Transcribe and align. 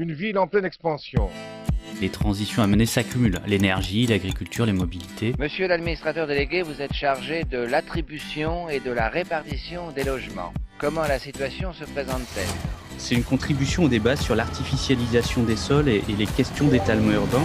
une 0.00 0.12
ville 0.14 0.38
en 0.38 0.46
pleine 0.46 0.64
expansion. 0.64 1.28
Les 2.00 2.08
transitions 2.08 2.62
à 2.62 2.66
mener 2.66 2.86
s'accumulent, 2.86 3.38
l'énergie, 3.46 4.06
l'agriculture, 4.06 4.64
les 4.64 4.72
mobilités. 4.72 5.34
Monsieur 5.38 5.68
l'administrateur 5.68 6.26
délégué, 6.26 6.62
vous 6.62 6.80
êtes 6.80 6.94
chargé 6.94 7.44
de 7.44 7.58
l'attribution 7.58 8.70
et 8.70 8.80
de 8.80 8.90
la 8.90 9.10
répartition 9.10 9.90
des 9.92 10.04
logements. 10.04 10.54
Comment 10.78 11.02
la 11.02 11.18
situation 11.18 11.74
se 11.74 11.84
présente-t-elle? 11.84 12.48
C'est 12.96 13.14
une 13.14 13.24
contribution 13.24 13.84
au 13.84 13.88
débat 13.88 14.16
sur 14.16 14.34
l'artificialisation 14.34 15.42
des 15.42 15.56
sols 15.56 15.90
et, 15.90 16.02
les 16.18 16.26
questions 16.26 16.68
d'étalement 16.68 17.12
urbain. 17.12 17.44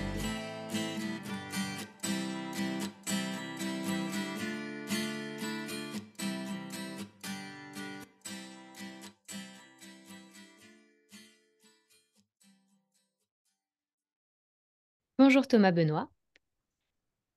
Bonjour 15.23 15.47
Thomas 15.47 15.69
Benoît. 15.69 16.09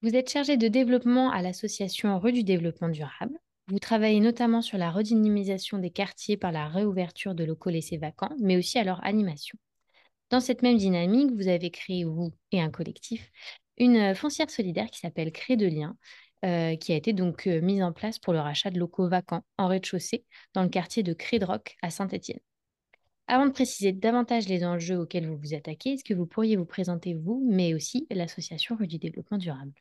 Vous 0.00 0.16
êtes 0.16 0.30
chargé 0.30 0.56
de 0.56 0.68
développement 0.68 1.30
à 1.30 1.42
l'association 1.42 2.18
Rue 2.18 2.32
du 2.32 2.42
Développement 2.42 2.88
Durable. 2.88 3.38
Vous 3.66 3.78
travaillez 3.78 4.20
notamment 4.20 4.62
sur 4.62 4.78
la 4.78 4.90
redynamisation 4.90 5.76
des 5.76 5.90
quartiers 5.90 6.38
par 6.38 6.50
la 6.50 6.66
réouverture 6.66 7.34
de 7.34 7.44
locaux 7.44 7.68
laissés 7.68 7.98
vacants, 7.98 8.34
mais 8.40 8.56
aussi 8.56 8.78
à 8.78 8.84
leur 8.84 9.04
animation. 9.04 9.58
Dans 10.30 10.40
cette 10.40 10.62
même 10.62 10.78
dynamique, 10.78 11.32
vous 11.32 11.46
avez 11.46 11.70
créé, 11.70 12.04
vous 12.04 12.32
et 12.52 12.62
un 12.62 12.70
collectif, 12.70 13.30
une 13.76 14.14
foncière 14.14 14.48
solidaire 14.48 14.88
qui 14.90 15.00
s'appelle 15.00 15.30
Cré 15.30 15.58
de 15.58 15.66
Liens, 15.66 15.98
euh, 16.46 16.76
qui 16.76 16.94
a 16.94 16.96
été 16.96 17.12
donc 17.12 17.46
euh, 17.46 17.60
mise 17.60 17.82
en 17.82 17.92
place 17.92 18.18
pour 18.18 18.32
le 18.32 18.40
rachat 18.40 18.70
de 18.70 18.78
locaux 18.78 19.10
vacants 19.10 19.44
en 19.58 19.68
rez-de-chaussée 19.68 20.24
dans 20.54 20.62
le 20.62 20.70
quartier 20.70 21.02
de 21.02 21.12
Cré 21.12 21.38
de 21.38 21.44
Roc 21.44 21.76
à 21.82 21.90
Saint-Étienne. 21.90 22.40
Avant 23.26 23.46
de 23.46 23.52
préciser 23.52 23.92
davantage 23.92 24.48
les 24.48 24.64
enjeux 24.64 24.98
auxquels 24.98 25.26
vous 25.26 25.38
vous 25.38 25.54
attaquez, 25.54 25.94
est-ce 25.94 26.04
que 26.04 26.12
vous 26.12 26.26
pourriez 26.26 26.56
vous 26.56 26.66
présenter 26.66 27.14
vous, 27.14 27.46
mais 27.50 27.72
aussi 27.72 28.06
l'association 28.10 28.76
Rue 28.76 28.86
du 28.86 28.98
Développement 28.98 29.38
Durable? 29.38 29.72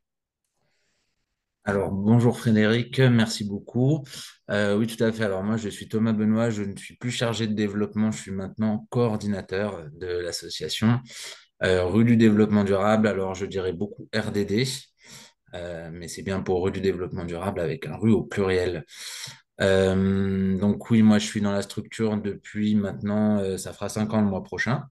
Alors, 1.66 1.92
bonjour 1.92 2.38
Frédéric, 2.38 3.00
merci 3.00 3.44
beaucoup. 3.44 4.06
Euh, 4.50 4.78
oui, 4.78 4.88
tout 4.88 5.02
à 5.04 5.12
fait. 5.12 5.26
Alors, 5.26 5.44
moi, 5.44 5.58
je 5.58 5.68
suis 5.68 5.90
Thomas 5.90 6.14
Benoît, 6.14 6.50
je 6.50 6.64
ne 6.64 6.76
suis 6.78 6.96
plus 6.96 7.12
chargé 7.12 7.48
de 7.48 7.54
développement, 7.54 8.12
je 8.12 8.22
suis 8.22 8.32
maintenant 8.32 8.88
coordinateur 8.90 9.90
de 9.92 10.08
l'association 10.08 11.02
euh, 11.64 11.86
Rue 11.86 12.06
du 12.06 12.16
Développement 12.16 12.64
Durable. 12.64 13.08
Alors, 13.08 13.36
je 13.36 13.46
dirais 13.46 13.74
beaucoup 13.74 14.10
RDD, 14.16 14.64
euh, 15.54 15.90
mais 15.92 16.08
c'est 16.08 16.24
bien 16.24 16.42
pour 16.42 16.64
Rue 16.64 16.72
du 16.72 16.82
Développement 16.82 17.26
Durable 17.26 17.60
avec 17.60 17.88
un 17.88 17.98
rue 17.98 18.12
au 18.12 18.24
pluriel. 18.24 18.86
Euh, 19.62 20.58
donc 20.58 20.90
oui, 20.90 21.02
moi 21.02 21.20
je 21.20 21.28
suis 21.28 21.42
dans 21.42 21.52
la 21.52 21.62
structure 21.62 22.18
depuis 22.18 22.76
maintenant, 22.76 23.40
euh, 23.40 23.58
ça 23.58 23.74
fera 23.74 23.90
cinq 23.90 24.14
ans 24.14 24.22
le 24.22 24.28
mois 24.28 24.44
prochain. 24.44 24.86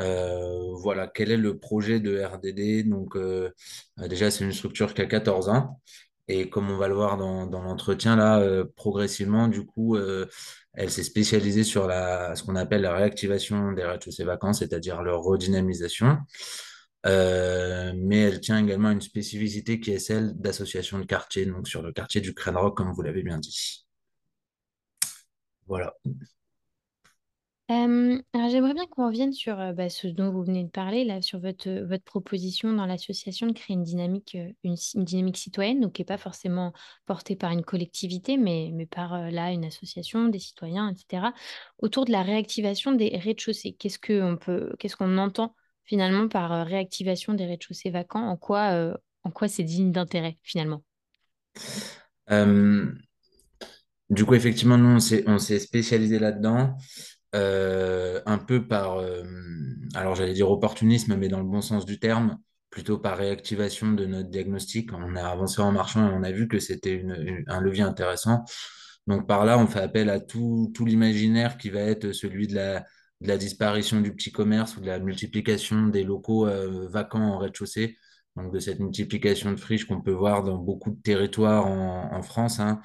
Euh, 0.00 0.72
voilà, 0.80 1.06
quel 1.08 1.30
est 1.30 1.36
le 1.36 1.58
projet 1.58 2.00
de 2.00 2.20
RDD? 2.22 2.88
Donc 2.88 3.16
déjà, 3.98 4.30
c'est 4.30 4.44
une 4.44 4.52
structure 4.52 4.94
qui 4.94 5.02
a 5.02 5.06
14 5.06 5.48
ans. 5.50 5.80
Et 6.28 6.48
comme 6.48 6.70
on 6.70 6.76
va 6.78 6.88
le 6.88 6.94
voir 6.94 7.16
dans, 7.16 7.46
l'entretien, 7.50 8.16
là, 8.16 8.64
progressivement, 8.76 9.48
du 9.48 9.66
coup, 9.66 9.98
elle 10.74 10.90
s'est 10.90 11.02
spécialisée 11.02 11.64
sur 11.64 11.86
la, 11.86 12.34
ce 12.36 12.44
qu'on 12.44 12.56
appelle 12.56 12.82
la 12.82 12.94
réactivation 12.94 13.72
des 13.72 13.84
rez-de-chaussée 13.84 14.24
vacances, 14.24 14.60
c'est-à-dire 14.60 15.02
leur 15.02 15.22
redynamisation. 15.22 16.18
Euh, 17.06 17.92
mais 17.96 18.18
elle 18.20 18.40
tient 18.40 18.62
également 18.62 18.90
une 18.90 19.00
spécificité 19.00 19.80
qui 19.80 19.90
est 19.92 19.98
celle 19.98 20.34
d'association 20.34 20.98
de 20.98 21.04
quartier, 21.04 21.46
donc 21.46 21.66
sur 21.66 21.82
le 21.82 21.92
quartier 21.92 22.20
du 22.20 22.34
Crâne 22.34 22.56
Rock, 22.56 22.76
comme 22.76 22.92
vous 22.92 23.02
l'avez 23.02 23.22
bien 23.22 23.38
dit. 23.38 23.86
Voilà. 25.66 25.94
Euh, 27.70 28.20
j'aimerais 28.34 28.74
bien 28.74 28.86
qu'on 28.86 29.06
revienne 29.06 29.32
sur 29.32 29.60
euh, 29.60 29.72
bah, 29.72 29.88
ce 29.88 30.08
dont 30.08 30.32
vous 30.32 30.42
venez 30.42 30.64
de 30.64 30.70
parler, 30.70 31.04
là, 31.04 31.22
sur 31.22 31.38
votre, 31.38 31.70
votre 31.86 32.02
proposition 32.02 32.72
dans 32.72 32.84
l'association 32.84 33.46
de 33.46 33.52
créer 33.52 33.74
une 33.74 33.84
dynamique, 33.84 34.36
une, 34.64 34.74
dynamique 34.96 35.36
citoyenne, 35.36 35.80
donc 35.80 35.92
qui 35.92 36.02
n'est 36.02 36.06
pas 36.06 36.18
forcément 36.18 36.72
portée 37.06 37.36
par 37.36 37.52
une 37.52 37.62
collectivité, 37.62 38.36
mais, 38.36 38.70
mais 38.74 38.86
par 38.86 39.30
là 39.30 39.52
une 39.52 39.64
association, 39.64 40.28
des 40.28 40.40
citoyens, 40.40 40.90
etc., 40.90 41.28
autour 41.78 42.04
de 42.06 42.10
la 42.12 42.22
réactivation 42.22 42.90
des 42.92 43.16
rez-de-chaussée. 43.16 43.72
Qu'est-ce 43.78 44.00
qu'on 44.00 44.36
peut, 44.36 44.74
qu'est-ce 44.80 44.96
qu'on 44.96 45.16
entend 45.16 45.54
finalement 45.90 46.28
par 46.28 46.52
euh, 46.52 46.62
réactivation 46.62 47.34
des 47.34 47.46
rez-de-chaussée 47.46 47.90
vacants 47.90 48.28
En 48.28 48.36
quoi, 48.36 48.70
euh, 48.74 48.94
en 49.24 49.32
quoi 49.32 49.48
c'est 49.48 49.64
digne 49.64 49.90
d'intérêt 49.90 50.38
finalement? 50.44 50.84
Euh, 52.30 52.86
Du 54.08 54.24
coup, 54.24 54.34
effectivement, 54.34 54.78
nous, 54.78 54.98
on 55.26 55.38
s'est 55.38 55.58
spécialisé 55.58 56.20
là-dedans. 56.20 56.76
un 57.32 58.38
peu 58.38 58.68
par, 58.68 59.02
alors 59.94 60.14
j'allais 60.14 60.32
dire 60.32 60.50
opportunisme, 60.50 61.16
mais 61.16 61.28
dans 61.28 61.40
le 61.40 61.44
bon 61.44 61.60
sens 61.60 61.84
du 61.86 61.98
terme, 61.98 62.38
plutôt 62.70 62.98
par 62.98 63.18
réactivation 63.18 63.92
de 63.92 64.06
notre 64.06 64.28
diagnostic. 64.30 64.92
On 64.92 65.16
a 65.16 65.24
avancé 65.24 65.60
en 65.60 65.72
marchant 65.72 66.08
et 66.08 66.14
on 66.14 66.22
a 66.22 66.30
vu 66.30 66.46
que 66.46 66.60
c'était 66.60 67.04
un 67.48 67.60
levier 67.60 67.82
intéressant. 67.82 68.44
Donc 69.08 69.26
par 69.26 69.44
là, 69.44 69.58
on 69.58 69.66
fait 69.66 69.80
appel 69.80 70.08
à 70.08 70.20
tout, 70.20 70.70
tout 70.72 70.84
l'imaginaire 70.84 71.56
qui 71.58 71.70
va 71.70 71.80
être 71.80 72.12
celui 72.12 72.46
de 72.46 72.54
la, 72.54 72.84
de 73.20 73.28
la 73.28 73.36
disparition 73.36 74.00
du 74.00 74.14
petit 74.14 74.32
commerce 74.32 74.76
ou 74.76 74.80
de 74.80 74.86
la 74.86 74.98
multiplication 74.98 75.88
des 75.88 76.04
locaux 76.04 76.46
euh, 76.46 76.88
vacants 76.88 77.34
en 77.34 77.38
rez-de-chaussée, 77.38 77.96
donc 78.36 78.52
de 78.52 78.58
cette 78.58 78.80
multiplication 78.80 79.52
de 79.52 79.56
friches 79.56 79.86
qu'on 79.86 80.00
peut 80.00 80.12
voir 80.12 80.42
dans 80.42 80.56
beaucoup 80.56 80.90
de 80.90 81.00
territoires 81.02 81.66
en, 81.66 82.22
France, 82.22 82.60
hein, 82.60 82.80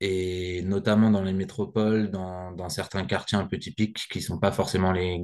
et 0.00 0.62
notamment 0.62 1.10
dans 1.10 1.22
les 1.22 1.32
métropoles, 1.32 2.10
dans, 2.10 2.68
certains 2.68 3.04
quartiers 3.04 3.38
un 3.38 3.46
peu 3.46 3.58
typiques 3.58 4.08
qui 4.10 4.18
ne 4.18 4.24
sont 4.24 4.38
pas 4.38 4.52
forcément 4.52 4.92
les, 4.92 5.20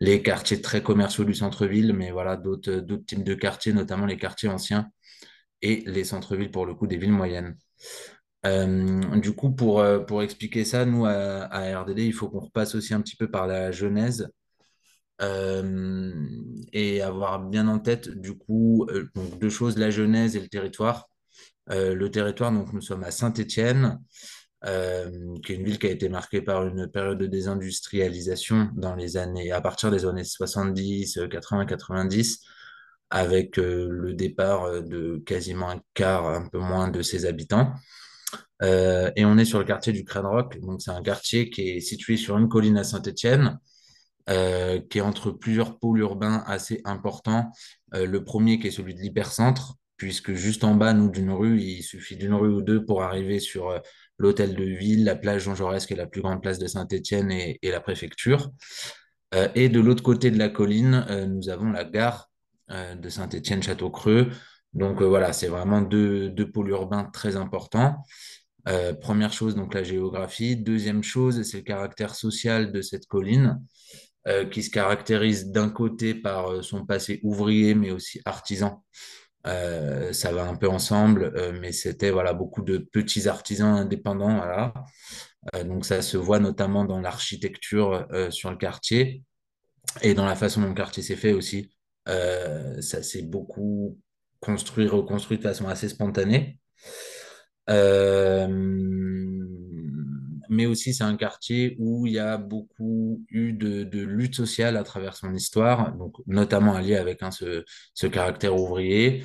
les 0.00 0.22
quartiers 0.22 0.60
très 0.60 0.82
commerciaux 0.82 1.24
du 1.24 1.34
centre-ville, 1.34 1.92
mais 1.92 2.10
voilà, 2.10 2.36
d'autres 2.36 2.84
types 3.06 3.24
de 3.24 3.34
quartiers, 3.34 3.72
notamment 3.72 4.06
les 4.06 4.16
quartiers 4.16 4.48
anciens 4.48 4.90
et 5.62 5.82
les 5.86 6.04
centres-villes 6.04 6.50
pour 6.50 6.66
le 6.66 6.74
coup 6.74 6.86
des 6.86 6.96
villes 6.96 7.12
moyennes. 7.12 7.56
Euh, 8.46 9.18
du 9.18 9.32
coup, 9.34 9.50
pour, 9.50 9.80
euh, 9.80 10.00
pour 10.00 10.22
expliquer 10.22 10.64
ça, 10.64 10.84
nous, 10.84 11.06
à, 11.06 11.80
RDD, 11.80 12.00
il 12.00 12.12
faut 12.12 12.28
qu'on 12.28 12.40
repasse 12.40 12.74
aussi 12.74 12.94
un 12.94 13.00
petit 13.00 13.16
peu 13.16 13.30
par 13.30 13.46
la 13.46 13.72
genèse 13.72 14.28
euh, 15.22 16.12
et 16.72 17.02
avoir 17.02 17.40
bien 17.40 17.68
en 17.68 17.78
tête, 17.78 18.08
du 18.08 18.36
coup, 18.36 18.86
deux 19.40 19.50
choses, 19.50 19.78
la 19.78 19.90
genèse 19.90 20.36
et 20.36 20.40
le 20.40 20.48
territoire. 20.48 21.08
le 21.68 22.08
territoire, 22.08 22.52
donc 22.52 22.72
nous 22.72 22.80
sommes 22.80 23.04
à 23.04 23.10
Saint-Étienne, 23.10 24.00
qui 24.64 25.52
est 25.52 25.56
une 25.56 25.64
ville 25.64 25.78
qui 25.78 25.86
a 25.86 25.90
été 25.90 26.08
marquée 26.08 26.42
par 26.42 26.66
une 26.66 26.88
période 26.88 27.18
de 27.18 27.26
désindustrialisation 27.26 28.70
dans 28.76 28.94
les 28.94 29.16
années, 29.16 29.52
à 29.52 29.60
partir 29.60 29.90
des 29.90 30.04
années 30.06 30.24
70, 30.24 31.20
80, 31.30 31.66
90, 31.66 32.40
avec 33.10 33.56
le 33.56 34.12
départ 34.14 34.82
de 34.82 35.22
quasiment 35.26 35.70
un 35.70 35.80
quart, 35.94 36.28
un 36.28 36.48
peu 36.48 36.58
moins 36.58 36.88
de 36.88 37.02
ses 37.02 37.26
habitants. 37.26 37.72
Euh, 38.62 39.10
et 39.16 39.24
on 39.24 39.38
est 39.38 39.44
sur 39.44 39.58
le 39.58 39.64
quartier 39.64 39.92
du 39.92 40.04
Crâne 40.04 40.26
Rock. 40.26 40.58
Donc, 40.60 40.80
c'est 40.82 40.90
un 40.90 41.02
quartier 41.02 41.50
qui 41.50 41.70
est 41.70 41.80
situé 41.80 42.16
sur 42.16 42.38
une 42.38 42.48
colline 42.48 42.76
à 42.76 42.84
Saint-Étienne, 42.84 43.58
euh, 44.28 44.80
qui 44.90 44.98
est 44.98 45.02
entre 45.02 45.30
plusieurs 45.30 45.78
pôles 45.78 46.00
urbains 46.00 46.42
assez 46.46 46.80
importants. 46.84 47.50
Euh, 47.94 48.06
le 48.06 48.24
premier 48.24 48.58
qui 48.58 48.68
est 48.68 48.70
celui 48.70 48.94
de 48.94 49.00
l'hypercentre, 49.00 49.74
puisque 49.96 50.32
juste 50.32 50.64
en 50.64 50.74
bas, 50.74 50.92
nous, 50.92 51.10
d'une 51.10 51.30
rue, 51.30 51.60
il 51.60 51.82
suffit 51.82 52.16
d'une 52.16 52.34
rue 52.34 52.52
ou 52.52 52.62
deux 52.62 52.84
pour 52.84 53.02
arriver 53.02 53.40
sur 53.40 53.80
l'hôtel 54.18 54.54
de 54.54 54.64
ville, 54.64 55.04
la 55.04 55.16
plage 55.16 55.42
Jean 55.44 55.54
Jaurès, 55.54 55.86
qui 55.86 55.94
est 55.94 55.96
la 55.96 56.06
plus 56.06 56.20
grande 56.20 56.42
place 56.42 56.58
de 56.58 56.66
Saint-Étienne, 56.66 57.30
et, 57.30 57.58
la 57.62 57.80
préfecture. 57.80 58.50
et 59.54 59.70
de 59.70 59.80
l'autre 59.80 60.02
côté 60.02 60.30
de 60.30 60.38
la 60.38 60.50
colline, 60.50 61.06
nous 61.30 61.48
avons 61.48 61.70
la 61.70 61.84
gare 61.84 62.30
de 62.68 63.08
Saint-Étienne-Château-Creux. 63.08 64.30
Donc 64.76 65.00
voilà, 65.00 65.32
c'est 65.32 65.48
vraiment 65.48 65.80
deux, 65.80 66.50
pôles 66.52 66.68
urbains 66.68 67.04
très 67.04 67.36
importants. 67.36 67.96
Euh, 68.68 68.92
première 68.92 69.32
chose, 69.32 69.54
donc 69.54 69.72
la 69.72 69.82
géographie. 69.82 70.54
Deuxième 70.54 71.02
chose, 71.02 71.42
c'est 71.44 71.58
le 71.58 71.62
caractère 71.62 72.14
social 72.14 72.72
de 72.72 72.82
cette 72.82 73.06
colline, 73.06 73.60
qui 74.50 74.64
se 74.64 74.70
caractérise 74.70 75.52
d'un 75.52 75.70
côté 75.70 76.12
par 76.12 76.62
son 76.62 76.84
passé 76.84 77.20
ouvrier, 77.22 77.74
mais 77.74 77.92
aussi 77.92 78.20
artisan. 78.24 78.84
ça 79.44 80.32
va 80.32 80.46
un 80.46 80.56
peu 80.56 80.68
ensemble, 80.68 81.32
mais 81.60 81.72
c'était 81.72 82.10
voilà 82.10 82.34
beaucoup 82.34 82.62
de 82.62 82.78
petits 82.78 83.28
artisans 83.28 83.76
indépendants. 83.78 84.42
Donc 85.64 85.86
ça 85.86 86.02
se 86.02 86.16
voit 86.16 86.40
notamment 86.40 86.84
dans 86.84 87.00
l'architecture 87.00 88.06
sur 88.30 88.50
le 88.50 88.56
quartier 88.56 89.22
et 90.02 90.12
dans 90.12 90.26
la 90.26 90.34
façon 90.34 90.60
dont 90.60 90.68
le 90.68 90.74
quartier 90.74 91.04
s'est 91.04 91.16
fait 91.16 91.32
aussi. 91.32 91.70
ça 92.06 93.02
s'est 93.04 93.22
beaucoup 93.22 93.96
construit, 94.40 94.86
reconstruit 94.86 95.38
de 95.38 95.42
façon 95.42 95.68
assez 95.68 95.88
spontanée. 95.88 96.58
Euh, 97.68 98.46
mais 100.48 100.66
aussi 100.66 100.94
c'est 100.94 101.04
un 101.04 101.16
quartier 101.16 101.76
où 101.78 102.06
il 102.06 102.12
y 102.14 102.18
a 102.18 102.36
beaucoup 102.38 103.24
eu 103.30 103.52
de, 103.52 103.82
de 103.82 104.00
lutte 104.02 104.36
sociale 104.36 104.76
à 104.76 104.84
travers 104.84 105.16
son 105.16 105.34
histoire, 105.34 105.92
donc 105.96 106.14
notamment 106.26 106.74
allié 106.74 106.96
avec 106.96 107.22
hein, 107.22 107.30
ce, 107.30 107.64
ce, 107.94 108.06
caractère 108.06 108.54
ouvrier, 108.54 109.24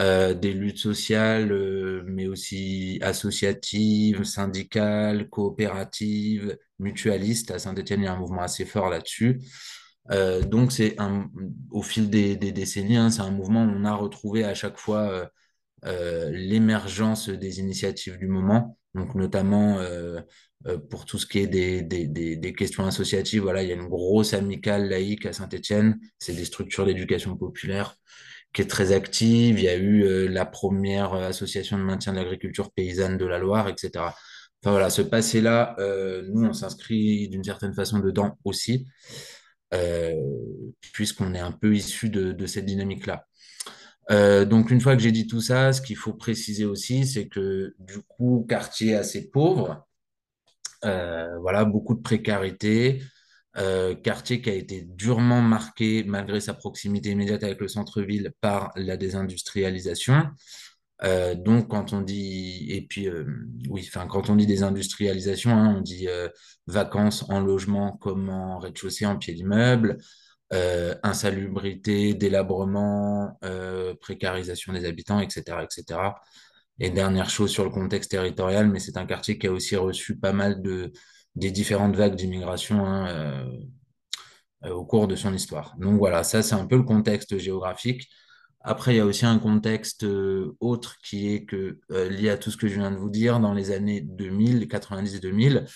euh, 0.00 0.34
des 0.34 0.52
luttes 0.52 0.78
sociales, 0.78 1.52
euh, 1.52 2.02
mais 2.06 2.26
aussi 2.26 2.98
associatives, 3.02 4.24
syndicales, 4.24 5.28
coopératives, 5.28 6.56
mutualistes. 6.80 7.52
À 7.52 7.58
Saint-Étienne, 7.60 8.00
il 8.00 8.04
y 8.04 8.08
a 8.08 8.12
un 8.14 8.18
mouvement 8.18 8.42
assez 8.42 8.64
fort 8.64 8.90
là-dessus. 8.90 9.40
Euh, 10.10 10.42
donc 10.42 10.72
c'est 10.72 11.00
un, 11.00 11.30
au 11.70 11.82
fil 11.82 12.10
des, 12.10 12.36
des 12.36 12.52
décennies, 12.52 12.96
hein, 12.96 13.10
c'est 13.10 13.22
un 13.22 13.30
mouvement 13.30 13.64
où 13.64 13.68
on 13.68 13.84
a 13.84 13.94
retrouvé 13.94 14.44
à 14.44 14.54
chaque 14.54 14.78
fois 14.78 15.08
euh, 15.10 15.26
euh, 15.86 16.30
l'émergence 16.30 17.28
des 17.28 17.60
initiatives 17.60 18.18
du 18.18 18.26
moment, 18.26 18.78
donc 18.94 19.14
notamment 19.14 19.78
pour 20.88 21.04
tout 21.04 21.18
ce 21.18 21.26
qui 21.26 21.40
est 21.40 21.46
des, 21.46 21.82
des, 21.82 22.06
des, 22.06 22.54
questions 22.54 22.86
associatives. 22.86 23.42
Voilà, 23.42 23.62
il 23.62 23.68
y 23.68 23.72
a 23.72 23.74
une 23.74 23.88
grosse 23.88 24.32
amicale 24.32 24.88
laïque 24.88 25.26
à 25.26 25.32
Saint-Étienne, 25.32 25.98
c'est 26.18 26.32
des 26.32 26.44
structures 26.44 26.86
d'éducation 26.86 27.36
populaire 27.36 27.96
qui 28.54 28.62
est 28.62 28.66
très 28.66 28.92
active. 28.92 29.58
Il 29.58 29.64
y 29.64 29.68
a 29.68 29.76
eu 29.76 30.28
la 30.28 30.46
première 30.46 31.12
association 31.12 31.76
de 31.76 31.82
maintien 31.82 32.12
de 32.12 32.18
l'agriculture 32.18 32.72
paysanne 32.72 33.18
de 33.18 33.26
la 33.26 33.38
Loire, 33.38 33.68
etc. 33.68 33.90
Enfin 34.62 34.70
voilà, 34.70 34.88
ce 34.88 35.02
passé-là, 35.02 35.76
nous, 36.30 36.46
on 36.46 36.52
s'inscrit 36.54 37.28
d'une 37.28 37.44
certaine 37.44 37.74
façon 37.74 37.98
dedans 37.98 38.38
aussi, 38.44 38.86
puisqu'on 40.92 41.34
est 41.34 41.40
un 41.40 41.52
peu 41.52 41.74
issu 41.74 42.10
de, 42.10 42.46
cette 42.46 42.66
dynamique-là. 42.66 43.26
Euh, 44.10 44.44
donc, 44.44 44.70
une 44.70 44.80
fois 44.80 44.96
que 44.96 45.02
j'ai 45.02 45.12
dit 45.12 45.26
tout 45.26 45.40
ça, 45.40 45.72
ce 45.72 45.80
qu'il 45.80 45.96
faut 45.96 46.12
préciser 46.12 46.64
aussi, 46.64 47.06
c'est 47.06 47.28
que 47.28 47.74
du 47.78 48.00
coup, 48.02 48.46
quartier 48.48 48.94
assez 48.94 49.30
pauvre, 49.30 49.86
euh, 50.84 51.38
voilà, 51.40 51.64
beaucoup 51.64 51.94
de 51.94 52.02
précarité, 52.02 53.02
euh, 53.56 53.94
quartier 53.94 54.42
qui 54.42 54.50
a 54.50 54.54
été 54.54 54.82
durement 54.82 55.40
marqué, 55.40 56.04
malgré 56.04 56.40
sa 56.40 56.54
proximité 56.54 57.10
immédiate 57.10 57.44
avec 57.44 57.60
le 57.60 57.68
centre-ville, 57.68 58.32
par 58.40 58.72
la 58.76 58.96
désindustrialisation. 58.96 60.26
Donc, 61.02 61.68
quand 61.68 61.92
on 61.92 62.00
dit, 62.00 62.66
et 62.70 62.86
puis, 62.86 63.08
oui, 63.68 63.84
enfin, 63.88 64.06
quand 64.06 64.30
on 64.30 64.36
dit 64.36 64.46
désindustrialisation, 64.46 65.50
hein, 65.50 65.74
on 65.78 65.80
dit 65.80 66.06
vacances 66.66 67.24
en 67.28 67.40
logement 67.40 67.92
comme 67.98 68.30
en 68.30 68.58
rez-de-chaussée, 68.58 69.06
en 69.06 69.16
pied 69.16 69.34
d'immeuble, 69.34 69.98
euh, 70.52 70.94
insalubrité, 71.02 72.14
délabrement, 72.14 73.38
euh, 73.44 73.94
précarisation 74.00 74.72
des 74.72 74.84
habitants, 74.84 75.18
etc., 75.20 75.64
etc. 75.64 76.14
Et 76.78 76.90
dernière 76.90 77.30
chose 77.30 77.50
sur 77.50 77.64
le 77.64 77.70
contexte 77.70 78.10
territorial, 78.10 78.68
mais 78.70 78.78
c'est 78.78 78.96
un 78.96 79.06
quartier 79.06 79.38
qui 79.38 79.46
a 79.46 79.52
aussi 79.52 79.74
reçu 79.76 80.18
pas 80.18 80.32
mal 80.32 80.62
de 80.62 80.92
des 81.34 81.50
différentes 81.50 81.96
vagues 81.96 82.14
d'immigration 82.14 82.86
hein, 82.86 83.08
euh, 84.64 84.70
au 84.70 84.84
cours 84.84 85.08
de 85.08 85.16
son 85.16 85.34
histoire. 85.34 85.74
Donc 85.78 85.98
voilà, 85.98 86.22
ça 86.24 86.42
c'est 86.42 86.54
un 86.54 86.66
peu 86.66 86.76
le 86.76 86.84
contexte 86.84 87.38
géographique. 87.38 88.08
Après, 88.64 88.94
il 88.94 88.96
y 88.96 89.00
a 89.00 89.06
aussi 89.06 89.26
un 89.26 89.38
contexte 89.38 90.06
autre 90.60 90.96
qui 91.04 91.34
est 91.34 91.44
que 91.44 91.78
lié 91.90 92.30
à 92.30 92.38
tout 92.38 92.50
ce 92.50 92.56
que 92.56 92.66
je 92.66 92.74
viens 92.74 92.90
de 92.90 92.96
vous 92.96 93.10
dire, 93.10 93.38
dans 93.38 93.52
les 93.52 93.70
années 93.70 94.00
2000, 94.00 94.68
90 94.68 95.14
et 95.14 95.20
2000, 95.20 95.66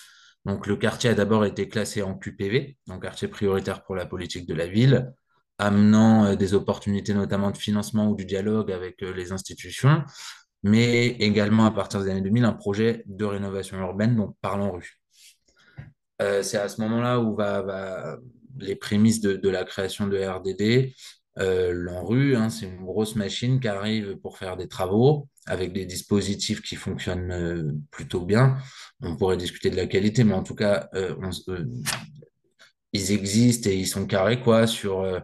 donc, 0.49 0.67
le 0.67 0.77
quartier 0.77 1.11
a 1.11 1.15
d'abord 1.15 1.45
été 1.45 1.69
classé 1.69 2.01
en 2.03 2.15
QPV, 2.15 2.79
donc 2.87 3.03
quartier 3.03 3.29
prioritaire 3.29 3.83
pour 3.83 3.95
la 3.95 4.07
politique 4.07 4.47
de 4.47 4.55
la 4.55 4.67
ville, 4.67 5.13
amenant 5.59 6.25
euh, 6.25 6.37
des 6.37 6.55
opportunités 6.55 7.13
notamment 7.13 7.51
de 7.51 7.59
financement 7.59 8.09
ou 8.09 8.17
du 8.17 8.25
dialogue 8.25 8.73
avec 8.73 9.03
euh, 9.03 9.13
les 9.13 9.33
institutions, 9.33 10.03
mais 10.63 11.09
également 11.09 11.67
à 11.67 11.71
partir 11.71 12.03
des 12.03 12.11
années 12.11 12.23
2000 12.23 12.47
un 12.47 12.53
projet 12.55 13.03
de 13.07 13.25
rénovation 13.27 13.79
urbaine, 13.79 14.17
donc 14.17 14.37
Parlons 14.41 14.73
rue. 14.73 15.01
Euh, 16.23 16.43
c'est 16.43 16.57
à 16.57 16.69
ce 16.69 16.81
moment-là 16.81 17.21
où 17.21 17.37
va, 17.37 17.61
va 17.63 18.17
les 18.59 18.75
prémices 18.75 19.21
de, 19.21 19.37
de, 19.37 19.49
la 19.51 19.65
création 19.65 20.07
de 20.07 20.19
RDD. 20.19 20.95
Euh, 21.39 21.73
L'enrue, 21.73 22.37
hein, 22.37 22.51
c'est 22.51 22.67
une 22.67 22.85
grosse 22.85 23.15
machine 23.15 23.61
qui 23.61 23.69
arrive 23.69 24.17
pour 24.17 24.39
faire 24.39 24.57
des 24.57 24.69
travaux 24.69 25.29
avec 25.47 25.73
des 25.73 25.87
dispositifs 25.87 26.61
qui 26.63 26.77
fonctionnent 26.77 27.81
plutôt 27.91 28.25
bien 28.25 28.59
on 29.01 29.17
pourrait 29.17 29.37
discuter 29.37 29.71
de 29.71 29.77
la 29.77 29.87
qualité, 29.87 30.25
mais 30.25 30.35
en 30.35 30.43
tout 30.43 30.55
cas, 30.55 30.89
euh, 30.95 31.15
euh, 31.49 31.65
ils 32.93 33.13
existent 33.13 33.71
et 33.71 33.77
ils 33.77 33.87
sont 33.87 34.07
carrés 34.07 34.41
quoi 34.41 34.67
sur 34.67 35.01
euh, 35.01 35.21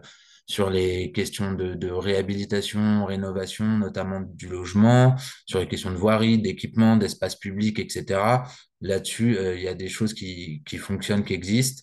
sur 0.47 0.69
les 0.69 1.11
questions 1.11 1.53
de, 1.53 1.89
réhabilitation, 1.89 3.03
rénovation, 3.05 3.65
notamment 3.65 4.21
du 4.21 4.47
logement, 4.47 5.15
sur 5.47 5.59
les 5.59 5.67
questions 5.67 5.89
de 5.89 5.95
voirie, 5.95 6.37
d'équipement, 6.37 6.97
d'espace 6.97 7.35
public, 7.35 7.79
etc. 7.79 8.43
Là-dessus, 8.79 9.39
il 9.55 9.61
y 9.63 9.67
a 9.67 9.73
des 9.73 9.87
choses 9.87 10.13
qui, 10.13 10.61
qui 10.63 10.77
fonctionnent, 10.77 11.23
qui 11.23 11.33
existent. 11.33 11.81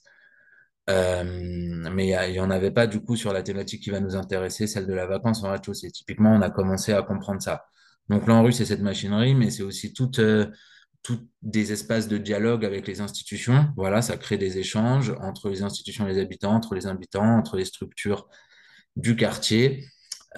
Mais 0.89 2.09
il 2.29 2.33
n'y 2.33 2.41
en 2.41 2.51
avait 2.51 2.71
pas 2.71 2.87
du 2.87 3.01
coup 3.01 3.17
sur 3.17 3.33
la 3.33 3.43
thématique 3.43 3.83
qui 3.83 3.91
va 3.91 4.01
nous 4.01 4.17
intéresser, 4.17 4.67
celle 4.67 4.87
de 4.87 4.95
la 4.95 5.07
vacance 5.07 5.43
en 5.45 5.51
rez-de-chaussée. 5.51 5.91
Typiquement, 5.91 6.33
on 6.35 6.43
a 6.43 6.51
commencé 6.51 6.93
à 6.93 7.03
comprendre 7.03 7.43
ça. 7.43 7.65
Donc 8.09 8.27
l'ANRU, 8.27 8.53
c'est 8.53 8.65
cette 8.65 8.83
machinerie, 8.83 9.35
mais 9.35 9.51
c'est 9.51 9.63
aussi 9.63 9.93
toute 9.93 10.21
tous 11.03 11.19
des 11.43 11.73
espaces 11.73 12.09
de 12.09 12.17
dialogue 12.19 12.65
avec 12.65 12.87
les 12.87 13.01
institutions. 13.01 13.69
Voilà, 13.77 14.03
ça 14.03 14.17
crée 14.17 14.39
des 14.39 14.59
échanges 14.59 15.13
entre 15.21 15.49
les 15.51 15.63
institutions 15.63 16.07
et 16.07 16.13
les 16.13 16.21
habitants, 16.21 16.55
entre 16.55 16.75
les 16.75 16.87
habitants, 16.87 17.39
entre 17.39 17.57
les 17.57 17.65
structures 17.65 18.29
du 18.97 19.17
quartier. 19.17 19.85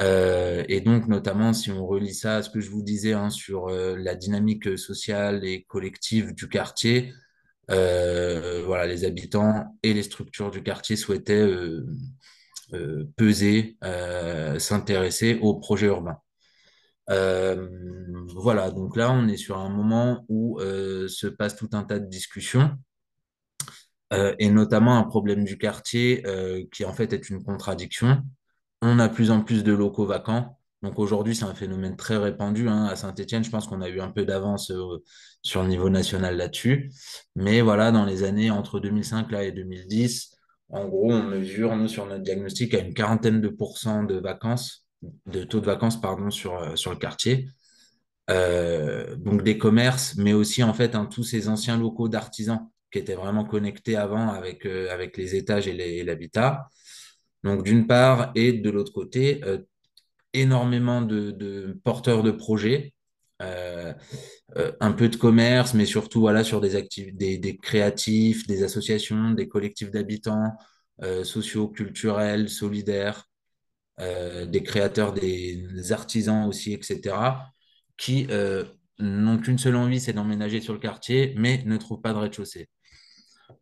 Euh, 0.01 0.65
et 0.69 0.81
donc, 0.81 1.07
notamment, 1.07 1.53
si 1.53 1.71
on 1.71 1.87
relie 1.87 2.15
ça 2.15 2.37
à 2.37 2.43
ce 2.43 2.51
que 2.51 2.61
je 2.61 2.71
vous 2.71 2.83
disais 2.83 3.13
hein, 3.13 3.31
sur 3.31 3.69
euh, 3.69 3.97
la 3.97 4.15
dynamique 4.15 4.79
sociale 4.79 5.45
et 5.45 5.65
collective 5.65 6.35
du 6.35 6.49
quartier, 6.49 7.13
euh, 7.13 7.24
voilà, 7.69 8.87
les 8.87 9.05
habitants 9.05 9.77
et 9.83 9.95
les 9.95 10.03
structures 10.03 10.51
du 10.51 10.63
quartier 10.63 10.97
souhaitaient 10.97 11.49
peser, 13.17 13.77
s'intéresser 14.59 15.39
au 15.41 15.55
projet 15.55 15.87
urbain. 15.87 16.19
Euh, 17.11 17.69
voilà, 18.35 18.71
donc 18.71 18.97
là, 18.97 19.11
on 19.13 19.29
est 19.29 19.37
sur 19.37 19.59
un 19.59 19.69
moment 19.69 20.25
où 20.29 20.59
euh, 20.61 21.09
se 21.09 21.27
passe 21.27 21.57
tout 21.57 21.69
un 21.73 21.85
tas 21.85 21.99
de 21.99 22.07
discussions, 22.07 22.71
euh, 24.13 24.35
et 24.39 24.51
notamment 24.51 24.99
un 24.99 25.05
problème 25.05 25.45
du 25.45 25.59
quartier 25.59 26.23
qui 26.73 26.85
en 26.85 26.93
fait 26.93 27.13
est 27.13 27.31
une 27.31 27.43
contradiction. 27.43 28.23
On 28.83 28.99
a 28.99 29.09
plus 29.09 29.31
en 29.31 29.43
plus 29.43 29.65
de 29.65 29.73
locaux 29.73 30.07
vacants. 30.07 30.59
Donc 30.83 30.99
aujourd'hui, 30.99 31.35
c'est 31.35 31.45
un 31.45 31.55
phénomène 31.55 31.97
très 31.97 32.19
répandu. 32.19 32.69
Hein. 32.69 32.85
À 32.87 32.97
Saint-Étienne, 32.97 33.45
je 33.45 33.51
pense 33.51 33.67
qu'on 33.67 33.81
a 33.81 33.89
eu 33.89 34.01
un 34.01 34.11
peu 34.11 34.25
d'avance 34.27 34.71
sur 35.45 35.63
le 35.63 35.69
niveau 35.69 35.91
national 35.91 36.37
là-dessus. 36.37 36.91
Mais 37.37 37.61
voilà, 37.61 37.93
dans 37.93 38.05
les 38.05 38.25
années 38.25 38.51
entre 38.51 38.81
2005 38.81 39.31
là, 39.31 39.45
et 39.45 39.53
2010, 39.53 40.33
en 40.71 40.89
gros, 40.89 41.13
on 41.13 41.23
mesure, 41.23 41.77
nous, 41.77 41.87
sur 41.87 42.07
notre 42.07 42.23
diagnostic, 42.23 42.75
à 42.75 42.81
une 42.81 42.95
quarantaine 42.95 43.41
de 43.41 43.49
pourcents 43.49 44.03
de 44.03 44.17
vacances 44.17 44.85
de 45.27 45.45
taux 45.45 45.61
de 45.61 45.67
vacances 45.67 46.01
pardon, 46.01 46.31
sur, 46.31 46.57
euh, 46.57 46.77
sur 46.77 46.91
le 46.91 46.97
quartier. 46.97 47.49
Euh, 48.31 49.17
donc 49.17 49.43
des 49.43 49.59
commerces, 49.59 50.17
mais 50.17 50.33
aussi 50.33 50.63
en 50.63 50.73
fait 50.73 50.95
hein, 50.95 51.07
tous 51.07 51.25
ces 51.25 51.49
anciens 51.49 51.77
locaux 51.77 52.09
d'artisans 52.09 52.71
qui 52.91 52.99
étaient 52.99 53.15
vraiment 53.15 53.45
connectés 53.45 53.97
avant 53.97 54.31
avec, 54.31 54.65
euh, 54.65 54.91
avec 54.91 55.19
les 55.19 55.35
étages 55.35 55.69
et 55.69 56.03
l'habitat. 56.05 56.69
Donc 57.43 57.63
d'une 57.63 57.87
part, 57.87 58.33
et 58.35 58.53
de 58.55 58.71
l'autre 58.71 58.93
côté, 58.93 59.43
énormément 60.33 61.03
de, 61.03 61.79
porteurs 61.85 62.23
de 62.23 62.31
projets, 62.31 62.95
un 64.81 64.93
peu 64.93 65.09
de 65.09 65.17
commerce, 65.17 65.75
mais 65.75 65.87
surtout 65.87 66.21
voilà, 66.21 66.45
sur 66.45 66.61
des, 66.61 66.87
des, 67.13 67.39
des 67.39 67.57
créatifs, 67.57 68.47
des 68.47 68.63
associations, 68.63 69.33
des 69.33 69.49
collectifs 69.49 69.91
d'habitants, 69.91 70.53
sociaux, 71.25 71.69
culturels, 71.69 72.49
solidaires, 72.49 73.27
euh, 74.01 74.45
des 74.45 74.65
créateurs, 74.65 75.13
des, 75.13 75.93
artisans 75.93 76.49
aussi, 76.49 76.73
etc., 76.73 77.17
qui 77.97 78.27
euh, 78.31 78.65
n'ont 78.99 79.39
qu'une 79.39 79.59
seule 79.59 79.77
envie, 79.77 80.01
c'est 80.01 80.13
d'emménager 80.13 80.61
sur 80.61 80.73
le 80.73 80.81
quartier, 80.81 81.33
mais 81.37 81.63
ne 81.65 81.77
trouvent 81.77 82.01
pas 82.01 82.13
de 82.13 82.19
rez-de-chaussée. 82.19 82.69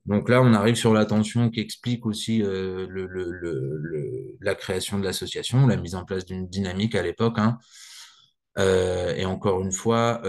Donc 0.06 0.30
là, 0.30 0.40
on 0.40 0.54
arrive 0.54 0.76
sur 0.76 0.94
la 0.94 1.04
tension 1.04 1.50
qui 1.50 1.60
explique 1.60 2.06
aussi 2.06 2.42
euh, 2.42 2.86
le, 2.88 4.38
la 4.40 4.54
création 4.54 4.98
de 4.98 5.04
l'association, 5.04 5.66
la 5.66 5.76
mise 5.76 5.94
en 5.94 6.04
place 6.04 6.24
d'une 6.24 6.48
dynamique 6.48 6.94
à 6.94 7.02
l'époque. 7.02 7.38
Hein. 7.38 7.58
Et 8.58 9.24
encore 9.24 9.62
une 9.62 9.72
fois, 9.72 10.22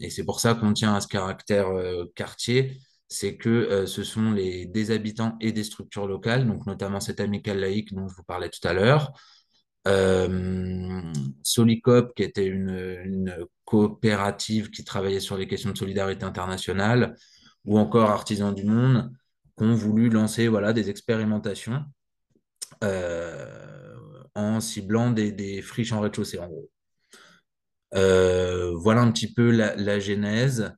et 0.00 0.10
c'est 0.10 0.24
pour 0.24 0.40
ça 0.40 0.54
qu'on 0.54 0.72
tient 0.72 0.94
à 0.94 1.00
ce 1.00 1.08
caractère 1.08 1.68
quartier, 2.14 2.78
c'est 3.08 3.36
que 3.36 3.86
ce 3.86 4.04
sont 4.04 4.32
des 4.32 4.90
habitants 4.90 5.36
et 5.40 5.52
des 5.52 5.64
structures 5.64 6.06
locales, 6.06 6.46
donc 6.46 6.66
notamment 6.66 7.00
cette 7.00 7.20
amicale 7.20 7.60
laïque 7.60 7.94
dont 7.94 8.08
je 8.08 8.14
vous 8.14 8.24
parlais 8.24 8.50
tout 8.50 8.66
à 8.66 8.72
l'heure, 8.72 9.12
Solicop, 11.42 12.14
qui 12.14 12.22
était 12.22 12.46
une, 12.46 13.46
coopérative 13.64 14.70
qui 14.70 14.84
travaillait 14.84 15.20
sur 15.20 15.36
les 15.36 15.48
questions 15.48 15.70
de 15.70 15.76
solidarité 15.76 16.24
internationale, 16.24 17.16
ou 17.64 17.78
encore 17.78 18.10
Artisans 18.10 18.54
du 18.54 18.64
Monde, 18.64 19.12
qui 19.58 19.64
ont 19.64 19.74
voulu 19.74 20.08
lancer 20.08 20.48
voilà, 20.48 20.72
des 20.72 20.88
expérimentations 20.88 21.84
euh, 22.84 23.96
en 24.34 24.60
ciblant 24.60 25.10
des, 25.10 25.62
friches 25.62 25.92
en 25.92 26.00
rez-de-chaussée, 26.00 26.38
en 26.38 26.46
gros. 26.46 26.70
Euh, 27.94 28.74
voilà 28.76 29.02
un 29.02 29.12
petit 29.12 29.32
peu 29.32 29.50
la, 29.50 30.00
genèse. 30.00 30.72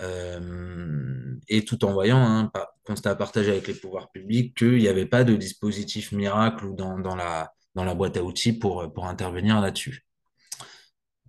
Euh, 0.00 1.36
et 1.48 1.64
tout 1.64 1.84
en 1.84 1.92
voyant, 1.92 2.18
hein, 2.18 2.52
constat 2.84 3.10
à 3.10 3.14
partager 3.16 3.50
avec 3.50 3.66
les 3.66 3.74
pouvoirs 3.74 4.10
publics, 4.10 4.56
qu'il 4.56 4.78
n'y 4.78 4.88
avait 4.88 5.06
pas 5.06 5.24
de 5.24 5.34
dispositif 5.36 6.12
miracle 6.12 6.66
ou 6.66 6.74
dans, 6.74 7.16
la, 7.16 7.94
boîte 7.94 8.16
à 8.16 8.22
outils 8.22 8.52
pour, 8.52 8.82
intervenir 9.04 9.60
là-dessus. 9.60 10.06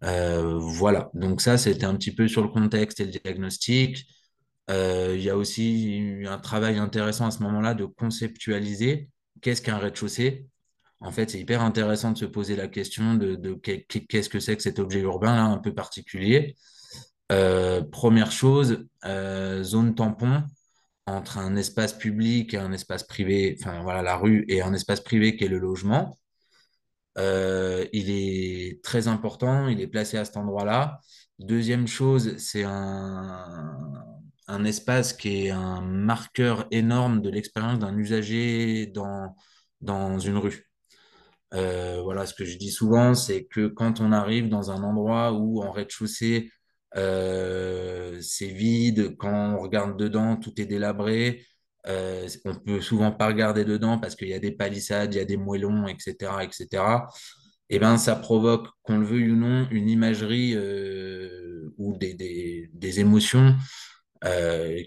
Euh, 0.03 0.57
voilà, 0.59 1.09
donc 1.13 1.41
ça, 1.41 1.57
c'était 1.57 1.85
un 1.85 1.95
petit 1.95 2.13
peu 2.13 2.27
sur 2.27 2.41
le 2.41 2.49
contexte 2.49 2.99
et 2.99 3.05
le 3.05 3.11
diagnostic. 3.11 4.05
Il 4.69 5.21
y 5.21 5.29
a 5.29 5.35
aussi 5.37 5.97
eu 5.97 6.27
un 6.27 6.37
travail 6.37 6.77
intéressant 6.77 7.25
à 7.25 7.31
ce 7.31 7.41
moment-là 7.43 7.73
de 7.73 7.85
conceptualiser 7.85 9.09
qu'est-ce 9.41 9.61
qu'un 9.61 9.77
rez-de-chaussée. 9.79 10.47
En 11.01 11.11
fait, 11.11 11.29
c'est 11.29 11.39
hyper 11.39 11.61
intéressant 11.61 12.11
de 12.11 12.17
se 12.17 12.25
poser 12.25 12.55
la 12.55 12.67
question 12.67 13.13
de, 13.15 13.35
qu'est-ce 13.55 14.29
que 14.29 14.39
c'est 14.39 14.57
que 14.57 14.63
cet 14.63 14.79
objet 14.79 14.99
urbain 14.99 15.35
là, 15.35 15.43
un 15.43 15.57
peu 15.57 15.73
particulier. 15.73 16.55
Euh, 17.31 17.81
première 17.83 18.31
chose, 18.31 18.85
euh, 19.05 19.63
zone 19.63 19.95
tampon 19.95 20.43
entre 21.05 21.37
un 21.37 21.55
espace 21.55 21.93
public 21.93 22.53
et 22.53 22.57
un 22.57 22.71
espace 22.73 23.03
privé, 23.03 23.57
enfin 23.59 23.81
voilà, 23.83 24.01
la 24.01 24.17
rue 24.17 24.45
et 24.47 24.61
un 24.61 24.73
espace 24.73 25.01
privé 25.01 25.35
qui 25.37 25.45
est 25.45 25.47
le 25.47 25.59
logement. 25.59 26.17
Euh, 27.17 27.85
il 27.93 28.09
est 28.09 28.83
très 28.83 29.07
important, 29.07 29.67
il 29.67 29.81
est 29.81 29.87
placé 29.87 30.17
à 30.17 30.25
cet 30.25 30.37
endroit-là. 30.37 30.99
Deuxième 31.39 31.87
chose, 31.87 32.37
c'est 32.37 32.63
un, 32.63 33.75
espace 34.65 35.13
qui 35.13 35.45
est 35.45 35.49
un 35.51 35.81
marqueur 35.81 36.67
énorme 36.71 37.21
de 37.21 37.29
l'expérience 37.29 37.79
d'un 37.79 37.97
usager 37.97 38.87
dans 39.81 40.19
une 40.19 40.37
rue. 40.37 40.68
Euh, 41.53 42.01
voilà, 42.03 42.25
ce 42.25 42.33
que 42.33 42.45
je 42.45 42.57
dis 42.57 42.71
souvent, 42.71 43.15
c'est 43.15 43.45
que 43.45 43.67
quand 43.67 44.01
on 44.01 44.11
arrive 44.11 44.49
dans 44.49 44.71
un 44.71 44.83
endroit 44.83 45.33
où 45.33 45.61
en 45.63 45.71
rez-de-chaussée, 45.71 46.51
euh, 46.97 48.19
c'est 48.21 48.47
vide, 48.47 49.15
quand 49.17 49.55
on 49.55 49.59
regarde 49.59 49.97
dedans, 49.97 50.37
tout 50.37 50.59
est 50.61 50.65
délabré, 50.65 51.45
euh, 51.87 52.27
on 52.45 52.55
peut 52.55 52.81
souvent 52.81 53.11
pas 53.11 53.27
regarder 53.27 53.63
dedans 53.65 53.99
parce 53.99 54.15
qu'il 54.15 54.27
y 54.29 54.33
a 54.33 54.39
des 54.39 54.51
palissades, 54.51 55.13
il 55.13 55.17
y 55.17 55.21
a 55.21 55.25
des 55.25 55.37
moellons, 55.37 55.87
etc., 55.87 56.43
etc. 56.43 57.07
Et 57.69 57.79
ben, 57.79 57.97
ça 57.97 58.15
provoque, 58.15 58.67
qu'on 58.83 58.97
le 58.99 59.05
veuille 59.05 59.31
ou 59.31 59.35
non, 59.35 59.67
une 59.71 59.89
imagerie 59.89 60.53
euh, 60.55 61.71
ou 61.77 61.97
des, 61.97 62.13
des, 62.15 62.69
des 62.73 62.99
émotions 62.99 63.55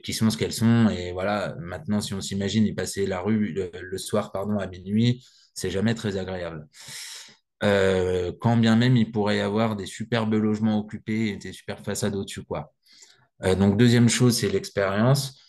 qui 0.04 0.12
sont 0.12 0.30
ce 0.30 0.36
qu'elles 0.36 0.52
sont. 0.52 0.88
Et 0.90 1.12
voilà, 1.12 1.56
maintenant, 1.60 2.00
si 2.00 2.14
on 2.14 2.20
s'imagine 2.20 2.66
y 2.66 2.74
passer 2.74 3.06
la 3.06 3.20
rue 3.20 3.52
le, 3.52 3.70
le, 3.72 3.98
soir, 3.98 4.32
pardon, 4.32 4.58
à 4.58 4.66
minuit, 4.66 5.24
c'est 5.54 5.70
jamais 5.70 5.94
très 5.94 6.16
agréable. 6.16 6.66
Euh, 7.62 8.32
quand 8.40 8.56
bien 8.56 8.74
même 8.76 8.96
il 8.96 9.12
pourrait 9.12 9.36
y 9.36 9.40
avoir 9.40 9.76
des 9.76 9.86
superbes 9.86 10.34
logements 10.34 10.78
occupés 10.78 11.28
et 11.28 11.36
des 11.36 11.52
superbes 11.52 11.84
façades 11.84 12.16
au-dessus, 12.16 12.42
quoi. 12.44 12.72
Euh, 13.44 13.54
donc, 13.54 13.76
deuxième 13.78 14.08
chose, 14.08 14.38
c'est 14.38 14.48
l'expérience. 14.50 15.40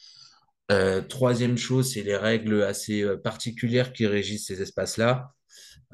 Euh, 0.71 1.01
troisième 1.01 1.57
chose, 1.57 1.93
c'est 1.93 2.03
les 2.03 2.15
règles 2.15 2.63
assez 2.63 3.05
particulières 3.23 3.93
qui 3.93 4.07
régissent 4.07 4.47
ces 4.47 4.61
espaces-là. 4.61 5.31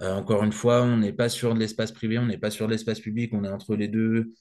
Encore 0.01 0.43
une 0.43 0.53
fois, 0.53 0.83
on 0.83 0.97
n'est 0.97 1.13
pas 1.13 1.27
sur 1.29 1.53
de 1.53 1.59
l'espace 1.59 1.91
privé, 1.91 2.17
on 2.19 2.25
n'est 2.25 2.37
pas 2.37 2.51
sur 2.51 2.67
de 2.67 2.71
l'espace 2.71 3.01
public, 3.01 3.33
on 3.33 3.43
est 3.43 3.49
entre 3.49 3.75
les 3.75 3.89
deux. 3.89 4.31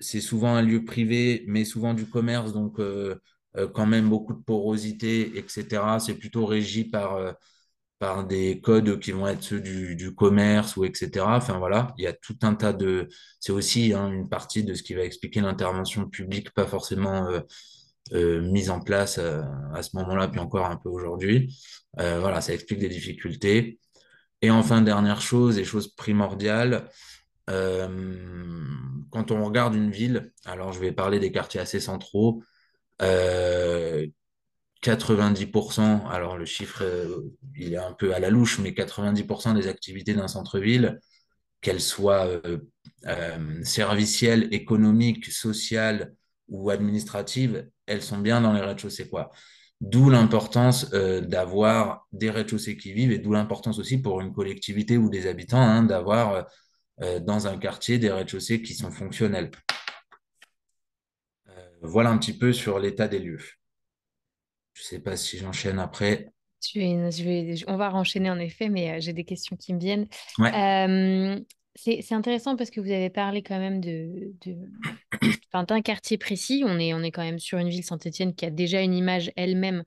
C'est 0.00 0.20
souvent 0.20 0.56
un 0.56 0.62
lieu 0.62 0.84
privé, 0.84 1.44
mais 1.46 1.64
souvent 1.64 1.94
du 1.94 2.06
commerce, 2.06 2.52
donc 2.52 2.80
quand 3.74 3.86
même 3.86 4.08
beaucoup 4.08 4.34
de 4.34 4.42
porosité, 4.42 5.38
etc. 5.38 5.82
C'est 6.00 6.14
plutôt 6.14 6.46
régi 6.46 6.84
par, 6.84 7.36
par 8.00 8.26
des 8.26 8.60
codes 8.60 8.98
qui 8.98 9.12
vont 9.12 9.28
être 9.28 9.42
ceux 9.42 9.60
du, 9.60 10.14
commerce 10.16 10.76
ou 10.76 10.84
etc. 10.84 11.24
Enfin 11.28 11.58
voilà, 11.58 11.94
il 11.98 12.04
y 12.04 12.08
a 12.08 12.12
tout 12.12 12.36
un 12.42 12.54
tas 12.54 12.72
de... 12.72 13.08
C'est 13.38 13.52
aussi 13.52 13.92
hein, 13.92 14.10
une 14.10 14.28
partie 14.28 14.64
de 14.64 14.74
ce 14.74 14.82
qui 14.82 14.94
va 14.94 15.02
expliquer 15.02 15.40
l'intervention 15.40 16.08
publique, 16.08 16.50
pas 16.52 16.66
forcément 16.66 17.28
euh, 18.12 18.40
mise 18.40 18.70
en 18.70 18.80
place 18.80 19.18
euh, 19.18 19.42
à 19.72 19.82
ce 19.84 19.94
moment-là, 19.96 20.26
puis 20.26 20.40
encore 20.40 20.66
un 20.66 20.76
peu 20.76 20.88
aujourd'hui. 20.88 21.56
Euh, 22.00 22.18
voilà, 22.18 22.40
ça 22.40 22.52
explique 22.52 22.80
des 22.80 22.88
difficultés. 22.88 23.78
Et 24.42 24.50
enfin, 24.50 24.82
dernière 24.82 25.20
chose, 25.20 25.58
et 25.58 25.64
chose 25.64 25.94
primordiale, 25.94 26.88
quand 27.46 29.32
on 29.32 29.44
regarde 29.44 29.74
une 29.74 29.90
ville, 29.90 30.32
alors 30.44 30.72
je 30.72 30.78
vais 30.78 30.92
parler 30.92 31.18
des 31.18 31.32
quartiers 31.32 31.60
assez 31.60 31.80
centraux, 31.80 32.42
90%, 34.82 36.06
alors 36.08 36.38
le 36.38 36.44
chiffre, 36.46 36.82
il 37.56 37.74
est 37.74 37.78
un 37.78 37.92
peu 37.92 38.14
à 38.14 38.18
la 38.18 38.30
louche, 38.30 38.58
mais 38.60 38.72
90% 38.72 39.54
des 39.54 39.66
activités 39.68 40.14
d'un 40.14 40.28
centre-ville, 40.28 40.98
qu'elles 41.60 41.80
soient 41.80 42.26
euh, 43.06 43.64
servicielles, 43.64 44.48
économiques, 44.52 45.26
sociales 45.26 46.14
ou 46.48 46.70
administratives, 46.70 47.68
elles 47.86 48.02
sont 48.02 48.18
bien 48.18 48.40
dans 48.40 48.52
les 48.52 48.60
rez-de-chaussée, 48.60 49.08
quoi. 49.08 49.30
D'où 49.80 50.10
l'importance 50.10 50.88
euh, 50.92 51.22
d'avoir 51.22 52.06
des 52.12 52.30
rez-de-chaussée 52.30 52.76
qui 52.76 52.92
vivent 52.92 53.12
et 53.12 53.18
d'où 53.18 53.32
l'importance 53.32 53.78
aussi 53.78 53.98
pour 53.98 54.20
une 54.20 54.32
collectivité 54.32 54.98
ou 54.98 55.08
des 55.08 55.26
habitants 55.26 55.60
hein, 55.62 55.82
d'avoir 55.84 56.32
euh, 56.34 56.42
euh, 57.02 57.18
dans 57.20 57.46
un 57.46 57.56
quartier 57.58 57.98
des 57.98 58.10
rez-de-chaussée 58.10 58.60
qui 58.60 58.74
sont 58.74 58.90
fonctionnels. 58.90 59.50
Euh, 61.48 61.70
voilà 61.82 62.10
un 62.10 62.18
petit 62.18 62.36
peu 62.36 62.52
sur 62.52 62.78
l'état 62.78 63.08
des 63.08 63.18
lieux. 63.18 63.40
Je 64.80 64.86
ne 64.86 64.88
sais 64.88 64.98
pas 64.98 65.16
si 65.16 65.36
j'enchaîne 65.36 65.78
après. 65.78 66.32
Je 66.62 66.78
vais, 66.78 67.10
je 67.10 67.22
vais, 67.22 67.54
on 67.68 67.76
va 67.76 67.92
enchaîner 67.92 68.30
en 68.30 68.38
effet, 68.38 68.70
mais 68.70 68.92
euh, 68.92 69.00
j'ai 69.00 69.12
des 69.12 69.24
questions 69.24 69.56
qui 69.56 69.74
me 69.74 69.78
viennent. 69.78 70.06
Ouais. 70.38 70.50
Euh, 70.54 71.38
c'est 71.76 72.12
intéressant 72.12 72.56
parce 72.56 72.70
que 72.70 72.80
vous 72.80 72.90
avez 72.90 73.10
parlé 73.10 73.42
quand 73.42 73.58
même 73.58 73.80
de, 73.80 74.32
d'un 75.52 75.80
quartier 75.82 76.16
précis. 76.16 76.62
On 76.66 76.78
est, 76.78 76.94
on 76.94 77.02
est 77.02 77.10
quand 77.10 77.22
même 77.22 77.38
sur 77.38 77.58
une 77.58 77.68
ville 77.68 77.84
Saint-Étienne 77.84 78.34
qui 78.34 78.46
a 78.46 78.50
déjà 78.50 78.80
une 78.80 78.94
image 78.94 79.30
elle-même 79.36 79.84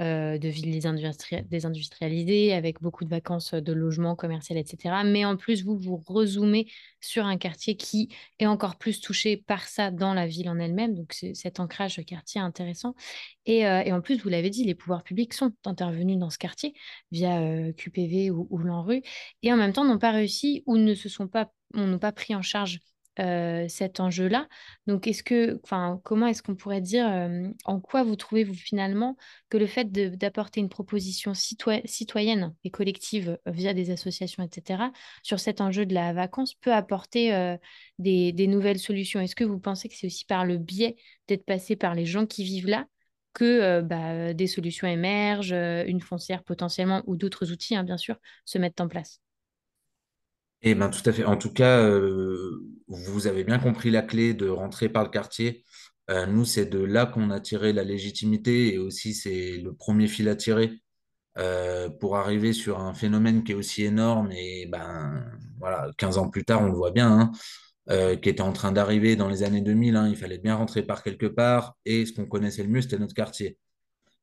euh, 0.00 0.38
de 0.38 0.48
ville 0.48 0.70
désindustri 0.70 1.42
désindustrialisée, 1.42 2.54
avec 2.54 2.80
beaucoup 2.80 3.04
de 3.04 3.10
vacances, 3.10 3.52
de 3.52 3.72
logements 3.72 4.16
commerciaux, 4.16 4.56
etc. 4.56 5.04
Mais 5.04 5.24
en 5.24 5.36
plus, 5.36 5.64
vous 5.64 5.76
vous 5.76 5.96
rezoomez 5.96 6.66
sur 7.00 7.26
un 7.26 7.36
quartier 7.36 7.76
qui 7.76 8.08
est 8.38 8.46
encore 8.46 8.76
plus 8.76 9.00
touché 9.00 9.36
par 9.36 9.68
ça 9.68 9.90
dans 9.90 10.14
la 10.14 10.26
ville 10.26 10.48
en 10.48 10.58
elle-même. 10.58 10.94
Donc, 10.94 11.12
cet 11.34 11.60
ancrage 11.60 12.02
quartier 12.06 12.40
intéressant. 12.40 12.94
Et, 13.44 13.66
euh, 13.66 13.82
et 13.82 13.92
en 13.92 14.00
plus, 14.00 14.22
vous 14.22 14.28
l'avez 14.28 14.50
dit, 14.50 14.64
les 14.64 14.74
pouvoirs 14.74 15.02
publics 15.02 15.34
sont 15.34 15.52
intervenus 15.66 16.18
dans 16.18 16.30
ce 16.30 16.38
quartier 16.38 16.74
via 17.10 17.40
euh, 17.40 17.72
QPV 17.72 18.30
ou, 18.30 18.46
ou 18.50 18.58
l'ANRU, 18.58 19.02
et 19.42 19.52
en 19.52 19.56
même 19.56 19.72
temps 19.72 19.84
n'ont 19.84 19.98
pas 19.98 20.12
réussi 20.12 20.62
ou 20.66 20.76
ne 20.76 20.94
se 20.94 21.08
sont 21.08 21.28
pas, 21.28 21.52
n'ont 21.74 21.98
pas 21.98 22.12
pris 22.12 22.34
en 22.34 22.42
charge 22.42 22.80
euh, 23.18 23.66
cet 23.68 24.00
enjeu-là. 24.00 24.48
Donc, 24.86 25.06
est-ce 25.06 25.22
que, 25.22 25.60
enfin, 25.64 26.00
comment 26.02 26.26
est-ce 26.26 26.42
qu'on 26.42 26.54
pourrait 26.54 26.80
dire, 26.80 27.06
en 27.64 27.80
quoi 27.80 28.02
vous 28.04 28.16
trouvez-vous 28.16 28.54
finalement 28.54 29.16
que 29.50 29.58
le 29.58 29.66
fait 29.66 29.92
d'apporter 29.92 30.60
une 30.60 30.68
proposition 30.68 31.34
citoy 31.34 31.82
citoyenne 31.84 32.54
et 32.64 32.70
collective 32.70 33.38
via 33.46 33.74
des 33.74 33.90
associations, 33.90 34.42
etc., 34.42 34.90
sur 35.22 35.40
cet 35.40 35.60
enjeu 35.60 35.84
de 35.84 35.94
la 35.94 36.12
vacance 36.12 36.54
peut 36.54 36.72
apporter 36.72 37.56
des, 37.98 38.46
nouvelles 38.46 38.78
solutions? 38.78 39.20
Est-ce 39.20 39.36
que 39.36 39.44
vous 39.44 39.60
pensez 39.60 39.88
que 39.88 39.94
c'est 39.94 40.06
aussi 40.06 40.24
par 40.24 40.46
le 40.46 40.56
biais 40.56 40.96
d'être 41.28 41.44
passé 41.44 41.76
par 41.76 41.94
les 41.94 42.06
gens 42.06 42.26
qui 42.26 42.44
vivent 42.44 42.68
là 42.68 42.86
que 43.34 43.80
bah, 43.82 44.32
des 44.34 44.46
solutions 44.46 44.88
émergent, 44.88 45.52
une 45.52 46.00
foncière 46.00 46.42
potentiellement 46.42 47.02
ou 47.06 47.16
d'autres 47.16 47.52
outils, 47.52 47.76
hein, 47.76 47.84
bien 47.84 47.98
sûr, 47.98 48.16
se 48.44 48.58
mettent 48.58 48.80
en 48.80 48.88
place? 48.88 49.20
Eh 50.62 50.74
bien, 50.74 50.90
tout 50.90 51.02
à 51.08 51.12
fait. 51.12 51.24
En 51.24 51.36
tout 51.36 51.52
cas, 51.52 51.80
euh, 51.80 52.62
vous 52.88 53.26
avez 53.26 53.44
bien 53.44 53.58
compris 53.58 53.90
la 53.90 54.02
clé 54.02 54.34
de 54.34 54.48
rentrer 54.48 54.88
par 54.88 55.02
le 55.02 55.10
quartier. 55.10 55.64
Euh, 56.10 56.26
nous, 56.26 56.44
c'est 56.44 56.66
de 56.66 56.78
là 56.78 57.06
qu'on 57.06 57.30
a 57.30 57.40
tiré 57.40 57.72
la 57.72 57.84
légitimité 57.84 58.74
et 58.74 58.78
aussi 58.78 59.14
c'est 59.14 59.58
le 59.58 59.74
premier 59.74 60.06
fil 60.08 60.28
à 60.28 60.36
tirer 60.36 60.80
euh, 61.38 61.88
pour 61.88 62.16
arriver 62.16 62.52
sur 62.52 62.80
un 62.80 62.94
phénomène 62.94 63.44
qui 63.44 63.52
est 63.52 63.54
aussi 63.54 63.84
énorme 63.84 64.30
et 64.32 64.66
ben 64.66 65.24
voilà, 65.58 65.90
15 65.98 66.18
ans 66.18 66.28
plus 66.28 66.44
tard, 66.44 66.62
on 66.62 66.66
le 66.66 66.74
voit 66.74 66.90
bien, 66.90 67.32
hein, 67.88 68.16
qui 68.16 68.28
était 68.28 68.42
en 68.42 68.52
train 68.52 68.72
d'arriver 68.72 69.16
dans 69.16 69.28
les 69.28 69.42
années 69.42 69.62
2000. 69.62 69.96
Hein, 69.96 70.08
il 70.08 70.16
fallait 70.16 70.38
bien 70.38 70.54
rentrer 70.56 70.82
par 70.82 71.02
quelque 71.02 71.26
part 71.26 71.76
et 71.84 72.06
ce 72.06 72.12
qu'on 72.12 72.26
connaissait 72.26 72.62
le 72.62 72.68
mieux, 72.68 72.82
c'était 72.82 72.98
notre 72.98 73.14
quartier. 73.14 73.58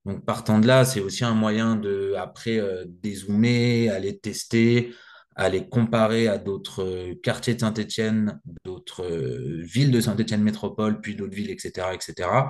Donc, 0.05 0.25
partant 0.25 0.59
de 0.59 0.67
là, 0.67 0.85
c'est 0.85 1.01
aussi 1.01 1.25
un 1.25 1.33
moyen 1.33 1.75
de, 1.75 2.13
après, 2.17 2.61
dézoomer, 2.87 3.89
aller 3.89 4.17
tester, 4.19 4.93
à 5.39 5.49
les 5.49 5.67
comparer 5.67 6.27
à 6.27 6.37
d'autres 6.37 6.83
euh, 6.83 7.15
quartiers 7.23 7.55
de 7.55 7.61
Saint-Étienne, 7.61 8.39
d'autres 8.65 9.03
euh, 9.05 9.61
villes 9.63 9.91
de 9.91 10.01
Saint-Étienne 10.01 10.43
métropole, 10.43 11.01
puis 11.01 11.15
d'autres 11.15 11.35
villes, 11.35 11.51
etc., 11.51 11.87
etc. 11.93 12.49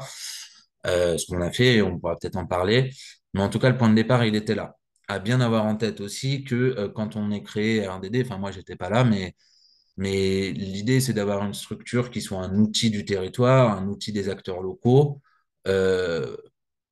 ce 0.86 1.25
qu'on 1.27 1.41
a 1.41 1.51
fait, 1.51 1.81
on 1.81 2.00
pourra 2.00 2.15
peut-être 2.17 2.38
en 2.38 2.46
parler. 2.48 2.91
Mais 3.34 3.41
en 3.41 3.50
tout 3.50 3.60
cas, 3.60 3.69
le 3.69 3.77
point 3.77 3.89
de 3.89 3.96
départ, 3.96 4.25
il 4.25 4.36
était 4.36 4.55
là. 4.55 4.75
À 5.08 5.19
bien 5.19 5.41
avoir 5.41 5.65
en 5.65 5.75
tête 5.75 6.01
aussi 6.01 6.43
que 6.43 6.88
quand 6.96 7.15
on 7.15 7.31
est 7.31 7.43
créé 7.43 7.88
RDD, 7.88 8.24
enfin 8.25 8.38
moi, 8.38 8.51
j'étais 8.51 8.75
pas 8.75 8.89
là, 8.89 9.03
mais 9.03 10.51
l'idée, 10.51 11.01
c'est 11.01 11.13
d'avoir 11.13 11.43
une 11.46 11.53
structure 11.53 12.10
qui 12.12 12.22
soit 12.22 12.39
un 12.39 12.58
outil 12.60 12.89
du 12.91 13.05
territoire, 13.05 13.77
un 13.77 13.88
outil 13.88 14.12
des 14.13 14.29
acteurs 14.29 14.62
locaux. 14.62 15.22
Euh, 15.67 16.36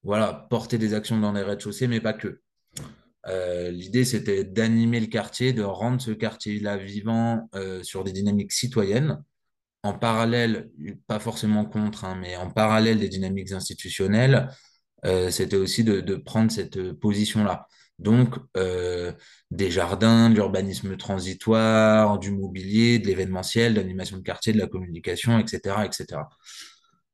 voilà, 0.04 0.48
porter 0.50 0.78
des 0.78 0.94
actions 0.94 1.20
dans 1.20 1.34
les 1.34 1.44
rez-de-chaussée, 1.44 1.88
mais 1.88 2.02
pas 2.02 2.14
que. 2.14 2.42
Euh, 3.28 3.72
l'idée, 3.72 4.06
c'était 4.06 4.44
d'animer 4.44 5.00
le 5.00 5.08
quartier, 5.08 5.54
de 5.54 5.64
rendre 5.64 6.02
ce 6.02 6.12
quartier-là 6.12 6.78
vivant 6.78 7.50
euh, 7.56 7.84
sur 7.84 8.04
des 8.04 8.12
dynamiques 8.12 8.52
citoyennes, 8.52 9.24
en 9.84 9.94
parallèle, 9.94 10.70
pas 11.08 11.20
forcément 11.20 11.66
contre, 11.66 12.06
hein, 12.06 12.18
mais 12.20 12.36
en 12.38 12.50
parallèle 12.50 13.00
des 13.00 13.10
dynamiques 13.10 13.52
institutionnelles. 13.52 14.50
c'était 15.30 15.56
aussi 15.56 15.84
de, 15.84 16.16
prendre 16.16 16.52
cette 16.52 16.92
position-là. 16.94 17.68
Donc, 18.00 18.36
euh, 18.58 19.12
des 19.52 19.72
jardins, 19.72 20.30
de 20.30 20.36
l'urbanisme 20.36 20.98
transitoire, 20.98 22.20
du 22.20 22.32
mobilier, 22.32 23.00
de 23.00 23.08
l'événementiel, 23.08 23.74
de 23.74 23.80
l'animation 23.80 24.18
de 24.18 24.24
quartier, 24.24 24.54
de 24.54 24.60
la 24.60 24.68
communication, 24.68 25.40
etc. 25.40 25.86
etc. 25.86 26.22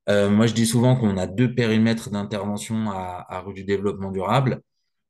Euh, 0.09 0.29
moi, 0.29 0.47
je 0.47 0.53
dis 0.53 0.65
souvent 0.65 0.95
qu'on 0.97 1.17
a 1.17 1.27
deux 1.27 1.55
périmètres 1.55 2.09
d'intervention 2.09 2.91
à, 2.91 3.39
rue 3.45 3.53
du 3.53 3.63
développement 3.63 4.11
durable. 4.11 4.61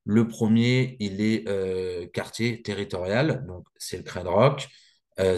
Le 0.05 0.27
premier, 0.27 0.98
il 1.00 1.22
est 1.22 1.48
euh, 1.48 2.07
quartier 2.07 2.62
territorial, 2.62 3.45
donc 3.48 3.65
c'est 3.77 3.98
le 3.98 4.03
Crède 4.03 4.27
Rock. 4.27 4.67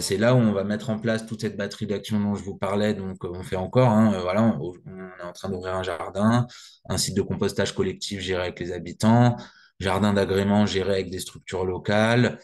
c'est 0.00 0.16
là 0.16 0.34
où 0.34 0.38
on 0.38 0.52
va 0.52 0.64
mettre 0.64 0.90
en 0.90 0.98
place 0.98 1.26
toute 1.26 1.42
cette 1.42 1.56
batterie 1.56 1.86
d'actions 1.86 2.18
dont 2.18 2.34
je 2.34 2.42
vous 2.42 2.56
parlais. 2.56 2.94
Donc, 2.94 3.22
on 3.24 3.42
fait 3.42 3.56
encore. 3.56 3.90
Hein, 3.90 4.18
voilà, 4.20 4.42
on, 4.42 4.72
est 5.20 5.22
en 5.22 5.32
train 5.32 5.48
d'ouvrir 5.50 5.74
un 5.76 5.82
jardin, 5.82 6.46
un 6.88 6.98
site 6.98 7.16
de 7.16 7.22
compostage 7.22 7.72
collectif 7.72 8.20
géré 8.20 8.42
avec 8.42 8.58
les 8.60 8.72
habitants, 8.72 9.36
jardin 9.78 10.12
d'agrément 10.14 10.66
géré 10.66 10.92
avec 10.94 11.10
des 11.10 11.20
structures 11.20 11.64
locales, 11.64 12.38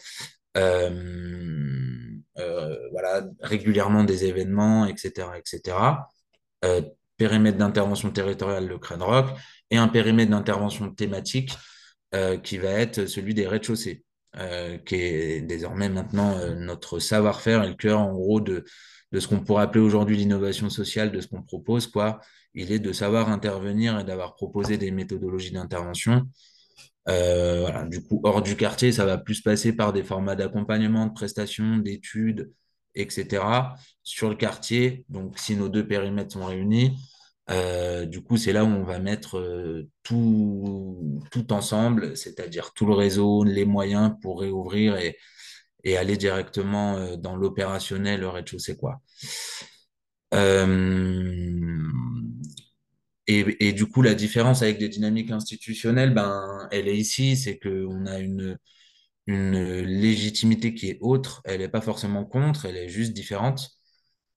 euh, 0.57 0.89
euh, 2.39 2.77
voilà, 2.91 3.23
régulièrement 3.41 4.03
des 4.03 4.25
événements, 4.25 4.85
etc. 4.85 5.27
etc. 5.37 5.77
Euh, 6.65 6.81
périmètre 7.17 7.57
d'intervention 7.57 8.11
territoriale, 8.11 8.67
le 8.67 8.77
Crâne 8.79 9.03
Rock, 9.03 9.27
et 9.69 9.77
un 9.77 9.87
périmètre 9.87 10.31
d'intervention 10.31 10.91
thématique 10.93 11.53
qui 12.43 12.57
va 12.57 12.69
être 12.69 13.07
celui 13.07 13.33
des 13.33 13.47
rez-de-chaussée, 13.47 14.03
qui 14.85 14.95
est 14.95 15.41
désormais 15.41 15.89
maintenant 15.89 16.37
notre 16.55 16.99
savoir-faire 16.99 17.63
et 17.63 17.69
le 17.69 17.73
cœur, 17.73 17.99
en 17.99 18.13
gros, 18.13 18.39
de, 18.39 18.65
ce 19.11 19.27
qu'on 19.27 19.39
pourrait 19.39 19.63
appeler 19.63 19.83
aujourd'hui 19.83 20.15
l'innovation 20.15 20.69
sociale, 20.69 21.11
de 21.11 21.21
ce 21.21 21.27
qu'on 21.27 21.41
propose, 21.41 21.87
quoi. 21.87 22.19
Il 22.53 22.71
est 22.71 22.79
de 22.79 22.91
savoir 22.91 23.29
intervenir 23.29 23.99
et 23.99 24.03
d'avoir 24.03 24.35
proposé 24.35 24.77
des 24.77 24.91
méthodologies 24.91 25.51
d'intervention 25.51 26.27
euh, 27.09 27.85
du 27.85 28.03
coup, 28.03 28.21
hors 28.23 28.41
du 28.41 28.55
quartier, 28.55 28.91
ça 28.91 29.05
va 29.05 29.17
plus 29.17 29.41
passer 29.41 29.73
par 29.73 29.93
des 29.93 30.03
formats 30.03 30.35
d'accompagnement, 30.35 31.07
de 31.07 31.13
prestations, 31.13 31.77
d'études, 31.77 32.51
etc. 32.95 33.43
Sur 34.03 34.29
le 34.29 34.35
quartier, 34.35 35.05
donc 35.09 35.37
si 35.37 35.55
nos 35.55 35.69
deux 35.69 35.85
périmètres 35.85 36.33
sont 36.33 36.45
réunis, 36.45 36.97
euh, 37.49 38.05
du 38.05 38.21
coup, 38.23 38.37
c'est 38.37 38.53
là 38.53 38.63
où 38.63 38.67
on 38.67 38.83
va 38.83 38.99
mettre 38.99 39.37
euh, 39.37 39.89
tout, 40.03 41.21
tout 41.31 41.51
ensemble, 41.53 42.15
c'est-à-dire 42.17 42.73
tout 42.73 42.85
le 42.85 42.93
réseau, 42.93 43.43
les 43.43 43.65
moyens 43.65 44.13
pour 44.21 44.41
réouvrir 44.41 44.95
et, 44.97 45.17
et 45.83 45.97
aller 45.97 46.17
directement 46.17 47.17
dans 47.17 47.35
l'opérationnel 47.35 48.25
rez-de-chaussée, 48.25 48.77
quoi. 48.77 49.01
Et, 53.27 53.71
du 53.73 53.85
coup, 53.87 54.01
la 54.01 54.15
différence 54.15 54.61
avec 54.63 54.79
des 54.79 54.89
dynamiques 54.89 55.31
institutionnelles, 55.31 56.13
ben, 56.13 56.67
elle 56.71 56.87
est 56.89 56.97
ici, 56.97 57.37
c'est 57.37 57.57
qu'on 57.57 58.05
a 58.05 58.19
une, 58.19 58.57
une 59.27 59.79
légitimité 59.81 60.73
qui 60.75 60.89
est 60.89 60.97
autre, 61.01 61.41
elle 61.45 61.61
n'est 61.61 61.69
pas 61.69 61.81
forcément 61.81 62.25
contre, 62.25 62.65
elle 62.65 62.77
est 62.77 62.89
juste 62.89 63.13
différente, 63.13 63.71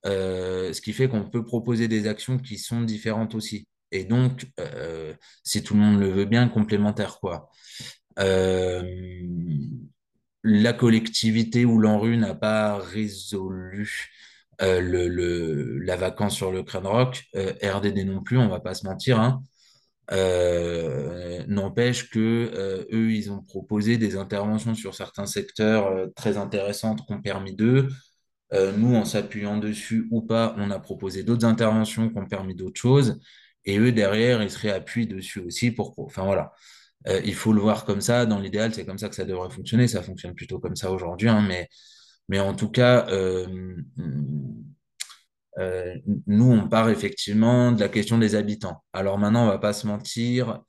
euh, 0.07 0.73
ce 0.73 0.81
qui 0.81 0.93
fait 0.93 1.09
qu'on 1.09 1.29
peut 1.29 1.45
proposer 1.45 1.89
des 1.89 2.07
actions 2.07 2.39
qui 2.39 2.59
sont 2.59 2.83
différentes 2.83 3.35
aussi. 3.35 3.67
Et 3.93 4.05
donc, 4.05 4.47
euh, 4.61 5.15
si 5.43 5.63
tout 5.63 5.75
le 5.75 5.81
monde 5.81 6.01
le 6.01 6.09
veut 6.09 6.25
bien, 6.25 6.49
complémentaires, 6.49 7.19
quoi. 7.21 7.51
Euh, 8.19 8.83
la 10.43 10.73
collectivité 10.73 11.65
ou 11.65 11.79
l'ANRU 11.79 12.17
n'a 12.17 12.35
pas 12.35 12.79
résolu 12.79 14.11
la 14.59 15.97
vacance 15.97 16.35
sur 16.35 16.51
le 16.51 16.63
Crâne 16.63 16.87
Rock, 16.87 17.25
RDD 17.35 18.07
non 18.07 18.23
plus, 18.23 18.39
on 18.39 18.49
va 18.49 18.61
pas 18.61 18.75
se 18.75 18.87
mentir. 18.87 19.21
Hein. 19.21 19.43
N'empêche 21.49 22.09
que 22.09 22.87
eux, 22.91 23.13
ils 23.13 23.31
ont 23.31 23.43
proposé 23.43 23.99
des 23.99 24.17
interventions 24.17 24.75
sur 24.75 24.95
certains 24.95 25.27
secteurs 25.27 26.09
très 26.15 26.39
intéressantes 26.39 27.05
qui 27.07 27.13
ont 27.13 27.21
permis 27.21 27.55
d'eux. 27.55 27.89
Nous, 28.53 28.95
en 28.95 29.05
s'appuyant 29.05 29.59
dessus 29.59 30.07
ou 30.11 30.23
pas, 30.23 30.55
on 30.59 30.71
a 30.71 30.79
proposé 30.79 31.23
d'autres 31.23 31.45
interventions 31.47 32.09
qui 32.09 32.19
ont 32.19 32.27
permis 32.27 32.55
d'autres 32.55 32.81
choses. 32.81 33.19
Et 33.65 33.79
eux, 33.79 33.93
derrière, 33.93 34.43
ils 34.43 34.51
se 34.51 34.59
réappuient 34.59 35.07
dessus 35.07 35.41
aussi 35.41 35.73
pour. 35.73 35.95
Enfin 35.99 36.25
voilà. 36.25 36.53
il 37.25 37.35
faut 37.35 37.53
le 37.53 37.61
voir 37.61 37.85
comme 37.85 38.01
ça. 38.01 38.27
Dans 38.27 38.39
l'idéal, 38.39 38.73
c'est 38.75 38.87
comme 38.87 38.99
ça 38.99 39.09
que 39.09 39.17
ça 39.17 39.25
devrait 39.25 39.51
fonctionner. 39.51 39.89
Ça 39.89 40.03
fonctionne 40.03 40.35
plutôt 40.35 40.61
comme 40.61 40.77
ça 40.77 40.93
aujourd'hui, 40.93 41.29
hein, 41.29 41.45
mais 41.47 41.69
mais 42.29 42.41
en 42.41 42.55
tout 42.55 42.71
cas, 42.71 43.07
euh, 43.09 43.77
euh, 45.59 45.95
nous, 46.27 46.51
on 46.53 46.69
part 46.69 46.91
effectivement 46.91 47.73
de 47.73 47.81
la 47.81 47.89
question 47.89 48.19
des 48.19 48.35
habitants. 48.35 48.83
Alors 48.93 49.19
maintenant, 49.19 49.45
on 49.45 49.49
va 49.49 49.59
pas 49.59 49.73
se 49.73 49.87
mentir. 49.87 50.61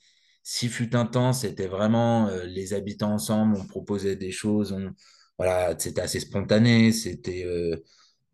Si 0.44 0.70
fut 0.70 0.96
un 0.96 1.06
temps, 1.06 1.34
c'était 1.34 1.68
vraiment 1.68 2.28
euh, 2.30 2.46
les 2.46 2.74
habitants 2.74 3.14
ensemble, 3.14 3.58
on 3.58 3.66
proposait 3.66 4.16
des 4.16 4.32
choses, 4.32 4.78
voilà, 5.38 5.76
c'était 5.78 6.02
assez 6.02 6.20
spontané, 6.20 6.92
c'était, 6.92 7.46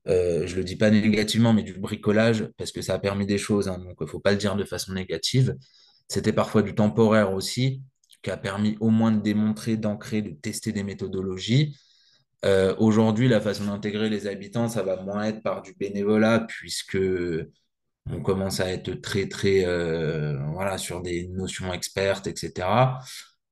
je 0.06 0.56
le 0.56 0.64
dis 0.64 0.76
pas 0.76 0.90
négativement, 0.90 1.54
mais 1.54 1.64
du 1.64 1.74
bricolage, 1.74 2.48
parce 2.58 2.72
que 2.72 2.82
ça 2.82 2.96
a 2.96 3.00
permis 3.00 3.26
des 3.26 3.38
choses, 3.38 3.68
hein, 3.68 3.78
donc 3.80 3.98
il 4.02 4.08
faut 4.08 4.20
pas 4.20 4.32
le 4.32 4.38
dire 4.38 4.56
de 4.56 4.64
façon 4.66 4.94
négative. 4.94 5.56
C'était 6.08 6.34
parfois 6.34 6.62
du 6.62 6.76
temporaire 6.76 7.34
aussi, 7.34 7.82
qui 8.22 8.32
a 8.32 8.38
permis 8.38 8.78
au 8.80 8.90
moins 8.90 9.12
de 9.12 9.22
démontrer, 9.22 9.78
d'ancrer, 9.78 10.22
de 10.22 10.32
tester 10.32 10.72
des 10.72 10.84
méthodologies. 10.84 11.78
Euh, 12.46 12.76
aujourd'hui, 12.78 13.28
la 13.28 13.42
façon 13.42 13.66
d'intégrer 13.66 14.10
les 14.10 14.28
habitants, 14.28 14.68
ça 14.68 14.84
va 14.84 15.02
moins 15.02 15.26
être 15.26 15.42
par 15.44 15.62
du 15.62 15.74
bénévolat, 15.74 16.46
puisque 16.48 16.98
on 18.10 18.22
commence 18.22 18.60
à 18.60 18.72
être 18.72 18.94
très, 19.02 19.28
très, 19.28 19.66
euh, 19.66 20.38
voilà, 20.54 20.78
sur 20.78 21.02
des 21.02 21.28
notions 21.28 21.74
expertes, 21.74 22.28
etc. 22.28 22.68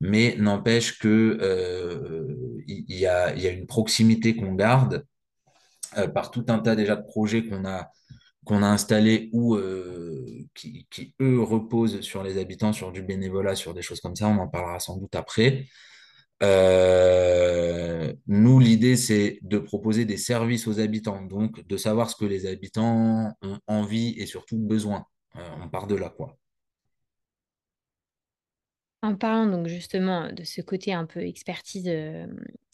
Mais 0.02 0.36
n'empêche 0.38 1.00
que 1.00 1.38
euh, 1.42 2.64
il 2.68 2.98
y, 2.98 3.06
a, 3.06 3.34
une 3.34 3.68
proximité 3.68 4.36
qu'on 4.36 4.54
garde 4.54 5.06
par 6.14 6.32
tout 6.32 6.46
un 6.50 6.60
tas 6.60 6.76
déjà 6.76 6.96
de 6.96 7.06
projets 7.06 7.46
qu'on 7.46 7.66
a 7.66 8.68
installés 8.68 9.30
ou 9.32 9.58
qui, 10.56 10.88
qui, 10.90 11.14
eux, 11.22 11.42
reposent 11.42 12.02
sur 12.02 12.24
les 12.24 12.38
habitants, 12.40 12.74
sur 12.74 12.92
du 12.92 13.04
bénévolat, 13.04 13.56
sur 13.56 13.74
des 13.74 13.82
choses 13.82 14.02
comme 14.02 14.16
ça. 14.16 14.28
On 14.28 14.38
en 14.40 14.48
parlera 14.48 14.80
sans 14.80 14.98
doute 14.98 15.16
après. 15.16 15.68
Euh, 16.44 18.14
nous, 18.28 18.60
l'idée, 18.60 18.96
c'est 18.96 19.40
de 19.44 19.60
proposer 19.60 20.06
des 20.06 20.18
services 20.18 20.68
aux 20.68 20.80
habitants, 20.80 21.22
donc 21.22 21.66
de 21.66 21.78
savoir 21.78 22.10
ce 22.10 22.16
que 22.16 22.26
les 22.26 22.48
habitants 22.48 23.34
ont 23.42 23.60
envie 23.68 24.16
et 24.18 24.26
surtout 24.26 24.58
besoin. 24.58 25.06
Euh, 25.38 25.48
on 25.64 25.70
part 25.70 25.88
de 25.88 25.96
là, 25.96 26.10
quoi. 26.10 26.38
En 29.04 29.16
parlant 29.16 29.48
donc 29.48 29.68
justement 29.68 30.32
de 30.32 30.44
ce 30.44 30.62
côté 30.62 30.94
un 30.94 31.06
peu 31.06 31.22
expertise 31.26 31.86
euh, 31.88 32.28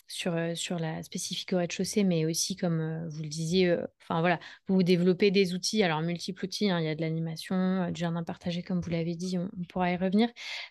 sur, 0.07 0.35
euh, 0.35 0.55
sur 0.55 0.77
la 0.77 1.01
spécifique 1.01 1.53
au 1.53 1.57
rez-de-chaussée, 1.57 2.03
mais 2.03 2.25
aussi, 2.25 2.57
comme 2.57 2.81
euh, 2.81 3.07
vous 3.07 3.23
le 3.23 3.29
disiez, 3.29 3.77
enfin 4.01 4.19
voilà, 4.19 4.37
vous 4.67 4.83
développez 4.83 5.31
des 5.31 5.53
outils, 5.53 5.83
alors 5.83 6.01
multiples 6.01 6.43
outils, 6.43 6.69
hein, 6.69 6.79
il 6.79 6.85
y 6.85 6.89
a 6.89 6.95
de 6.95 7.01
l'animation, 7.01 7.91
du 7.91 7.99
jardin 7.99 8.23
partagé, 8.23 8.61
comme 8.61 8.81
vous 8.81 8.89
l'avez 8.89 9.15
dit, 9.15 9.37
on, 9.37 9.49
pourra 9.69 9.91
y 9.91 9.95
revenir. 9.95 10.29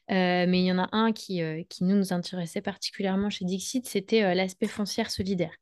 mais 0.09 0.61
il 0.61 0.67
y 0.67 0.73
en 0.73 0.79
a 0.79 0.89
un 0.93 1.13
qui, 1.13 1.41
qui 1.71 1.85
nous, 1.85 1.97
nous 1.97 2.13
intéressait 2.13 2.63
particulièrement 2.63 3.31
chez 3.31 3.47
Dixit, 3.47 3.87
c'était 3.87 4.35
l'aspect 4.35 4.69
foncière 4.69 5.11
solidaire. 5.11 5.55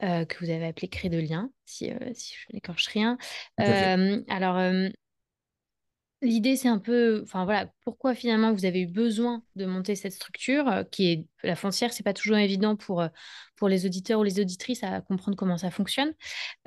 que 0.00 0.44
vous 0.44 0.50
avez 0.50 0.66
appelé 0.66 0.88
Cré 0.88 1.08
de 1.08 1.18
lien, 1.18 1.50
si, 1.64 1.90
si 2.14 2.34
je 2.34 2.54
n'écorche 2.54 2.88
rien. 2.88 3.16
alors, 3.56 4.90
L'idée, 6.22 6.56
c'est 6.56 6.68
un 6.68 6.78
peu, 6.78 7.22
enfin 7.22 7.44
voilà, 7.46 7.70
pourquoi 7.82 8.14
finalement 8.14 8.52
vous 8.52 8.66
avez 8.66 8.82
eu 8.82 8.86
besoin 8.86 9.42
de 9.56 9.64
monter 9.64 9.94
cette 9.94 10.12
structure 10.12 10.68
euh, 10.68 10.84
qui 10.84 11.10
est 11.10 11.26
la 11.42 11.56
foncière, 11.56 11.94
c'est 11.94 12.02
pas 12.02 12.12
toujours 12.12 12.36
évident 12.36 12.76
pour, 12.76 13.00
euh, 13.00 13.08
pour 13.56 13.70
les 13.70 13.86
auditeurs 13.86 14.20
ou 14.20 14.22
les 14.22 14.38
auditrices 14.38 14.84
à 14.84 15.00
comprendre 15.00 15.34
comment 15.38 15.56
ça 15.56 15.70
fonctionne, 15.70 16.12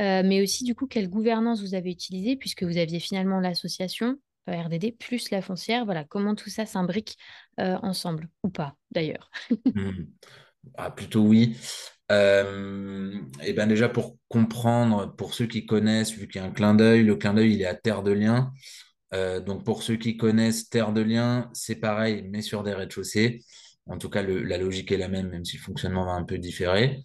euh, 0.01 0.23
mais 0.25 0.41
aussi 0.41 0.63
du 0.63 0.73
coup 0.73 0.87
quelle 0.87 1.07
gouvernance 1.07 1.61
vous 1.61 1.75
avez 1.75 1.91
utilisée 1.91 2.35
puisque 2.35 2.63
vous 2.63 2.77
aviez 2.77 2.99
finalement 2.99 3.39
l'association 3.39 4.17
RDD 4.47 4.97
plus 4.97 5.29
la 5.29 5.43
foncière, 5.43 5.85
voilà, 5.85 6.03
comment 6.03 6.33
tout 6.33 6.49
ça 6.49 6.65
s'imbrique 6.65 7.17
ensemble 7.57 8.29
ou 8.43 8.49
pas 8.49 8.75
d'ailleurs. 8.91 9.29
Mmh. 9.73 10.03
Ah, 10.75 10.91
plutôt 10.91 11.21
oui. 11.21 11.55
et 12.09 13.53
ben 13.53 13.67
déjà 13.67 13.87
pour 13.87 14.17
comprendre, 14.27 15.15
pour 15.15 15.33
ceux 15.33 15.45
qui 15.45 15.65
connaissent, 15.65 16.11
vu 16.11 16.27
qu'il 16.27 16.41
y 16.41 16.43
a 16.43 16.47
un 16.47 16.51
clin 16.51 16.73
d'œil, 16.73 17.03
le 17.03 17.15
clin 17.15 17.33
d'œil 17.33 17.53
il 17.53 17.61
est 17.61 17.65
à 17.65 17.75
Terre 17.75 18.03
de 18.03 18.11
Liens. 18.11 18.51
Donc 19.45 19.63
pour 19.63 19.83
ceux 19.83 19.95
qui 19.95 20.17
connaissent 20.17 20.69
Terre 20.69 20.93
de 20.93 21.01
Liens, 21.01 21.49
c'est 21.53 21.75
pareil, 21.75 22.27
mais 22.29 22.41
sur 22.41 22.63
des 22.63 22.73
rez-de-chaussée. 22.73 23.41
En 23.85 23.97
tout 23.97 24.09
cas, 24.09 24.23
la 24.23 24.57
logique 24.57 24.91
est 24.91 24.97
la 24.97 25.09
même, 25.09 25.29
même 25.29 25.45
si 25.45 25.57
le 25.57 25.61
fonctionnement 25.61 26.05
va 26.05 26.13
un 26.13 26.23
peu 26.23 26.37
différer. 26.37 27.03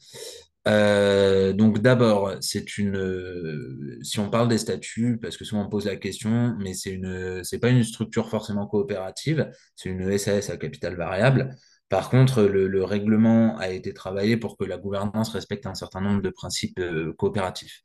Euh, 0.68 1.53
donc 1.53 1.81
d'abord, 1.81 2.35
c'est 2.40 2.77
une. 2.79 3.99
si 4.03 4.21
on 4.21 4.29
parle 4.31 4.49
des 4.49 4.59
statuts, 4.59 5.18
parce 5.21 5.37
que 5.37 5.44
souvent 5.44 5.64
on 5.64 5.68
pose 5.68 5.87
la 5.87 5.97
question, 5.97 6.55
mais 6.59 6.75
c'est 6.75 6.90
une, 6.90 7.42
c'est 7.42 7.59
pas 7.59 7.71
une 7.71 7.85
structure 7.85 8.29
forcément 8.29 8.66
coopérative, 8.66 9.51
c'est 9.77 9.88
une 9.88 10.16
SAS 10.18 10.51
à 10.51 10.57
capital 10.57 10.97
variable. 10.97 11.57
Par 11.88 12.11
contre, 12.11 12.42
le, 12.42 12.85
règlement 12.85 13.57
a 13.57 13.71
été 13.71 13.94
travaillé 13.94 14.37
pour 14.37 14.59
que 14.59 14.64
la 14.64 14.77
gouvernance 14.77 15.31
respecte 15.31 15.66
un 15.66 15.75
certain 15.75 16.03
nombre 16.03 16.21
de 16.21 16.29
principes 16.29 16.79
euh, 16.81 17.14
coopératifs. 17.14 17.83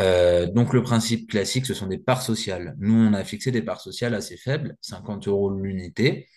Euh, 0.00 0.46
donc 0.46 0.72
le 0.72 0.82
principe 0.82 1.30
classique, 1.30 1.66
ce 1.66 1.74
sont 1.74 1.86
des 1.86 1.98
parts 1.98 2.22
sociales. 2.22 2.74
Nous, 2.78 2.94
on 2.94 3.12
a 3.14 3.24
fixé 3.24 3.50
des 3.50 3.62
parts 3.62 3.80
sociales 3.80 4.14
assez 4.14 4.36
faibles, 4.36 4.76
50 4.80 5.28
euros 5.28 5.50
l'unité. 5.50 6.28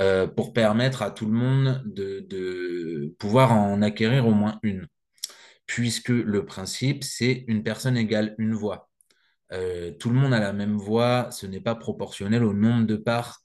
Euh, 0.00 0.26
pour 0.26 0.52
permettre 0.54 1.02
à 1.02 1.10
tout 1.10 1.26
le 1.26 1.32
monde 1.32 1.82
de, 1.84 3.14
pouvoir 3.18 3.52
en 3.52 3.82
acquérir 3.82 4.26
au 4.26 4.32
moins 4.32 4.58
une. 4.62 4.86
Puisque 5.66 6.08
le 6.08 6.44
principe, 6.46 7.04
c'est 7.04 7.44
une 7.48 7.62
personne 7.62 7.96
égale 7.96 8.34
une 8.38 8.54
voix. 8.54 8.90
Euh, 9.52 9.92
tout 9.92 10.10
le 10.10 10.16
monde 10.16 10.34
a 10.34 10.40
la 10.40 10.52
même 10.52 10.76
voix, 10.76 11.30
ce 11.30 11.46
n'est 11.46 11.60
pas 11.60 11.74
proportionnel 11.74 12.44
au 12.44 12.54
nombre 12.54 12.86
de 12.86 12.96
parts 12.96 13.42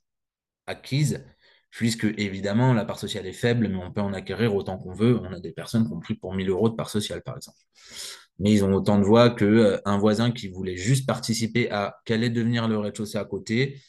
acquises, 0.67 1.25
puisque 1.71 2.05
évidemment 2.17 2.73
la 2.73 2.85
part 2.85 2.99
sociale 2.99 3.27
est 3.27 3.33
faible, 3.33 3.67
mais 3.69 3.77
on 3.77 3.91
peut 3.91 4.01
en 4.01 4.13
acquérir 4.13 4.55
autant 4.55 4.77
qu'on 4.77 4.93
veut. 4.93 5.19
On 5.19 5.33
a 5.33 5.39
des 5.39 5.51
personnes 5.51 5.87
qui 5.87 5.93
ont 5.93 5.99
pris 5.99 6.15
pour 6.15 6.33
1000 6.33 6.49
euros 6.49 6.69
de 6.69 6.75
part 6.75 6.89
sociale, 6.89 7.21
par 7.23 7.37
exemple. 7.37 7.59
Mais 8.39 8.51
ils 8.51 8.63
ont 8.63 8.73
autant 8.73 8.99
de 8.99 9.03
voix 9.03 9.29
qu'un 9.31 9.47
euh, 9.47 9.97
voisin 9.97 10.31
qui 10.31 10.47
voulait 10.47 10.77
juste 10.77 11.07
participer 11.07 11.71
à 11.71 11.97
quel 12.05 12.23
est 12.23 12.29
devenir 12.29 12.67
le 12.67 12.77
rez-de-chaussée 12.77 13.17
à 13.17 13.25
côté, 13.25 13.79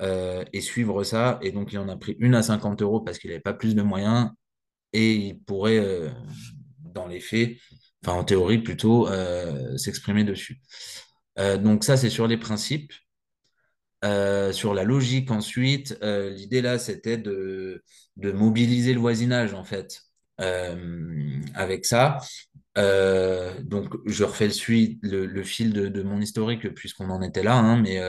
euh, 0.00 0.44
et 0.52 0.60
suivre 0.60 1.02
ça. 1.04 1.38
Et 1.42 1.52
donc, 1.52 1.72
il 1.72 1.78
en 1.78 1.88
a 1.88 1.96
pris 1.96 2.16
une 2.20 2.34
à 2.34 2.42
50 2.42 2.82
euros 2.82 3.00
parce 3.00 3.18
qu'il 3.18 3.30
n'avait 3.30 3.40
pas 3.40 3.54
plus 3.54 3.74
de 3.74 3.82
moyens 3.82 4.30
et 4.92 5.14
il 5.14 5.40
pourrait, 5.40 5.78
euh, 5.78 6.10
dans 6.80 7.06
les 7.06 7.20
faits, 7.20 7.56
enfin 8.04 8.18
en 8.18 8.24
théorie 8.24 8.58
plutôt, 8.58 9.08
s'exprimer 9.76 10.24
dessus. 10.24 10.60
donc 11.36 11.84
ça, 11.84 11.96
c'est 11.96 12.10
sur 12.10 12.26
les 12.26 12.36
principes. 12.38 12.92
sur 14.52 14.74
la 14.74 14.84
logique 14.84 15.30
ensuite, 15.30 15.98
l'idée 16.02 16.62
là, 16.62 16.78
c'était 16.78 17.18
de, 17.18 17.82
de, 18.16 18.32
mobiliser 18.32 18.94
le 18.94 19.00
voisinage 19.00 19.54
en 19.54 19.64
fait 19.64 20.02
avec 20.38 21.84
ça. 21.84 22.18
Donc 23.62 23.94
je 24.06 24.24
refais 24.24 24.48
le, 24.48 25.42
fil 25.42 25.72
de, 25.72 26.02
mon 26.02 26.20
historique 26.20 26.74
puisqu'on 26.74 27.10
en 27.10 27.22
était 27.22 27.42
là, 27.42 27.56
hein, 27.56 27.80
mais 27.80 28.00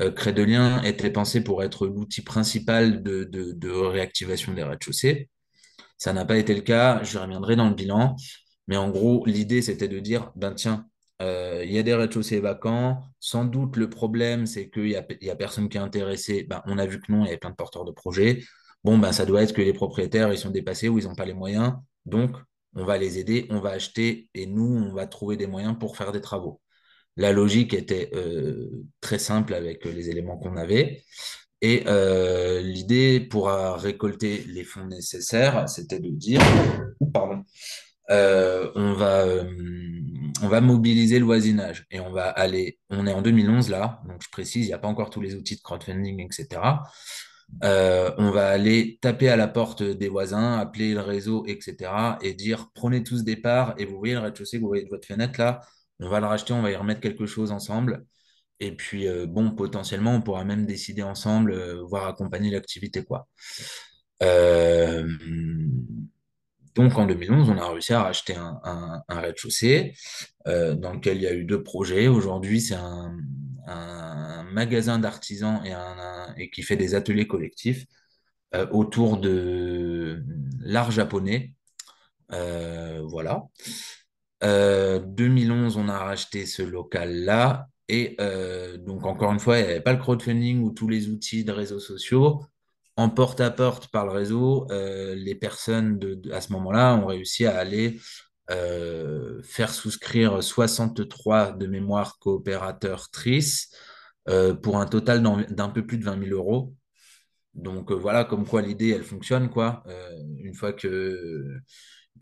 euh, 0.00 0.12
Crédelien 0.12 0.82
était 0.82 1.10
pensé 1.10 1.42
pour 1.42 1.62
être 1.62 1.86
l'outil 1.86 2.22
principal 2.22 3.02
de, 3.02 3.70
réactivation 3.70 4.54
des 4.54 4.62
rez-de-chaussée. 4.62 5.28
Ça 5.96 6.12
n'a 6.12 6.24
pas 6.24 6.38
été 6.38 6.54
le 6.54 6.60
cas, 6.60 7.02
je 7.02 7.18
reviendrai 7.18 7.56
dans 7.56 7.68
le 7.68 7.74
bilan. 7.74 8.16
Mais 8.68 8.76
en 8.76 8.90
gros, 8.90 9.24
l'idée, 9.26 9.62
c'était 9.62 9.88
de 9.88 9.98
dire, 9.98 10.30
ben 10.36 10.54
tiens, 10.54 10.86
euh, 11.22 11.62
il 11.64 11.72
y 11.72 11.78
a 11.78 11.82
des 11.82 11.94
rez-de-chaussée 11.94 12.40
vacants. 12.40 13.02
Sans 13.18 13.44
doute, 13.44 13.76
le 13.76 13.90
problème, 13.90 14.46
c'est 14.46 14.70
qu'il 14.70 14.84
n'y 14.84 14.96
a, 14.96 15.04
y 15.20 15.36
personne 15.36 15.68
qui 15.68 15.78
est 15.78 15.80
intéressé. 15.80 16.44
Ben, 16.48 16.62
on 16.66 16.78
a 16.78 16.86
vu 16.86 17.00
que 17.00 17.10
non, 17.10 17.24
il 17.24 17.26
y 17.26 17.28
avait 17.28 17.38
plein 17.38 17.50
de 17.50 17.56
porteurs 17.56 17.84
de 17.84 17.92
projets. 17.92 18.44
Bon, 18.84 18.98
ben, 18.98 19.12
ça 19.12 19.26
doit 19.26 19.42
être 19.42 19.54
que 19.54 19.62
les 19.62 19.72
propriétaires, 19.72 20.32
ils 20.32 20.38
sont 20.38 20.50
dépassés 20.50 20.88
ou 20.88 20.98
ils 20.98 21.06
n'ont 21.06 21.14
pas 21.16 21.24
les 21.24 21.34
moyens. 21.34 21.74
Donc, 22.06 22.36
on 22.74 22.84
va 22.84 22.98
les 22.98 23.18
aider, 23.18 23.46
on 23.50 23.60
va 23.60 23.70
acheter 23.70 24.28
et 24.34 24.46
nous, 24.46 24.76
on 24.76 24.94
va 24.94 25.06
trouver 25.06 25.36
des 25.36 25.46
moyens 25.46 25.76
pour 25.78 25.96
faire 25.96 26.12
des 26.12 26.20
travaux. 26.20 26.60
La 27.16 27.32
logique 27.32 27.74
était 27.74 28.10
euh, 28.14 28.84
très 29.00 29.18
simple 29.18 29.54
avec 29.54 29.84
les 29.84 30.10
éléments 30.10 30.38
qu'on 30.38 30.56
avait. 30.56 31.02
Et 31.60 31.82
euh, 31.88 32.60
l'idée 32.60 33.18
pour 33.18 33.48
récolter 33.48 34.44
les 34.46 34.62
fonds 34.62 34.86
nécessaires, 34.86 35.68
c'était 35.68 35.98
de 35.98 36.10
dire, 36.10 36.40
pardon, 37.12 37.42
euh, 38.10 38.70
on, 38.76 38.92
va, 38.94 39.26
on 40.42 40.48
va 40.48 40.60
mobiliser 40.60 41.18
le 41.18 41.24
voisinage 41.24 41.86
et 41.90 42.00
on 42.00 42.10
va 42.10 42.28
aller, 42.28 42.78
on 42.90 43.06
est 43.06 43.12
en 43.12 43.20
2011 43.20 43.68
là, 43.68 44.00
donc 44.08 44.22
je 44.22 44.30
précise, 44.30 44.64
il 44.64 44.68
n'y 44.68 44.74
a 44.74 44.78
pas 44.78 44.88
encore 44.88 45.10
tous 45.10 45.20
les 45.20 45.34
outils 45.34 45.56
de 45.56 45.60
crowdfunding, 45.60 46.24
etc. 46.24 46.60
on 47.62 48.30
va 48.30 48.48
aller 48.48 48.98
taper 49.00 49.28
à 49.28 49.36
la 49.36 49.48
porte 49.48 49.82
des 49.82 50.08
voisins, 50.08 50.58
appeler 50.58 50.94
le 50.94 51.00
réseau, 51.00 51.44
etc. 51.46 52.18
et 52.22 52.34
dire 52.34 52.68
prenez 52.74 53.02
tous 53.02 53.24
des 53.24 53.36
parts 53.36 53.74
et 53.78 53.84
vous 53.84 53.98
voyez 53.98 54.14
le 54.14 54.20
rez-de-chaussée, 54.20 54.58
vous 54.58 54.68
voyez 54.68 54.84
de 54.84 54.90
votre 54.90 55.06
fenêtre 55.06 55.40
là, 55.40 55.60
on 56.00 56.08
va 56.08 56.20
le 56.20 56.26
racheter, 56.26 56.52
on 56.52 56.62
va 56.62 56.70
y 56.70 56.76
remettre 56.76 57.00
quelque 57.00 57.26
chose 57.26 57.50
ensemble. 57.52 58.04
Et 58.60 58.72
puis, 58.72 59.06
euh, 59.08 59.26
bon, 59.26 59.52
potentiellement, 59.52 60.14
on 60.14 60.22
pourra 60.22 60.44
même 60.44 60.66
décider 60.66 61.02
ensemble, 61.02 61.52
euh, 61.52 61.82
voire 61.84 62.06
accompagner 62.06 62.50
l'activité, 62.50 63.04
quoi. 63.04 63.28
Euh, 64.22 65.08
donc, 66.74 66.96
en 66.98 67.06
2011, 67.06 67.50
on 67.50 67.58
a 67.58 67.70
réussi 67.70 67.92
à 67.92 68.02
racheter 68.02 68.34
un, 68.36 69.02
rez-de-chaussée 69.08 69.94
dans 70.46 70.92
lequel 70.92 71.18
il 71.18 71.22
y 71.22 71.26
a 71.26 71.34
eu 71.34 71.44
deux 71.44 71.62
projets. 71.62 72.08
Aujourd'hui, 72.08 72.60
c'est 72.60 72.74
un, 72.74 73.16
magasin 74.52 74.98
d'artisans 74.98 75.62
et, 76.36 76.50
qui 76.50 76.62
fait 76.62 76.76
des 76.76 76.94
ateliers 76.94 77.26
collectifs 77.26 77.84
autour 78.70 79.18
de 79.18 80.22
l'art 80.60 80.90
japonais. 80.90 81.54
voilà. 82.30 83.44
2011, 84.42 85.76
euh, 85.76 85.80
on 85.80 85.88
a 85.88 85.98
racheté 85.98 86.46
ce 86.46 86.62
local-là. 86.62 87.68
Et 87.88 88.16
euh, 88.20 88.76
donc, 88.76 89.06
encore 89.06 89.32
une 89.32 89.40
fois, 89.40 89.58
il 89.58 89.64
n'y 89.64 89.70
avait 89.70 89.80
pas 89.80 89.92
le 89.92 89.98
crowdfunding 89.98 90.62
ou 90.62 90.70
tous 90.70 90.88
les 90.88 91.08
outils 91.08 91.44
de 91.44 91.52
réseaux 91.52 91.80
sociaux. 91.80 92.44
En 92.96 93.08
porte-à-porte 93.10 93.88
par 93.88 94.06
le 94.06 94.12
réseau, 94.12 94.66
euh, 94.70 95.14
les 95.14 95.34
personnes 95.34 95.98
de, 95.98 96.20
à 96.32 96.40
ce 96.40 96.52
moment-là 96.52 96.96
ont 96.96 97.06
réussi 97.06 97.46
à 97.46 97.56
aller 97.56 97.98
faire 98.48 99.72
souscrire 99.72 100.42
63 100.42 101.52
de 101.52 101.66
mémoire 101.66 102.18
coopérateurs 102.18 103.10
TRIS 103.10 103.68
pour 104.62 104.78
un 104.78 104.86
total 104.86 105.22
d'un 105.22 105.68
peu 105.68 105.86
plus 105.86 105.98
de 105.98 106.04
20 106.04 106.24
000 106.24 106.36
euros. 106.36 106.74
Donc 107.54 107.92
voilà, 107.92 108.24
comme 108.24 108.46
quoi 108.46 108.62
l'idée, 108.62 108.90
elle 108.90 109.04
fonctionne. 109.04 109.50
quoi. 109.50 109.84
une 110.42 110.54
fois 110.54 110.72
que 110.72 111.60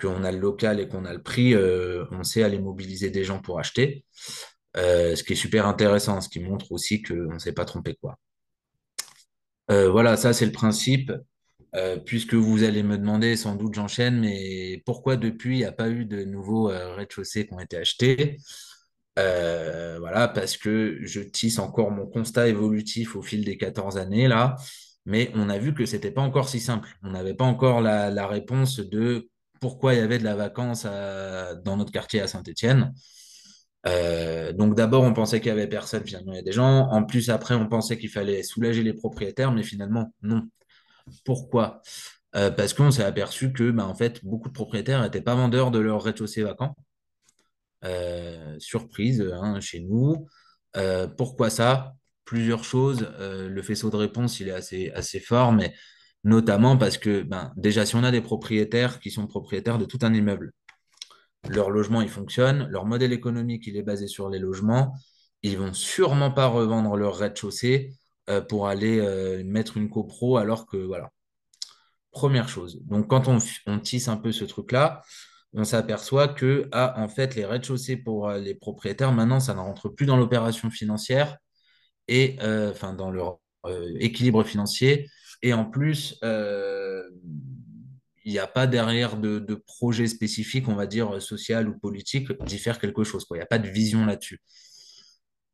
qu'on 0.00 0.24
a 0.24 0.32
le 0.32 0.38
local 0.38 0.80
et 0.80 0.88
qu'on 0.88 1.04
a 1.04 1.12
le 1.12 1.22
prix, 1.22 1.54
euh, 1.54 2.04
on 2.10 2.22
sait 2.24 2.42
aller 2.42 2.58
mobiliser 2.58 3.10
des 3.10 3.24
gens 3.24 3.40
pour 3.40 3.58
acheter. 3.58 4.04
Euh, 4.76 5.16
ce 5.16 5.22
qui 5.22 5.32
est 5.32 5.36
super 5.36 5.66
intéressant, 5.66 6.20
ce 6.20 6.28
qui 6.28 6.40
montre 6.40 6.70
aussi 6.72 7.02
qu'on 7.02 7.34
ne 7.34 7.38
s'est 7.38 7.52
pas 7.52 7.64
trompé. 7.64 7.96
Quoi. 8.00 8.18
Euh, 9.70 9.90
voilà, 9.90 10.16
ça 10.16 10.32
c'est 10.32 10.46
le 10.46 10.52
principe. 10.52 11.12
Puisque 12.04 12.34
vous 12.34 12.62
allez 12.64 12.82
me 12.82 12.98
demander, 12.98 13.36
sans 13.36 13.54
doute 13.54 13.74
j'enchaîne, 13.74 14.20
mais 14.20 14.82
pourquoi 14.86 15.16
depuis 15.16 15.56
il 15.56 15.58
n'y 15.58 15.64
a 15.64 15.72
pas 15.72 15.88
eu 15.88 16.04
de 16.04 16.24
nouveaux 16.24 16.66
rez-de-chaussée 16.68 17.46
qui 17.46 17.54
ont 17.54 17.60
été 17.60 17.76
achetés? 17.76 18.38
Voilà, 19.16 20.28
parce 20.28 20.56
que 20.56 20.98
je 21.02 21.20
tisse 21.20 21.58
encore 21.58 21.90
mon 21.90 22.06
constat 22.06 22.48
évolutif 22.48 23.16
au 23.16 23.22
fil 23.22 23.44
des 23.44 23.56
14 23.56 23.98
années 23.98 24.28
là, 24.28 24.56
mais 25.06 25.30
on 25.34 25.48
a 25.48 25.58
vu 25.58 25.72
que 25.74 25.86
ce 25.86 25.94
n'était 25.94 26.10
pas 26.10 26.22
encore 26.22 26.48
si 26.48 26.60
simple. 26.60 26.88
On 27.02 27.10
n'avait 27.10 27.34
pas 27.34 27.44
encore 27.44 27.80
la, 27.80 28.26
réponse 28.26 28.80
de 28.80 29.28
pourquoi 29.60 29.94
il 29.94 29.98
y 29.98 30.02
avait 30.02 30.18
de 30.18 30.24
la 30.24 30.34
vacance 30.34 30.84
dans 30.84 31.76
notre 31.76 31.92
quartier 31.92 32.20
à 32.20 32.26
Saint-Étienne. 32.26 32.92
Euh, 33.86 34.52
donc 34.52 34.74
d'abord, 34.74 35.04
on 35.04 35.12
pensait 35.12 35.40
qu'il 35.40 35.48
y 35.48 35.52
avait 35.52 35.68
personne, 35.68 36.04
finalement 36.04 36.32
il 36.32 36.36
y 36.36 36.40
a 36.40 36.42
des 36.42 36.52
gens. 36.52 36.88
En 36.90 37.04
plus, 37.04 37.30
après, 37.30 37.54
on 37.54 37.68
pensait 37.68 37.98
qu'il 37.98 38.10
fallait 38.10 38.42
soulager 38.42 38.82
les 38.82 38.94
propriétaires, 38.94 39.52
mais 39.52 39.62
finalement, 39.62 40.12
non. 40.22 40.42
Pourquoi? 41.24 41.82
Euh, 42.34 42.50
Parce 42.50 42.74
qu'on 42.74 42.90
s'est 42.90 43.04
aperçu 43.04 43.52
que, 43.52 43.70
bah, 43.70 43.86
en 43.86 43.94
fait, 43.94 44.24
beaucoup 44.24 44.48
de 44.48 44.54
propriétaires 44.54 45.02
n'étaient 45.02 45.20
pas 45.22 45.34
vendeurs 45.34 45.70
de 45.70 45.78
leur 45.78 46.02
rez-de-chaussée 46.02 46.42
vacant. 46.42 46.74
Euh, 47.84 48.56
surprise 48.58 49.22
hein, 49.40 49.60
chez 49.60 49.80
nous. 49.80 50.26
pourquoi 51.16 51.50
ça? 51.50 51.94
Plusieurs 52.24 52.64
choses. 52.64 53.08
le 53.20 53.62
faisceau 53.62 53.90
de 53.90 53.96
réponse, 53.96 54.40
il 54.40 54.48
est 54.48 54.52
assez, 54.52 54.90
assez 54.90 55.20
fort, 55.20 55.52
mais 55.52 55.74
notamment 56.24 56.76
parce 56.76 56.98
que 56.98 57.22
ben, 57.22 57.52
déjà, 57.56 57.86
si 57.86 57.94
on 57.96 58.04
a 58.04 58.10
des 58.10 58.20
propriétaires 58.20 59.00
qui 59.00 59.10
sont 59.10 59.26
propriétaires 59.26 59.78
de 59.78 59.84
tout 59.84 59.98
un 60.02 60.12
immeuble, 60.12 60.52
leur 61.48 61.70
logement, 61.70 62.02
il 62.02 62.08
fonctionne, 62.08 62.66
leur 62.68 62.84
modèle 62.84 63.12
économique, 63.12 63.66
il 63.66 63.76
est 63.76 63.82
basé 63.82 64.08
sur 64.08 64.28
les 64.28 64.38
logements, 64.38 64.94
ils 65.42 65.58
vont 65.58 65.72
sûrement 65.72 66.30
pas 66.32 66.46
revendre 66.46 66.96
leur 66.96 67.16
rez-de-chaussée 67.16 67.92
euh, 68.28 68.40
pour 68.40 68.66
aller 68.66 68.98
euh, 68.98 69.44
mettre 69.44 69.76
une 69.76 69.88
copro 69.88 70.36
alors 70.36 70.66
que, 70.66 70.76
voilà. 70.76 71.12
Première 72.10 72.48
chose. 72.48 72.80
Donc, 72.84 73.08
quand 73.08 73.28
on, 73.28 73.78
tisse 73.78 74.08
un 74.08 74.16
peu 74.16 74.32
ce 74.32 74.44
truc-là, 74.44 75.02
on 75.52 75.64
s'aperçoit 75.64 76.28
que, 76.28 76.68
ah, 76.72 76.94
en 76.96 77.08
fait, 77.08 77.36
les 77.36 77.44
rez-de-chaussée 77.44 77.96
pour 77.96 78.28
euh, 78.28 78.38
les 78.38 78.54
propriétaires, 78.54 79.12
maintenant, 79.12 79.38
ça 79.38 79.54
ne 79.54 79.60
rentre 79.60 79.90
plus 79.90 80.06
dans 80.06 80.16
l'opération 80.16 80.70
financière 80.70 81.36
et, 82.08 82.36
enfin, 82.40 82.94
dans 82.94 83.10
leur 83.10 83.38
équilibre 83.98 84.44
financier 84.44 85.08
et 85.42 85.52
en 85.52 85.64
plus, 85.64 86.20
il 86.22 88.32
n'y 88.32 88.38
a 88.38 88.46
pas 88.46 88.68
derrière 88.68 89.16
de, 89.16 89.54
projet 89.66 90.06
spécifique, 90.06 90.68
on 90.68 90.76
va 90.76 90.86
dire, 90.86 91.20
social 91.20 91.68
ou 91.68 91.78
politique, 91.78 92.30
d'y 92.44 92.58
faire 92.58 92.78
quelque 92.78 93.02
chose. 93.02 93.26
Il 93.30 93.34
n'y 93.34 93.40
a 93.40 93.46
pas 93.46 93.58
de 93.58 93.68
vision 93.68 94.06
là-dessus. 94.06 94.40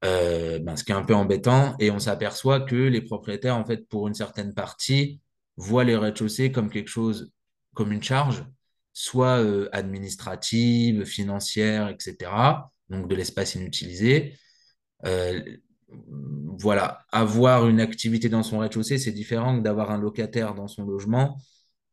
Ben, 0.03 0.77
ce 0.77 0.85
qui 0.85 0.93
est 0.93 0.95
un 0.95 1.05
peu 1.05 1.15
embêtant. 1.15 1.77
Et 1.79 1.91
on 1.91 1.99
s'aperçoit 1.99 2.61
que 2.61 2.77
les 2.77 3.01
propriétaires, 3.01 3.57
en 3.57 3.65
fait, 3.65 3.89
pour 3.89 4.09
une 4.09 4.15
certaine 4.15 4.55
partie, 4.55 5.21
voient 5.57 5.85
les 5.85 5.97
rez-de-chaussée 5.97 6.51
comme 6.53 6.71
quelque 6.71 6.89
chose, 6.89 7.33
comme 7.75 7.93
une 7.93 8.03
charge, 8.03 8.45
soit 8.93 9.45
administrative, 9.73 11.05
financière, 11.05 11.89
etc. 11.89 12.31
Donc 12.89 13.09
de 13.09 13.15
l'espace 13.15 13.55
inutilisé. 13.55 14.35
voilà, 16.59 17.05
avoir 17.13 17.69
une 17.69 17.81
activité 17.81 18.29
dans 18.29 18.43
son 18.43 18.59
rez-de-chaussée, 18.59 18.99
c'est 18.99 19.13
différent 19.13 19.59
que 19.59 19.63
d'avoir 19.63 19.91
un 19.91 19.99
locataire 19.99 20.55
dans 20.55 20.69
son 20.69 20.85
logement. 20.85 21.39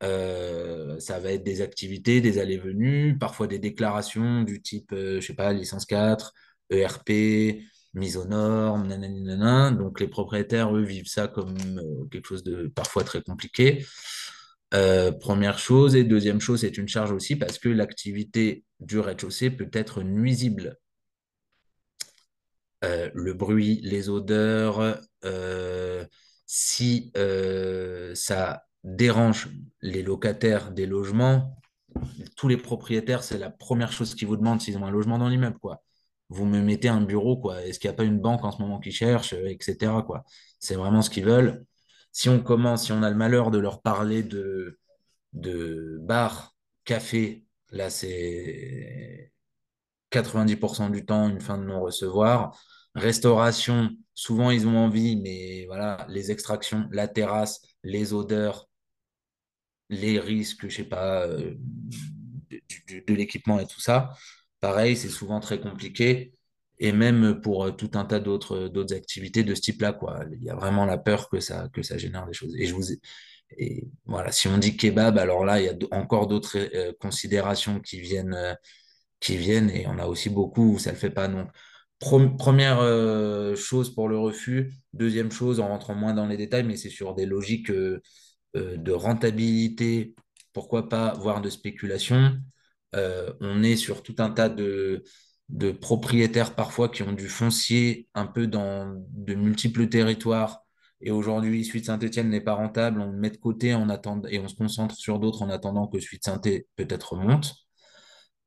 ça 0.01 1.19
va 1.19 1.31
être 1.31 1.43
des 1.43 1.61
activités, 1.61 2.21
des 2.21 2.39
allées-venues, 2.39 3.17
parfois 3.19 3.47
des 3.47 3.59
déclarations 3.59 4.43
du 4.43 4.61
type, 4.61 4.93
je 4.93 5.19
sais 5.21 5.35
pas, 5.35 5.53
licence 5.53 5.85
4, 5.85 6.33
ERP, 6.71 7.09
mise 7.93 8.17
aux 8.17 8.25
normes, 8.25 8.87
nanana. 8.87 9.71
Donc 9.71 9.99
les 9.99 10.07
propriétaires, 10.07 10.75
eux, 10.75 10.83
vivent 10.83 11.07
ça 11.07 11.27
comme 11.27 11.55
quelque 12.11 12.27
chose 12.27 12.43
de 12.43 12.67
parfois 12.67 13.03
très 13.03 13.21
compliqué. 13.21 13.85
première 15.19 15.59
chose. 15.59 15.95
Et 15.95 16.03
deuxième 16.03 16.41
chose, 16.41 16.61
c'est 16.61 16.77
une 16.77 16.87
charge 16.87 17.11
aussi 17.11 17.35
parce 17.35 17.59
que 17.59 17.69
l'activité 17.69 18.63
du 18.79 18.99
rez-de-chaussée 18.99 19.51
peut 19.51 19.69
être 19.73 20.03
nuisible 20.03 20.77
euh, 22.83 23.09
le 23.13 23.33
bruit, 23.33 23.81
les 23.83 24.09
odeurs, 24.09 25.01
euh, 25.25 26.05
si 26.45 27.11
euh, 27.17 28.15
ça 28.15 28.63
dérange 28.83 29.49
les 29.81 30.01
locataires 30.01 30.71
des 30.71 30.85
logements, 30.85 31.57
tous 32.37 32.47
les 32.47 32.55
propriétaires, 32.57 33.23
c'est 33.23 33.37
la 33.37 33.49
première 33.49 33.91
chose 33.91 34.15
qu'ils 34.15 34.27
vous 34.27 34.37
demandent 34.37 34.61
s'ils 34.61 34.77
ont 34.77 34.85
un 34.85 34.91
logement 34.91 35.17
dans 35.17 35.27
l'immeuble, 35.27 35.59
quoi. 35.59 35.83
Vous 36.29 36.45
me 36.45 36.61
mettez 36.61 36.89
un 36.89 37.01
bureau, 37.01 37.37
quoi. 37.37 37.63
Est-ce 37.63 37.79
qu'il 37.79 37.89
n'y 37.89 37.93
a 37.93 37.97
pas 37.97 38.03
une 38.03 38.19
banque 38.19 38.43
en 38.45 38.51
ce 38.51 38.61
moment 38.61 38.79
qui 38.79 38.91
cherche, 38.91 39.33
etc., 39.33 39.91
quoi. 40.05 40.23
C'est 40.59 40.75
vraiment 40.75 41.01
ce 41.01 41.09
qu'ils 41.09 41.25
veulent. 41.25 41.65
Si 42.11 42.29
on 42.29 42.41
commence, 42.41 42.85
si 42.85 42.91
on 42.91 43.03
a 43.03 43.09
le 43.09 43.15
malheur 43.15 43.51
de 43.51 43.57
leur 43.59 43.81
parler 43.81 44.23
de, 44.23 44.79
de 45.33 45.97
bar, 46.01 46.55
café, 46.85 47.45
là, 47.71 47.89
c'est 47.89 49.31
90% 50.11 50.91
du 50.91 51.05
temps 51.05 51.29
une 51.29 51.41
fin 51.41 51.57
de 51.57 51.65
non-recevoir. 51.65 52.59
Restauration, 52.95 53.91
souvent 54.13 54.51
ils 54.51 54.67
ont 54.67 54.77
envie, 54.77 55.15
mais 55.21 55.65
voilà, 55.67 56.05
les 56.09 56.31
extractions, 56.31 56.87
la 56.91 57.07
terrasse, 57.07 57.61
les 57.83 58.13
odeurs, 58.13 58.67
les 59.89 60.19
risques, 60.19 60.67
je 60.67 60.75
sais 60.75 60.83
pas, 60.83 61.25
euh, 61.27 61.55
de, 62.51 63.13
l'équipement 63.13 63.59
et 63.59 63.67
tout 63.67 63.79
ça. 63.79 64.11
Pareil, 64.61 64.95
c'est 64.97 65.09
souvent 65.09 65.39
très 65.39 65.59
compliqué. 65.59 66.33
Et 66.79 66.91
même 66.93 67.41
pour 67.41 67.65
euh, 67.65 67.71
tout 67.71 67.91
un 67.95 68.05
tas 68.05 68.19
d'autres 68.19 68.69
d'autres 68.69 68.95
activités 68.95 69.43
de 69.43 69.53
ce 69.55 69.61
type-là, 69.61 69.93
quoi. 69.93 70.21
Il 70.31 70.43
y 70.43 70.49
a 70.49 70.55
vraiment 70.55 70.85
la 70.85 70.97
peur 70.97 71.29
que 71.29 71.39
ça, 71.39 71.67
que 71.73 71.83
ça 71.83 71.97
génère 71.97 72.25
des 72.25 72.33
choses. 72.33 72.55
Et 73.57 73.87
voilà, 74.05 74.31
si 74.31 74.47
on 74.47 74.57
dit 74.57 74.77
kebab, 74.77 75.17
alors 75.17 75.43
là, 75.45 75.59
il 75.59 75.65
y 75.65 75.69
a 75.69 75.75
encore 75.91 76.27
d'autres 76.27 76.57
euh, 76.57 76.93
considérations 76.99 77.79
qui 77.79 77.99
viennent, 77.99 78.57
qui 79.19 79.37
viennent, 79.37 79.69
et 79.71 79.87
on 79.87 79.97
a 79.99 80.05
aussi 80.07 80.29
beaucoup 80.29 80.73
où 80.75 80.79
ça 80.79 80.91
le 80.91 80.97
fait 80.97 81.09
pas. 81.09 81.27
Non, 81.27 81.47
première 81.99 82.79
euh, 82.79 83.55
chose 83.55 83.93
pour 83.93 84.07
le 84.07 84.17
refus. 84.17 84.73
Deuxième 84.93 85.31
chose, 85.31 85.59
en 85.59 85.67
rentrant 85.67 85.95
moins 85.95 86.13
dans 86.13 86.27
les 86.27 86.37
détails, 86.37 86.63
mais 86.63 86.77
c'est 86.77 86.89
sur 86.89 87.15
des 87.15 87.25
logiques 87.25 87.71
euh, 87.71 88.01
euh, 88.55 88.77
de 88.77 88.91
rentabilité, 88.91 90.15
pourquoi 90.53 90.89
pas, 90.89 91.13
voire 91.15 91.41
de 91.41 91.49
spéculation. 91.49 92.37
On 92.93 93.63
est 93.63 93.75
sur 93.75 94.03
tout 94.03 94.15
un 94.19 94.31
tas 94.31 94.49
de, 94.49 95.03
propriétaires 95.81 96.55
parfois 96.55 96.89
qui 96.89 97.03
ont 97.03 97.13
du 97.13 97.27
foncier 97.27 98.07
un 98.13 98.27
peu 98.27 98.47
dans 98.47 98.93
de 99.11 99.35
multiples 99.35 99.87
territoires. 99.89 100.61
Et 101.01 101.11
aujourd'hui, 101.11 101.63
Suite 101.63 101.85
Saint-Etienne 101.85 102.29
n'est 102.29 102.41
pas 102.41 102.53
rentable, 102.53 102.99
on 102.99 103.11
le 103.11 103.17
met 103.17 103.29
de 103.29 103.37
côté 103.37 103.73
en 103.73 103.89
attendant, 103.89 104.27
et 104.27 104.39
on 104.39 104.49
se 104.49 104.55
concentre 104.55 104.95
sur 104.95 105.19
d'autres 105.19 105.43
en 105.43 105.49
attendant 105.49 105.87
que 105.87 105.99
Suite 105.99 106.25
saint 106.25 106.41
peut-être 106.75 107.15
monte. 107.15 107.55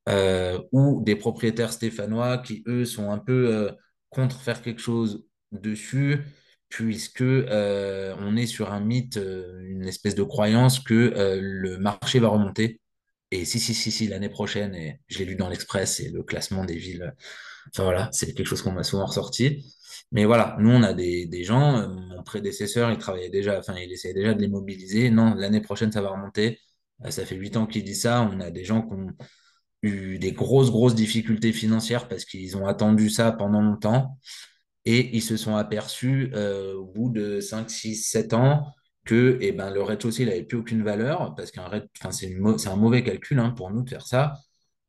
Euh, 0.08 0.60
ou 0.72 1.00
des 1.04 1.14
propriétaires 1.14 1.72
stéphanois 1.72 2.38
qui, 2.38 2.64
eux, 2.66 2.84
sont 2.84 3.12
un 3.12 3.18
peu 3.18 3.54
euh, 3.54 3.70
contre 4.10 4.40
faire 4.40 4.60
quelque 4.60 4.80
chose 4.80 5.24
dessus, 5.52 6.24
puisque 6.68 7.22
euh, 7.22 8.14
on 8.18 8.36
est 8.36 8.46
sur 8.46 8.72
un 8.72 8.80
mythe, 8.80 9.16
une 9.16 9.86
espèce 9.86 10.14
de 10.16 10.24
croyance 10.24 10.80
que 10.80 11.38
le 11.40 11.78
marché 11.78 12.18
va 12.18 12.28
remonter. 12.28 12.80
Et 13.32 13.44
si, 13.46 13.58
si, 13.58 13.74
si, 13.74 13.90
si, 13.90 14.08
l'année 14.08 14.28
prochaine, 14.28 14.74
et 14.74 15.00
je 15.08 15.18
l'ai 15.18 15.24
lu 15.24 15.36
dans 15.36 15.48
l'Express, 15.48 16.00
et 16.00 16.10
le 16.10 16.22
classement 16.22 16.64
des 16.64 16.76
villes, 16.76 17.14
enfin 17.70 17.84
voilà, 17.84 18.08
c'est 18.12 18.26
quelque 18.34 18.46
chose 18.46 18.62
qu'on 18.62 18.72
m'a 18.72 18.84
souvent 18.84 19.06
ressorti. 19.06 19.64
Mais 20.12 20.26
voilà, 20.26 20.56
nous, 20.60 20.70
on 20.70 20.82
a 20.82 20.92
des, 20.92 21.26
des 21.26 21.42
gens, 21.42 21.88
mon 21.88 22.22
prédécesseur, 22.22 22.90
il 22.90 22.98
travaillait 22.98 23.30
déjà, 23.30 23.58
enfin, 23.58 23.74
il 23.78 23.90
essayait 23.90 24.14
déjà 24.14 24.34
de 24.34 24.40
les 24.42 24.48
mobiliser. 24.48 25.10
Non, 25.10 25.34
l'année 25.34 25.62
prochaine, 25.62 25.90
ça 25.90 26.02
va 26.02 26.10
remonter. 26.10 26.60
Ça 27.08 27.24
fait 27.24 27.36
huit 27.36 27.56
ans 27.56 27.66
qu'il 27.66 27.84
dit 27.84 27.94
ça. 27.94 28.28
On 28.30 28.38
a 28.40 28.50
des 28.50 28.64
gens 28.64 28.82
qui 28.82 28.92
ont 28.94 29.08
eu 29.82 30.18
des 30.18 30.32
grosses, 30.32 30.70
grosses 30.70 30.94
difficultés 30.94 31.52
financières 31.52 32.08
parce 32.08 32.24
qu'ils 32.26 32.56
ont 32.56 32.66
attendu 32.66 33.10
ça 33.10 33.32
pendant 33.32 33.62
longtemps 33.62 34.18
et 34.84 35.16
ils 35.16 35.22
se 35.22 35.36
sont 35.36 35.56
aperçus 35.56 36.30
euh, 36.34 36.74
au 36.74 36.86
bout 36.86 37.10
de 37.10 37.40
5, 37.40 37.70
6, 37.70 37.96
7 38.10 38.34
ans 38.34 38.66
que 39.04 39.38
eh 39.40 39.52
ben, 39.52 39.70
le 39.70 39.82
rez-de-chaussée 39.82 40.24
n'avait 40.24 40.44
plus 40.44 40.58
aucune 40.58 40.82
valeur 40.82 41.34
parce 41.34 41.50
qu'un 41.50 41.68
c'est, 42.10 42.34
un 42.66 42.76
mauvais 42.76 43.02
calcul 43.02 43.38
hein, 43.38 43.50
pour 43.50 43.70
nous 43.70 43.82
de 43.82 43.90
faire 43.90 44.06
ça. 44.06 44.34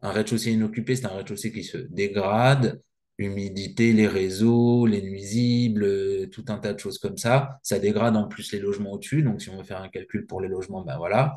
Un 0.02 0.12
rez-de-chaussée 0.12 0.52
inoccupé, 0.52 0.96
c'est 0.96 1.06
un 1.06 1.10
rez-de-chaussée 1.10 1.52
qui 1.52 1.64
se 1.64 1.78
dégrade, 1.78 2.82
humidité, 3.18 3.94
les 3.94 4.08
réseaux, 4.08 4.86
les 4.86 5.02
nuisibles, 5.02 6.30
tout 6.30 6.46
un 6.50 6.58
tas 6.58 6.74
de 6.74 6.80
choses 6.80 6.98
comme 7.00 7.18
ça. 7.18 7.60
Ça 7.64 7.80
dégrade 7.80 8.16
en 8.16 8.28
plus 8.28 8.52
les 8.52 8.60
logements 8.60 8.94
au-dessus. 8.94 9.24
Donc, 9.24 9.42
si 9.42 9.50
on 9.50 9.58
veut 9.58 9.64
faire 9.64 9.82
un 9.82 9.90
calcul 9.90 10.26
pour 10.26 10.42
les 10.42 10.50
logements, 10.50 10.84
ben 10.84 10.98
voilà. 10.98 11.36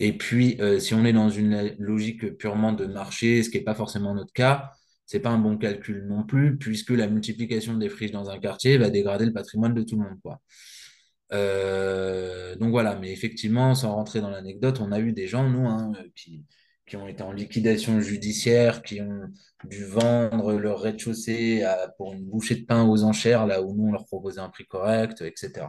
Et 0.00 0.16
puis, 0.16 0.60
euh, 0.60 0.80
si 0.80 0.94
on 0.94 1.04
est 1.04 1.12
dans 1.12 1.30
une 1.30 1.74
logique 1.78 2.36
purement 2.36 2.72
de 2.72 2.86
marché, 2.86 3.42
ce 3.42 3.50
qui 3.50 3.58
n'est 3.58 3.64
pas 3.64 3.74
forcément 3.74 4.14
notre 4.14 4.32
cas, 4.32 4.72
c'est 5.06 5.20
pas 5.20 5.30
un 5.30 5.38
bon 5.38 5.56
calcul 5.56 6.06
non 6.06 6.24
plus, 6.24 6.56
puisque 6.56 6.90
la 6.90 7.06
multiplication 7.06 7.74
des 7.76 7.88
friches 7.88 8.10
dans 8.10 8.30
un 8.30 8.38
quartier 8.38 8.78
va 8.78 8.90
dégrader 8.90 9.26
le 9.26 9.32
patrimoine 9.32 9.74
de 9.74 9.82
tout 9.82 9.96
le 9.96 10.02
monde. 10.02 10.18
Quoi. 10.22 10.40
Euh, 11.34 12.56
donc 12.56 12.70
voilà, 12.70 12.96
mais 12.96 13.12
effectivement, 13.12 13.74
sans 13.74 13.94
rentrer 13.94 14.20
dans 14.20 14.30
l'anecdote, 14.30 14.80
on 14.80 14.92
a 14.92 15.00
eu 15.00 15.12
des 15.12 15.26
gens, 15.26 15.48
nous, 15.48 15.66
hein, 15.66 15.92
qui, 16.14 16.44
qui, 16.86 16.96
ont 16.96 17.08
été 17.08 17.22
en 17.22 17.32
liquidation 17.32 18.00
judiciaire, 18.00 18.82
qui 18.82 19.00
ont 19.00 19.22
dû 19.64 19.84
vendre 19.84 20.54
leur 20.54 20.80
rez-de-chaussée 20.80 21.64
pour 21.98 22.12
une 22.12 22.24
bouchée 22.24 22.56
de 22.56 22.64
pain 22.64 22.84
aux 22.84 23.04
enchères, 23.04 23.46
là 23.46 23.62
où 23.62 23.74
nous, 23.74 23.88
on 23.88 23.92
leur 23.92 24.06
proposait 24.06 24.40
un 24.40 24.48
prix 24.48 24.66
correct, 24.66 25.22
etc. 25.22 25.66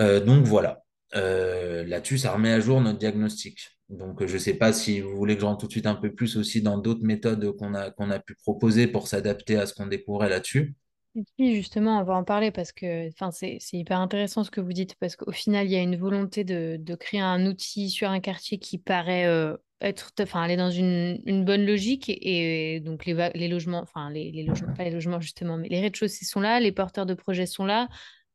Euh, 0.00 0.20
donc 0.20 0.44
voilà. 0.46 0.82
Euh, 1.14 1.84
là-dessus, 1.84 2.18
ça 2.18 2.32
remet 2.32 2.52
à 2.52 2.60
jour 2.60 2.80
notre 2.80 2.98
diagnostic. 2.98 3.70
Donc, 3.88 4.24
je 4.26 4.34
ne 4.34 4.38
sais 4.38 4.54
pas 4.54 4.72
si 4.72 5.00
vous 5.00 5.16
voulez 5.16 5.34
que 5.34 5.42
je 5.42 5.46
rentre 5.46 5.60
tout 5.60 5.66
de 5.66 5.72
suite 5.72 5.86
un 5.86 5.94
peu 5.94 6.12
plus 6.12 6.36
aussi 6.36 6.62
dans 6.62 6.78
d'autres 6.78 7.04
méthodes 7.04 7.56
qu'on 7.56 7.74
a, 7.74 7.90
qu'on 7.90 8.10
a 8.10 8.18
pu 8.18 8.34
proposer 8.34 8.86
pour 8.86 9.08
s'adapter 9.08 9.56
à 9.56 9.66
ce 9.66 9.74
qu'on 9.74 9.86
découvrait 9.86 10.28
là-dessus. 10.28 10.74
Oui, 11.14 11.54
justement, 11.54 12.00
on 12.00 12.04
va 12.04 12.14
en 12.14 12.24
parler 12.24 12.50
parce 12.50 12.72
que 12.72 13.08
c'est 13.30 13.58
hyper 13.72 14.00
intéressant 14.00 14.42
ce 14.42 14.50
que 14.50 14.60
vous 14.60 14.72
dites, 14.72 14.96
parce 14.96 15.14
qu'au 15.14 15.30
final, 15.30 15.66
il 15.66 15.72
y 15.72 15.76
a 15.76 15.80
une 15.80 15.96
volonté 15.96 16.42
de, 16.42 16.94
créer 16.96 17.20
un 17.20 17.46
outil 17.46 17.88
sur 17.88 18.10
un 18.10 18.18
quartier 18.18 18.58
qui 18.58 18.78
paraît 18.78 19.26
euh, 19.26 19.56
être, 19.80 20.10
enfin, 20.20 20.42
aller 20.42 20.56
dans 20.56 20.72
une, 20.72 21.44
bonne 21.44 21.64
logique. 21.66 22.08
Et, 22.08 22.80
donc, 22.80 23.06
les, 23.06 23.30
les 23.34 23.46
logements, 23.46 23.80
enfin, 23.80 24.10
les, 24.10 24.32
les, 24.32 24.42
logements, 24.42 24.74
pas 24.74 24.84
les 24.84 24.90
logements 24.90 25.20
justement, 25.20 25.56
mais 25.56 25.68
les 25.68 25.80
rez-de-chaussée 25.80 26.24
sont 26.24 26.40
là, 26.40 26.58
les 26.58 26.72
porteurs 26.72 27.06
de 27.06 27.14
projets 27.14 27.46
sont 27.46 27.64
là 27.64 27.88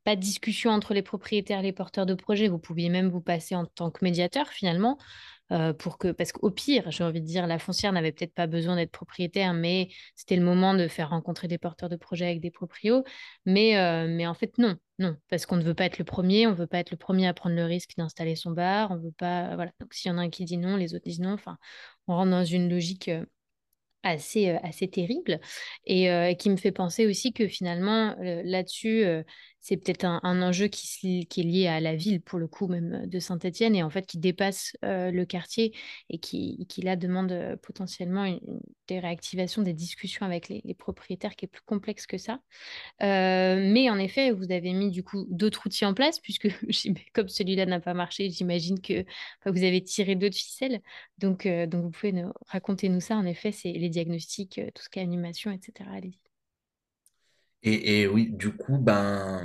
pas 0.03 0.15
de 0.15 0.21
discussion 0.21 0.71
entre 0.71 0.93
les 0.93 1.01
propriétaires 1.01 1.59
et 1.59 1.63
les 1.63 1.73
porteurs 1.73 2.05
de 2.05 2.13
projets. 2.13 2.47
Vous 2.47 2.59
pouviez 2.59 2.89
même 2.89 3.09
vous 3.09 3.21
passer 3.21 3.55
en 3.55 3.65
tant 3.65 3.91
que 3.91 4.03
médiateur 4.03 4.47
finalement. 4.47 4.97
Pour 5.79 5.97
que, 5.97 6.11
parce 6.11 6.31
qu'au 6.31 6.51
pire, 6.51 6.91
j'ai 6.91 7.03
envie 7.03 7.21
de 7.21 7.25
dire, 7.25 7.47
la 7.47 7.57
foncière 7.57 7.91
n'avait 7.91 8.11
peut-être 8.11 8.33
pas 8.35 8.45
besoin 8.45 8.75
d'être 8.75 8.91
propriétaire, 8.91 9.53
mais 9.53 9.89
c'était 10.15 10.35
le 10.35 10.43
moment 10.43 10.75
de 10.75 10.87
faire 10.87 11.09
rencontrer 11.09 11.47
des 11.47 11.57
porteurs 11.57 11.89
de 11.89 11.95
projets 11.95 12.25
avec 12.25 12.39
des 12.39 12.51
proprios. 12.51 13.03
Mais, 13.47 13.73
mais 14.07 14.27
en 14.27 14.35
fait, 14.35 14.57
non, 14.59 14.75
non, 14.99 15.17
parce 15.27 15.47
qu'on 15.47 15.57
ne 15.57 15.63
veut 15.63 15.73
pas 15.73 15.85
être 15.85 15.97
le 15.97 16.05
premier, 16.05 16.45
on 16.45 16.51
ne 16.51 16.55
veut 16.55 16.67
pas 16.67 16.77
être 16.77 16.91
le 16.91 16.97
premier 16.97 17.27
à 17.27 17.33
prendre 17.33 17.55
le 17.55 17.65
risque 17.65 17.97
d'installer 17.97 18.35
son 18.35 18.51
bar, 18.51 18.91
on 18.91 18.97
veut 18.97 19.11
pas, 19.11 19.55
voilà. 19.55 19.71
Donc 19.79 19.93
s'il 19.93 20.11
y 20.11 20.13
en 20.13 20.19
a 20.19 20.21
un 20.21 20.29
qui 20.29 20.45
dit 20.45 20.57
non, 20.57 20.75
les 20.75 20.93
autres 20.93 21.05
disent 21.05 21.19
non. 21.19 21.33
Enfin, 21.33 21.57
on 22.07 22.15
rentre 22.15 22.31
dans 22.31 22.45
une 22.45 22.69
logique 22.69 23.09
assez, 24.03 24.51
assez 24.63 24.87
terrible 24.87 25.39
et 25.85 26.37
qui 26.39 26.49
me 26.49 26.57
fait 26.57 26.71
penser 26.71 27.05
aussi 27.05 27.33
que 27.33 27.47
finalement, 27.47 28.15
là-dessus, 28.19 29.03
c'est 29.61 29.77
peut-être 29.77 30.05
un, 30.05 30.41
enjeu 30.41 30.67
qui, 30.67 31.27
est 31.37 31.43
lié 31.43 31.67
à 31.67 31.79
la 31.79 31.95
ville, 31.95 32.21
pour 32.21 32.39
le 32.39 32.47
coup, 32.47 32.67
même 32.67 33.05
de 33.07 33.19
Saint-Étienne, 33.19 33.75
et 33.75 33.83
en 33.83 33.89
fait 33.89 34.05
qui 34.05 34.17
dépasse 34.17 34.75
le 34.83 35.23
quartier 35.25 35.75
et 36.09 36.19
qui, 36.19 36.65
qui 36.67 36.81
là 36.81 36.95
demande 36.95 37.57
potentiellement 37.61 38.25
une, 38.25 38.39
des 38.87 38.99
réactivations, 38.99 39.61
des 39.61 39.73
discussions 39.73 40.25
avec 40.25 40.49
les, 40.49 40.61
propriétaires 40.75 41.35
qui 41.35 41.45
est 41.45 41.47
plus 41.47 41.61
complexe 41.61 42.07
que 42.07 42.17
ça. 42.17 42.39
mais 43.01 43.89
en 43.89 43.97
effet, 43.97 44.31
vous 44.31 44.51
avez 44.51 44.73
mis 44.73 44.91
du 44.91 45.03
coup 45.03 45.25
d'autres 45.29 45.65
outils 45.65 45.85
en 45.85 45.93
place, 45.93 46.19
puisque 46.19 46.47
comme 47.13 47.27
celui-là 47.29 47.65
n'a 47.65 47.79
pas 47.79 47.93
marché, 47.93 48.29
j'imagine 48.29 48.79
que 48.81 49.05
vous 49.45 49.63
avez 49.63 49.83
tiré 49.83 50.15
d'autres 50.15 50.37
ficelles. 50.37 50.81
Donc, 51.17 51.47
donc 51.47 51.83
vous 51.83 51.91
pouvez 51.91 52.13
nous, 52.13 52.31
raconter 52.47 52.89
nous 52.89 53.01
ça. 53.01 53.17
En 53.17 53.25
effet, 53.25 53.51
c'est 53.51 53.71
les 53.73 53.89
diagnostics, 53.89 54.61
tout 54.73 54.83
ce 54.83 54.89
qui 54.89 54.99
est 54.99 55.03
animation, 55.03 55.51
etc. 55.51 55.89
Allez-y. 55.91 56.28
Et, 57.61 58.07
oui, 58.07 58.29
du 58.31 58.55
coup, 58.55 58.77
ben 58.77 59.41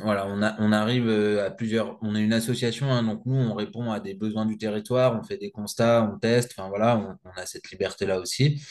voilà, 0.00 0.26
on 0.28 0.72
arrive 0.72 1.08
euh, 1.08 1.46
à 1.46 1.50
plusieurs. 1.50 1.98
On 2.02 2.14
est 2.14 2.22
une 2.22 2.32
association, 2.32 2.92
hein, 2.92 3.02
donc 3.02 3.26
nous, 3.26 3.34
on 3.34 3.54
répond 3.54 3.90
à 3.90 3.98
des 3.98 4.14
besoins 4.14 4.46
du 4.46 4.56
territoire, 4.56 5.18
on 5.18 5.24
fait 5.24 5.36
des 5.36 5.50
constats, 5.50 6.08
on 6.12 6.18
teste, 6.18 6.54
enfin 6.56 6.68
voilà, 6.68 7.18
on, 7.24 7.30
a 7.30 7.46
cette 7.46 7.70
liberté-là 7.72 8.20
aussi. 8.20 8.62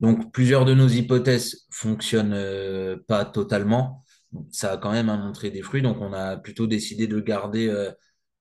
Donc 0.00 0.32
plusieurs 0.32 0.64
de 0.64 0.74
nos 0.74 0.88
hypothèses 0.88 1.66
fonctionnent 1.70 2.34
euh, 2.34 2.96
pas 3.08 3.24
totalement. 3.24 4.04
Ça 4.52 4.72
a 4.72 4.76
quand 4.76 4.92
même 4.92 5.08
à 5.08 5.16
montrer 5.16 5.50
des 5.50 5.62
fruits, 5.62 5.82
donc 5.82 6.00
on 6.00 6.12
a 6.12 6.36
plutôt 6.36 6.66
décidé 6.66 7.06
de 7.08 7.20
garder 7.20 7.68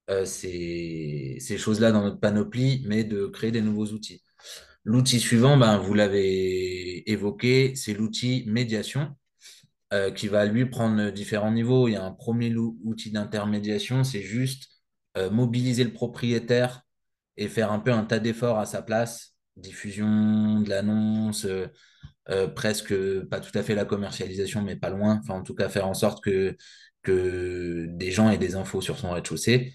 euh, 0.09 0.25
ces, 0.25 1.37
ces 1.39 1.57
choses-là 1.57 1.91
dans 1.91 2.03
notre 2.03 2.19
panoplie, 2.19 2.83
mais 2.87 3.03
de 3.03 3.25
créer 3.27 3.51
des 3.51 3.61
nouveaux 3.61 3.87
outils. 3.87 4.23
L'outil 4.83 5.19
suivant, 5.19 5.57
ben, 5.57 5.77
vous 5.79 5.93
l'avez 5.95 7.09
évoqué, 7.11 7.75
c'est 7.75 7.93
l'outil 7.93 8.43
médiation 8.47 9.15
euh, 9.93 10.11
qui 10.11 10.27
va 10.27 10.45
lui 10.45 10.65
prendre 10.65 11.11
différents 11.11 11.51
niveaux. 11.51 11.87
Il 11.87 11.93
y 11.93 11.95
a 11.95 12.03
un 12.03 12.11
premier 12.11 12.53
outil 12.55 13.11
d'intermédiation, 13.11 14.03
c'est 14.03 14.21
juste 14.21 14.67
euh, 15.17 15.29
mobiliser 15.29 15.83
le 15.83 15.93
propriétaire 15.93 16.81
et 17.37 17.47
faire 17.47 17.71
un 17.71 17.79
peu 17.79 17.91
un 17.91 18.05
tas 18.05 18.19
d'efforts 18.19 18.59
à 18.59 18.65
sa 18.65 18.81
place, 18.81 19.35
diffusion 19.57 20.61
de 20.61 20.69
l'annonce, 20.69 21.45
euh, 21.45 21.67
euh, 22.29 22.47
presque 22.47 22.93
pas 23.29 23.39
tout 23.39 23.57
à 23.57 23.63
fait 23.63 23.75
la 23.75 23.85
commercialisation, 23.85 24.61
mais 24.61 24.75
pas 24.75 24.89
loin. 24.89 25.19
Enfin, 25.21 25.35
en 25.35 25.43
tout 25.43 25.55
cas, 25.55 25.69
faire 25.69 25.87
en 25.87 25.93
sorte 25.93 26.23
que, 26.23 26.55
que 27.03 27.85
des 27.89 28.11
gens 28.11 28.29
aient 28.29 28.37
des 28.37 28.55
infos 28.55 28.81
sur 28.81 28.97
son 28.97 29.11
rez-de-chaussée. 29.11 29.73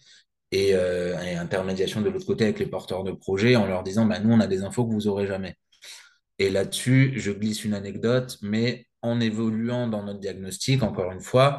Et, 0.52 0.74
euh, 0.74 1.16
et 1.22 1.36
intermédiation 1.36 2.00
de 2.00 2.10
l'autre 2.10 2.26
côté 2.26 2.42
avec 2.44 2.58
les 2.58 2.66
porteurs 2.66 3.04
de 3.04 3.12
projets 3.12 3.54
en 3.54 3.66
leur 3.66 3.84
disant 3.84 4.04
bah, 4.06 4.18
nous, 4.18 4.32
on 4.32 4.40
a 4.40 4.48
des 4.48 4.62
infos 4.64 4.84
que 4.86 4.92
vous 4.92 5.06
aurez 5.06 5.26
jamais. 5.26 5.54
Et 6.38 6.50
là-dessus, 6.50 7.12
je 7.16 7.30
glisse 7.32 7.64
une 7.64 7.74
anecdote, 7.74 8.38
mais 8.42 8.86
en 9.02 9.20
évoluant 9.20 9.88
dans 9.88 10.02
notre 10.02 10.20
diagnostic, 10.20 10.82
encore 10.82 11.12
une 11.12 11.20
fois, 11.20 11.58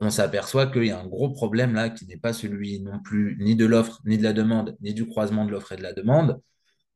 on 0.00 0.10
s'aperçoit 0.10 0.66
qu'il 0.66 0.86
y 0.86 0.90
a 0.90 1.00
un 1.00 1.06
gros 1.06 1.30
problème 1.30 1.74
là 1.74 1.90
qui 1.90 2.06
n'est 2.06 2.16
pas 2.16 2.32
celui 2.32 2.80
non 2.80 3.00
plus 3.00 3.36
ni 3.40 3.56
de 3.56 3.64
l'offre, 3.66 4.00
ni 4.04 4.18
de 4.18 4.22
la 4.22 4.32
demande, 4.32 4.76
ni 4.80 4.94
du 4.94 5.06
croisement 5.06 5.44
de 5.44 5.50
l'offre 5.50 5.72
et 5.72 5.76
de 5.76 5.82
la 5.82 5.92
demande, 5.92 6.40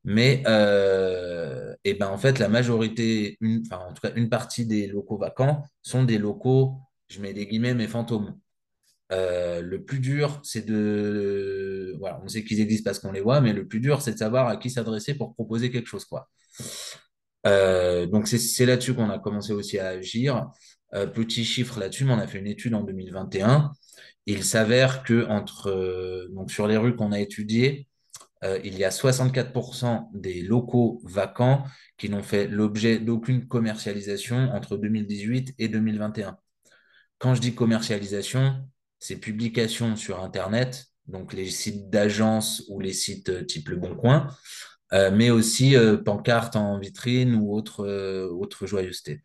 mais 0.05 0.43
euh, 0.47 1.75
et 1.85 1.95
ben 1.95 2.09
en 2.09 2.19
fait 2.19 2.39
la 2.39 2.49
majorité, 2.49 3.39
enfin 3.67 3.79
en 3.89 3.93
tout 3.93 4.01
cas 4.03 4.13
une 4.17 4.29
partie 4.29 4.67
des 4.67 4.87
locaux 4.87 5.19
vacants 5.19 5.65
sont 5.83 6.05
des 6.05 6.19
locaux, 6.19 6.79
je 7.09 7.21
mets 7.21 7.33
des 7.33 7.47
guillemets, 7.47 7.75
mais 7.75 7.89
fantômes. 7.89 8.39
Euh, 9.11 9.63
le 9.63 9.85
plus 9.85 10.01
dur, 10.01 10.41
c'est 10.45 10.67
de, 10.67 11.95
voilà, 11.99 12.21
on 12.23 12.29
sait 12.29 12.45
qu'ils 12.45 12.61
existent 12.61 12.91
parce 12.91 12.99
qu'on 12.99 13.13
les 13.13 13.23
voit, 13.23 13.41
mais 13.41 13.53
le 13.55 13.67
plus 13.67 13.81
dur, 13.81 14.03
c'est 14.03 14.13
de 14.13 14.19
savoir 14.19 14.49
à 14.49 14.57
qui 14.59 14.71
s'adresser 14.71 15.15
pour 15.15 15.35
proposer 15.35 15.71
quelque 15.71 15.87
chose, 15.87 16.05
quoi. 16.05 16.29
Euh, 17.49 18.07
donc 18.07 18.29
c'est 18.29 18.67
là-dessus 18.67 18.95
qu'on 18.95 19.11
a 19.11 19.19
commencé 19.19 19.53
aussi 19.53 19.79
à 19.79 19.89
agir. 19.89 20.49
Euh, 20.95 21.07
petit 21.07 21.45
chiffre 21.45 21.79
là-dessus, 21.79 22.05
mais 22.05 22.13
on 22.13 22.19
a 22.19 22.27
fait 22.27 22.39
une 22.39 22.47
étude 22.47 22.75
en 22.75 22.83
2021. 22.83 23.73
Il 24.27 24.45
s'avère 24.45 25.03
que 25.03 25.27
euh, 25.67 26.29
sur 26.49 26.67
les 26.67 26.77
rues 26.77 26.97
qu'on 26.97 27.13
a 27.13 27.21
étudiées, 27.21 27.89
il 28.63 28.79
y 28.79 28.85
a 28.85 28.91
64% 28.91 30.11
des 30.15 30.43
locaux 30.43 31.01
vacants 31.03 31.65
qui 31.97 32.09
n'ont 32.09 32.23
fait 32.23 32.47
l'objet 32.47 33.01
d'aucune 33.01 33.49
commercialisation 33.49 34.53
entre 34.53 34.77
2018 34.77 35.57
et 35.59 35.67
2021. 35.67 36.39
Quand 37.19 37.35
je 37.35 37.41
dis 37.41 37.57
commercialisation, 37.57 38.65
c'est 39.01 39.17
publication 39.17 39.97
sur 39.97 40.23
Internet, 40.23 40.87
donc 41.09 41.33
les 41.33 41.51
sites 41.51 41.91
d'agence 41.91 42.63
ou 42.69 42.79
les 42.79 42.93
sites 42.93 43.45
type 43.49 43.71
Le 43.71 43.77
Bon 43.77 43.97
Coin, 43.97 44.29
euh, 44.95 45.11
mais 45.13 45.31
aussi 45.31 45.77
euh, 45.77 45.99
pancartes 45.99 46.57
en 46.57 46.79
vitrine 46.79 47.35
ou 47.35 47.55
autre, 47.55 47.87
euh, 47.87 48.29
autre 48.31 48.67
joyeuseté. 48.67 49.23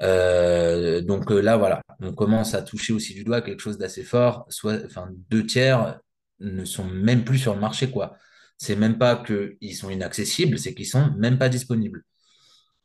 Donc 0.00 1.30
là, 1.30 1.56
voilà, 1.56 1.82
on 2.00 2.12
commence 2.12 2.54
à 2.54 2.62
toucher 2.62 2.92
aussi 2.92 3.14
du 3.14 3.24
doigt 3.24 3.40
quelque 3.40 3.60
chose 3.60 3.78
d'assez 3.78 4.02
fort. 4.02 4.46
Soit, 4.50 4.84
enfin, 4.84 5.08
deux 5.30 5.46
tiers 5.46 6.00
ne 6.40 6.64
sont 6.64 6.84
même 6.84 7.24
plus 7.24 7.38
sur 7.38 7.54
le 7.54 7.60
marché, 7.60 7.90
quoi. 7.90 8.16
C'est 8.58 8.76
même 8.76 8.98
pas 8.98 9.16
qu'ils 9.16 9.74
sont 9.74 9.90
inaccessibles, 9.90 10.58
c'est 10.58 10.74
qu'ils 10.74 10.86
sont 10.86 11.10
même 11.16 11.38
pas 11.38 11.48
disponibles. 11.48 12.04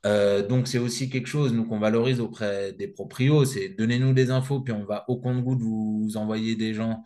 Donc 0.06 0.68
c'est 0.68 0.80
aussi 0.80 1.10
quelque 1.10 1.28
chose 1.28 1.52
nous 1.52 1.66
qu'on 1.66 1.80
valorise 1.80 2.22
auprès 2.22 2.72
des 2.74 2.88
proprios, 2.88 3.44
c'est 3.44 3.70
donnez-nous 3.70 4.14
des 4.14 4.32
infos, 4.32 4.62
puis 4.62 4.74
on 4.74 4.86
va 4.86 5.04
au 5.10 5.18
compte-goutte 5.20 5.62
vous 5.62 6.12
envoyer 6.16 6.56
des 6.56 6.74
gens 6.74 7.04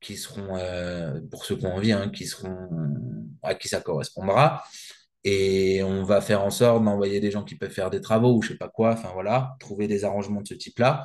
qui 0.00 0.16
seront, 0.16 0.56
euh, 0.56 1.20
pour 1.30 1.44
ceux 1.44 1.56
qui 1.56 1.66
ont 1.66 1.74
envie, 1.74 1.92
hein, 1.92 2.10
qui 2.10 2.26
seront 2.26 2.68
à 3.42 3.54
qui 3.54 3.68
ça 3.68 3.80
correspondra. 3.80 4.64
Et 5.24 5.82
on 5.82 6.04
va 6.04 6.20
faire 6.20 6.44
en 6.44 6.50
sorte 6.50 6.84
d'envoyer 6.84 7.20
des 7.20 7.30
gens 7.30 7.42
qui 7.42 7.56
peuvent 7.56 7.70
faire 7.70 7.90
des 7.90 8.00
travaux 8.00 8.36
ou 8.36 8.42
je 8.42 8.50
sais 8.50 8.56
pas 8.56 8.68
quoi, 8.68 8.92
enfin 8.92 9.10
voilà, 9.12 9.56
trouver 9.58 9.88
des 9.88 10.04
arrangements 10.04 10.40
de 10.40 10.46
ce 10.46 10.54
type-là. 10.54 11.04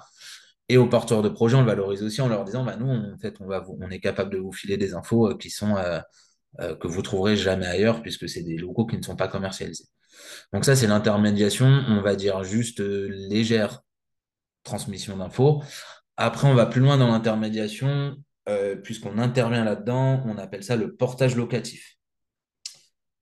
Et 0.69 0.77
aux 0.77 0.87
porteurs 0.87 1.21
de 1.21 1.29
projets, 1.29 1.57
on 1.57 1.61
le 1.61 1.67
valorise 1.67 2.03
aussi 2.03 2.21
en 2.21 2.27
leur 2.27 2.45
disant, 2.45 2.63
bah, 2.63 2.75
nous, 2.77 2.89
en 2.89 3.17
fait, 3.17 3.35
on, 3.41 3.89
est 3.89 3.99
capable 3.99 4.31
de 4.31 4.37
vous 4.37 4.53
filer 4.53 4.77
des 4.77 4.93
infos 4.93 5.31
euh, 5.31 5.37
qui 5.37 5.49
sont, 5.49 5.75
euh, 5.75 6.75
que 6.75 6.87
vous 6.87 7.01
trouverez 7.01 7.35
jamais 7.35 7.65
ailleurs, 7.65 8.01
puisque 8.01 8.29
c'est 8.29 8.43
des 8.43 8.57
locaux 8.57 8.85
qui 8.85 8.97
ne 8.97 9.01
sont 9.01 9.15
pas 9.15 9.27
commercialisés. 9.27 9.85
Donc 10.53 10.65
ça, 10.65 10.75
c'est 10.75 10.87
l'intermédiation, 10.87 11.67
on 11.87 12.01
va 12.01 12.15
dire 12.15 12.43
juste 12.43 12.79
légère 12.79 13.81
transmission 14.63 15.17
d'infos. 15.17 15.63
Après, 16.17 16.47
on 16.47 16.53
va 16.53 16.65
plus 16.67 16.81
loin 16.81 16.97
dans 16.97 17.07
l'intermédiation, 17.07 18.15
euh, 18.49 18.75
puisqu'on 18.75 19.17
intervient 19.17 19.63
là-dedans, 19.63 20.23
on 20.25 20.37
appelle 20.37 20.63
ça 20.63 20.75
le 20.75 20.95
portage 20.95 21.35
locatif. 21.35 21.97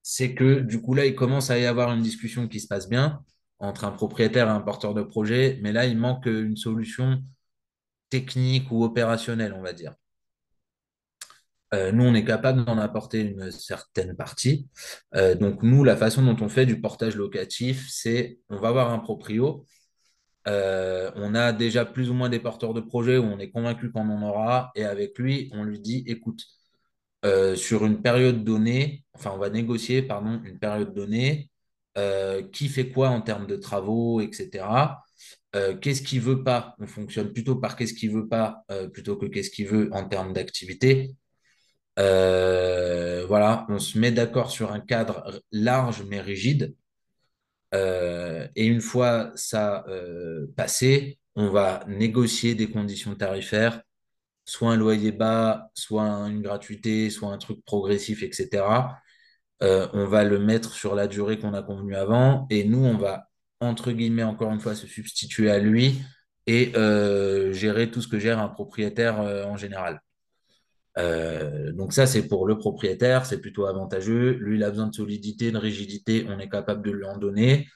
C'est 0.02 0.34
que 0.34 0.60
du 0.60 0.82
coup, 0.82 0.94
là, 0.94 1.06
il 1.06 1.16
commence 1.16 1.50
à 1.50 1.60
y 1.60 1.66
avoir 1.66 1.92
une 1.92 2.02
discussion 2.02 2.48
qui 2.48 2.60
se 2.60 2.68
passe 2.68 2.90
bien 2.90 3.24
entre 3.60 3.84
un 3.86 3.92
propriétaire 3.92 4.48
et 4.48 4.52
un 4.52 4.62
porteur 4.62 4.94
de 4.94 5.02
projet, 5.04 5.60
mais 5.62 5.72
là, 5.72 5.86
il 5.86 5.98
manque 5.98 6.26
une 6.26 6.56
solution 6.56 7.22
technique 8.10 8.72
ou 8.72 8.84
opérationnelle, 8.84 9.54
on 9.54 9.62
va 9.62 9.74
dire. 9.74 9.94
Euh, 11.74 11.92
nous, 11.92 12.04
on 12.04 12.16
est 12.16 12.26
capable 12.26 12.66
d'en 12.66 12.78
apporter 12.80 13.22
une 13.22 13.52
certaine 13.52 14.16
partie. 14.16 14.68
Euh, 15.16 15.36
donc, 15.36 15.62
nous, 15.62 15.84
la 15.84 15.96
façon 15.96 16.24
dont 16.24 16.38
on 16.44 16.50
fait 16.50 16.66
du 16.66 16.82
portage 16.82 17.16
locatif, 17.16 17.88
c'est 17.90 18.40
on 18.50 18.58
va 18.58 18.72
voir 18.72 18.92
un 18.92 19.00
proprio. 19.00 19.66
Euh, 20.50 21.12
on 21.16 21.36
a 21.36 21.54
déjà 21.54 21.86
plus 21.86 22.10
ou 22.10 22.14
moins 22.14 22.30
des 22.30 22.40
porteurs 22.40 22.74
de 22.74 22.82
projets 22.82 23.18
où 23.18 23.24
on 23.24 23.40
est 23.40 23.52
convaincu 23.52 23.92
qu'on 23.92 24.10
en 24.10 24.22
aura. 24.28 24.72
Et 24.76 24.86
avec 24.86 25.18
lui, 25.20 25.50
on 25.54 25.64
lui 25.64 25.80
dit, 25.80 26.04
écoute, 26.08 26.46
euh, 27.26 27.56
sur 27.56 27.86
une 27.86 28.02
période 28.02 28.44
donnée, 28.44 29.06
enfin, 29.14 29.32
on 29.36 29.38
va 29.38 29.50
négocier, 29.50 30.02
pardon, 30.02 30.42
une 30.46 30.60
période 30.60 30.94
donnée, 30.94 31.52
euh, 31.98 32.44
qui 32.44 32.70
fait 32.70 32.90
quoi 32.92 33.10
en 33.10 33.22
termes 33.22 33.48
de 33.48 33.56
travaux, 33.58 34.22
etc. 34.22 35.04
Qu'est-ce 35.82 36.04
qu'il 36.04 36.22
veut 36.22 36.44
pas? 36.44 36.76
On 36.80 36.88
fonctionne 36.88 37.34
plutôt 37.34 37.56
par 37.56 37.76
qu'est-ce 37.76 37.94
qu'il 37.96 38.12
veut 38.12 38.28
pas 38.28 38.64
plutôt 38.94 39.18
que 39.18 39.26
qu'est-ce 39.26 39.50
qu'il 39.50 39.68
veut 39.68 39.90
en 39.94 40.08
termes 40.08 40.34
d'activité. 40.34 41.16
Voilà, 41.98 43.66
on 43.70 43.80
se 43.80 43.98
met 44.00 44.12
d'accord 44.12 44.52
sur 44.52 44.72
un 44.72 44.80
cadre 44.80 45.42
large 45.52 46.04
mais 46.08 46.22
rigide. 46.22 46.76
Euh, 47.76 48.48
et 48.56 48.66
une 48.66 48.82
fois 48.82 49.32
ça 49.36 49.86
euh, 49.88 50.48
passé, 50.56 51.20
on 51.36 51.50
va 51.50 51.84
négocier 51.88 52.56
des 52.56 52.70
conditions 52.70 53.16
tarifaires, 53.16 53.82
soit 54.46 54.72
un 54.72 54.78
loyer 54.78 55.12
bas, 55.12 55.72
soit 55.76 56.04
une 56.04 56.42
gratuité, 56.42 57.10
soit 57.10 57.30
un 57.32 57.38
truc 57.38 57.64
progressif, 57.66 58.24
etc. 58.24 58.66
Euh, 59.64 59.88
on 59.94 60.06
va 60.06 60.24
le 60.24 60.40
mettre 60.40 60.74
sur 60.74 60.96
la 60.96 61.08
durée 61.08 61.40
qu'on 61.40 61.54
a 61.54 61.64
convenue 61.64 61.96
avant, 61.96 62.48
et 62.50 62.64
nous, 62.64 62.84
on 62.86 62.98
va, 62.98 63.30
entre 63.60 63.92
guillemets, 63.92 64.24
encore 64.24 64.52
une 64.52 64.60
fois, 64.62 64.76
se 64.76 64.88
substituer 64.88 65.52
à 65.52 65.60
lui 65.60 66.02
et 66.48 66.74
gérer 67.54 67.92
tout 67.92 68.02
ce 68.02 68.08
que 68.08 68.20
gère 68.20 68.40
un 68.40 68.50
propriétaire 68.50 69.20
en 69.20 69.58
général. 69.58 70.02
Euh, 71.00 71.72
donc 71.72 71.94
ça, 71.94 72.06
c'est 72.06 72.28
pour 72.28 72.46
le 72.48 72.58
propriétaire, 72.58 73.26
c'est 73.26 73.40
plutôt 73.42 73.66
avantageux. 73.66 74.32
Lui, 74.34 74.58
il 74.58 74.64
a 74.64 74.70
besoin 74.70 74.88
de 74.88 74.96
solidité, 74.96 75.52
de 75.52 75.58
rigidité, 75.58 76.26
on 76.30 76.40
est 76.40 76.50
capable 76.50 76.84
de 76.84 76.92
lui 76.92 77.06
en 77.06 77.18
donner. 77.18 77.68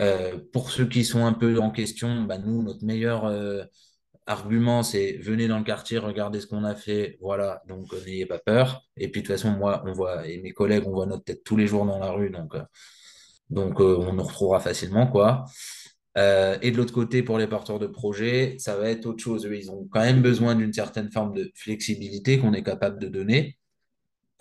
Euh, 0.00 0.38
pour 0.52 0.70
ceux 0.70 0.86
qui 0.86 1.04
sont 1.04 1.24
un 1.24 1.32
peu 1.32 1.58
en 1.58 1.70
question, 1.70 2.22
bah, 2.24 2.38
nous, 2.38 2.62
notre 2.62 2.84
meilleur 2.84 3.26
euh, 3.26 3.64
argument, 4.26 4.82
c'est 4.82 5.18
venez 5.18 5.48
dans 5.48 5.58
le 5.58 5.64
quartier, 5.64 5.98
regardez 5.98 6.40
ce 6.40 6.46
qu'on 6.46 6.64
a 6.64 6.74
fait, 6.74 7.18
voilà, 7.20 7.62
donc 7.68 7.92
n'ayez 8.06 8.26
pas 8.26 8.38
peur. 8.38 8.82
Et 8.96 9.10
puis 9.10 9.22
de 9.22 9.26
toute 9.26 9.36
façon, 9.36 9.50
moi, 9.50 9.82
on 9.86 9.92
voit, 9.92 10.26
et 10.26 10.38
mes 10.40 10.52
collègues, 10.52 10.84
on 10.86 10.92
voit 10.92 11.06
notre 11.06 11.24
tête 11.24 11.44
tous 11.44 11.56
les 11.56 11.66
jours 11.66 11.86
dans 11.86 11.98
la 11.98 12.10
rue, 12.10 12.30
donc, 12.30 12.54
donc 13.50 13.80
on 13.80 14.12
nous 14.12 14.22
retrouvera 14.24 14.60
facilement, 14.60 15.06
quoi. 15.06 15.44
Euh, 16.16 16.56
et 16.62 16.70
de 16.70 16.76
l'autre 16.76 16.94
côté, 16.94 17.22
pour 17.22 17.38
les 17.38 17.46
porteurs 17.46 17.78
de 17.78 17.86
projets, 17.86 18.56
ça 18.58 18.76
va 18.76 18.88
être 18.90 19.06
autre 19.06 19.22
chose. 19.22 19.48
Ils 19.50 19.70
ont 19.70 19.86
quand 19.90 20.00
même 20.00 20.22
besoin 20.22 20.54
d'une 20.54 20.72
certaine 20.72 21.10
forme 21.10 21.34
de 21.34 21.52
flexibilité 21.54 22.38
qu'on 22.38 22.54
est 22.54 22.62
capable 22.62 22.98
de 22.98 23.08
donner. 23.08 23.58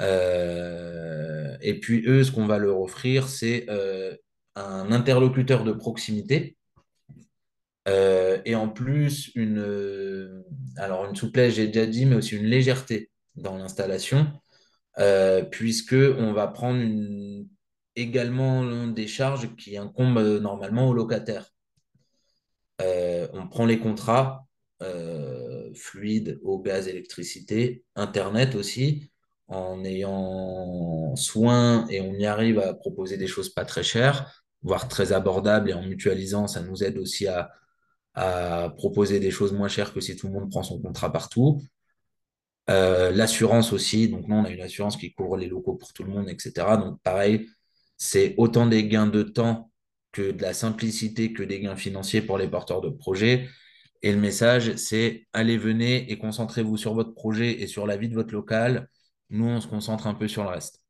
Euh, 0.01 1.57
et 1.61 1.79
puis 1.79 2.03
eux, 2.07 2.23
ce 2.23 2.31
qu'on 2.31 2.45
va 2.47 2.57
leur 2.59 2.79
offrir, 2.79 3.27
c'est 3.27 3.65
euh, 3.69 4.15
un 4.55 4.91
interlocuteur 4.91 5.63
de 5.63 5.73
proximité. 5.73 6.57
Et 8.45 8.55
en 8.55 8.69
plus, 8.69 9.31
une, 9.35 10.43
alors 10.77 11.05
une 11.05 11.15
souplesse, 11.15 11.55
j'ai 11.55 11.67
déjà 11.67 11.85
dit, 11.85 12.05
mais 12.05 12.15
aussi 12.15 12.35
une 12.35 12.45
légèreté 12.45 13.11
dans 13.35 13.57
l'installation, 13.57 14.27
puisque 15.51 15.93
on 15.93 16.33
va 16.33 16.47
prendre 16.47 16.81
également 17.95 18.87
des 18.87 19.07
charges 19.07 19.55
qui 19.55 19.77
incombent 19.77 20.39
normalement 20.41 20.89
aux 20.89 20.93
locataires. 20.93 21.54
On 22.79 23.47
prend 23.49 23.65
les 23.65 23.79
contrats 23.79 24.45
fluides, 25.75 26.39
eau, 26.43 26.59
gaz, 26.59 26.87
électricité, 26.87 27.83
Internet 27.95 28.55
aussi, 28.55 29.11
en 29.47 29.83
ayant 29.83 31.15
soin 31.15 31.87
et 31.89 32.01
on 32.01 32.13
y 32.13 32.25
arrive 32.25 32.59
à 32.59 32.73
proposer 32.73 33.17
des 33.17 33.27
choses 33.27 33.49
pas 33.49 33.65
très 33.65 33.83
chères, 33.83 34.43
voire 34.63 34.87
très 34.87 35.13
abordables 35.13 35.69
et 35.69 35.73
en 35.73 35.83
mutualisant, 35.83 36.47
ça 36.47 36.61
nous 36.61 36.83
aide 36.83 36.97
aussi 36.97 37.27
à, 37.27 37.51
à 38.15 38.73
proposer 38.77 39.19
des 39.19 39.31
choses 39.31 39.53
moins 39.53 39.67
chères 39.67 39.93
que 39.93 39.99
si 40.01 40.15
tout 40.15 40.27
le 40.27 40.33
monde 40.33 40.49
prend 40.49 40.63
son 40.63 40.81
contrat 40.81 41.11
partout. 41.11 41.61
Euh, 42.69 43.11
l'assurance 43.11 43.73
aussi, 43.73 44.09
donc 44.09 44.27
nous 44.27 44.35
on 44.35 44.45
a 44.45 44.49
une 44.49 44.61
assurance 44.61 44.97
qui 44.97 45.13
couvre 45.13 45.37
les 45.37 45.47
locaux 45.47 45.75
pour 45.75 45.93
tout 45.93 46.03
le 46.03 46.09
monde, 46.09 46.29
etc. 46.29 46.77
Donc 46.77 46.99
pareil, 47.03 47.47
c'est 47.97 48.33
autant 48.37 48.65
des 48.65 48.87
gains 48.87 49.07
de 49.07 49.21
temps 49.21 49.71
que 50.15 50.31
de 50.31 50.41
la 50.41 50.53
simplicité, 50.53 51.33
que 51.33 51.43
des 51.43 51.59
gains 51.59 51.75
financiers 51.75 52.21
pour 52.21 52.37
les 52.37 52.47
porteurs 52.47 52.81
de 52.81 52.89
projets. 52.89 53.49
Et 54.01 54.11
le 54.13 54.19
message, 54.19 54.75
c'est 54.77 55.27
allez, 55.33 55.57
venez 55.57 56.11
et 56.11 56.17
concentrez-vous 56.17 56.77
sur 56.77 56.93
votre 56.93 57.13
projet 57.13 57.61
et 57.61 57.67
sur 57.67 57.85
la 57.87 57.97
vie 57.97 58.09
de 58.09 58.15
votre 58.15 58.33
local. 58.33 58.89
Nous, 59.29 59.45
on 59.45 59.61
se 59.61 59.67
concentre 59.67 60.07
un 60.07 60.13
peu 60.15 60.27
sur 60.29 60.43
le 60.43 60.49
reste. 60.49 60.81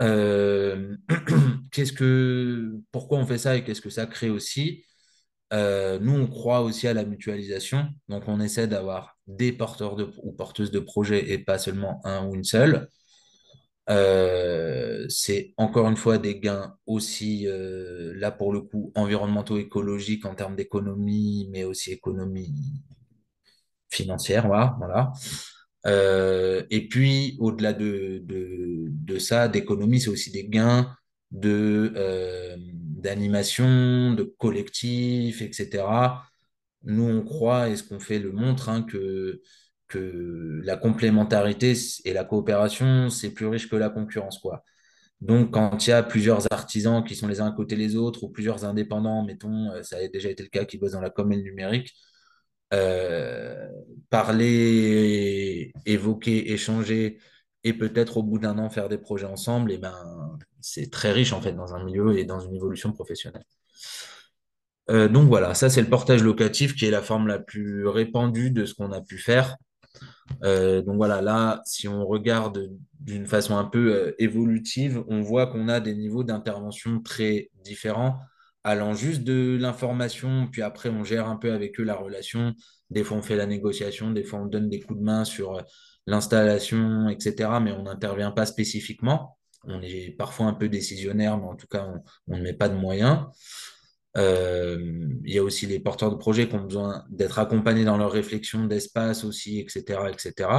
Euh, 0.00 0.96
qu'est-ce 1.72 1.92
que, 1.92 2.72
pourquoi 2.92 3.18
on 3.18 3.26
fait 3.26 3.38
ça 3.38 3.56
et 3.56 3.64
qu'est-ce 3.64 3.80
que 3.80 3.90
ça 3.90 4.06
crée 4.06 4.30
aussi? 4.30 4.84
Euh, 5.52 5.98
Nous, 6.00 6.12
on 6.12 6.26
croit 6.28 6.62
aussi 6.62 6.88
à 6.88 6.94
la 6.94 7.04
mutualisation. 7.04 7.88
Donc, 8.08 8.24
on 8.28 8.40
essaie 8.40 8.68
d'avoir 8.68 9.18
des 9.26 9.52
porteurs 9.52 9.96
de, 9.96 10.10
ou 10.22 10.32
porteuses 10.32 10.70
de 10.70 10.80
projets 10.80 11.32
et 11.32 11.38
pas 11.38 11.58
seulement 11.58 12.00
un 12.06 12.26
ou 12.26 12.34
une 12.34 12.44
seule. 12.44 12.88
Euh, 13.90 15.06
c'est 15.08 15.54
encore 15.56 15.88
une 15.88 15.96
fois 15.96 16.18
des 16.18 16.38
gains 16.38 16.76
aussi, 16.86 17.46
là 17.48 18.30
pour 18.30 18.52
le 18.52 18.60
coup, 18.62 18.92
environnementaux, 18.94 19.58
écologiques 19.58 20.24
en 20.26 20.34
termes 20.34 20.56
d'économie, 20.56 21.48
mais 21.50 21.64
aussi 21.64 21.92
économie 21.92 22.54
financière. 23.90 24.46
Voilà. 24.48 25.12
Euh, 25.86 26.64
et 26.70 26.88
puis, 26.88 27.36
au-delà 27.40 27.72
de, 27.72 28.22
de, 28.24 29.18
ça, 29.18 29.48
d'économie, 29.48 30.00
c'est 30.00 30.10
aussi 30.10 30.30
des 30.30 30.44
gains 30.48 30.94
de 31.30 31.92
euh, 31.96 32.56
d'animation, 32.58 34.14
de 34.14 34.22
collectif, 34.38 35.42
etc. 35.42 35.84
Nous, 36.84 37.04
on 37.04 37.22
croit, 37.22 37.68
et 37.68 37.76
ce 37.76 37.82
qu'on 37.82 38.00
fait 38.00 38.18
le 38.18 38.32
montre, 38.32 38.68
hein, 38.68 38.82
que, 38.82 39.40
que 39.92 40.60
la 40.64 40.76
complémentarité 40.76 41.74
et 42.04 42.12
la 42.12 42.24
coopération, 42.24 43.10
c'est 43.10 43.30
plus 43.30 43.46
riche 43.46 43.68
que 43.68 43.76
la 43.76 43.90
concurrence, 43.90 44.38
quoi. 44.38 44.64
Donc, 45.20 45.52
quand 45.52 45.86
il 45.86 45.90
y 45.90 45.92
a 45.92 46.02
plusieurs 46.02 46.52
artisans 46.52 47.04
qui 47.04 47.14
sont 47.16 47.28
les 47.28 47.40
uns 47.40 47.46
à 47.46 47.52
côté 47.52 47.76
des 47.76 47.96
autres, 47.96 48.24
ou 48.24 48.28
plusieurs 48.30 48.64
indépendants, 48.64 49.24
mettons, 49.24 49.70
euh, 49.72 49.82
ça 49.82 49.96
a 49.98 50.08
déjà 50.08 50.30
été 50.30 50.42
le 50.42 50.48
cas 50.48 50.64
qui 50.64 50.78
bossent 50.78 50.92
dans 50.92 51.00
la 51.00 51.10
com 51.10 51.32
et 51.32 51.36
numérique, 51.36 51.94
euh, 52.72 53.68
parler, 54.10 55.72
évoquer, 55.86 56.52
échanger 56.52 57.18
et 57.64 57.74
peut-être 57.74 58.16
au 58.18 58.22
bout 58.22 58.38
d'un 58.38 58.58
an 58.58 58.70
faire 58.70 58.88
des 58.88 58.98
projets 58.98 59.26
ensemble, 59.26 59.72
et 59.72 59.78
ben, 59.78 59.94
c'est 60.60 60.90
très 60.90 61.12
riche 61.12 61.32
en 61.32 61.40
fait 61.40 61.52
dans 61.52 61.74
un 61.74 61.84
milieu 61.84 62.18
et 62.18 62.24
dans 62.24 62.40
une 62.40 62.54
évolution 62.54 62.92
professionnelle. 62.92 63.44
Euh, 64.90 65.08
donc 65.08 65.28
voilà, 65.28 65.54
ça 65.54 65.70
c'est 65.70 65.80
le 65.80 65.88
portage 65.88 66.22
locatif 66.22 66.74
qui 66.74 66.86
est 66.86 66.90
la 66.90 67.02
forme 67.02 67.28
la 67.28 67.38
plus 67.38 67.86
répandue 67.86 68.50
de 68.50 68.64
ce 68.64 68.74
qu'on 68.74 68.92
a 68.92 69.00
pu 69.00 69.18
faire. 69.18 69.56
Euh, 70.44 70.82
donc 70.82 70.96
voilà, 70.96 71.20
là, 71.20 71.62
si 71.64 71.88
on 71.88 72.06
regarde 72.06 72.70
d'une 73.00 73.26
façon 73.26 73.56
un 73.56 73.64
peu 73.64 74.14
évolutive, 74.18 75.04
on 75.08 75.20
voit 75.20 75.46
qu'on 75.46 75.68
a 75.68 75.80
des 75.80 75.94
niveaux 75.94 76.24
d'intervention 76.24 77.00
très 77.00 77.50
différents 77.64 78.18
allant 78.64 78.94
juste 78.94 79.24
de 79.24 79.56
l'information, 79.60 80.48
puis 80.50 80.62
après 80.62 80.88
on 80.88 81.04
gère 81.04 81.28
un 81.28 81.36
peu 81.36 81.52
avec 81.52 81.78
eux 81.80 81.84
la 81.84 81.94
relation. 81.94 82.54
Des 82.90 83.04
fois 83.04 83.16
on 83.16 83.22
fait 83.22 83.36
la 83.36 83.46
négociation, 83.46 84.10
des 84.10 84.24
fois 84.24 84.40
on 84.40 84.46
donne 84.46 84.68
des 84.68 84.80
coups 84.80 84.98
de 84.98 85.04
main 85.04 85.24
sur 85.24 85.56
euh, 85.56 85.62
l'installation, 86.06 87.08
etc. 87.08 87.50
Mais 87.60 87.72
on 87.72 87.84
n'intervient 87.84 88.30
pas 88.30 88.46
spécifiquement. 88.46 89.38
On 89.64 89.80
est 89.82 90.10
parfois 90.16 90.46
un 90.46 90.54
peu 90.54 90.68
décisionnaire, 90.68 91.38
mais 91.38 91.46
en 91.46 91.56
tout 91.56 91.66
cas 91.66 91.86
on, 92.28 92.36
ne 92.36 92.42
met 92.42 92.52
pas 92.52 92.68
de 92.68 92.74
moyens. 92.74 93.26
Euh, 94.16 95.08
il 95.24 95.32
y 95.32 95.38
a 95.38 95.42
aussi 95.42 95.66
les 95.66 95.80
porteurs 95.80 96.10
de 96.10 96.16
projets 96.16 96.48
qui 96.48 96.54
ont 96.54 96.64
besoin 96.64 97.04
d'être 97.08 97.38
accompagnés 97.38 97.84
dans 97.84 97.96
leur 97.96 98.12
réflexion 98.12 98.66
d'espace 98.66 99.24
aussi, 99.24 99.60
etc. 99.60 100.10
etc. 100.10 100.50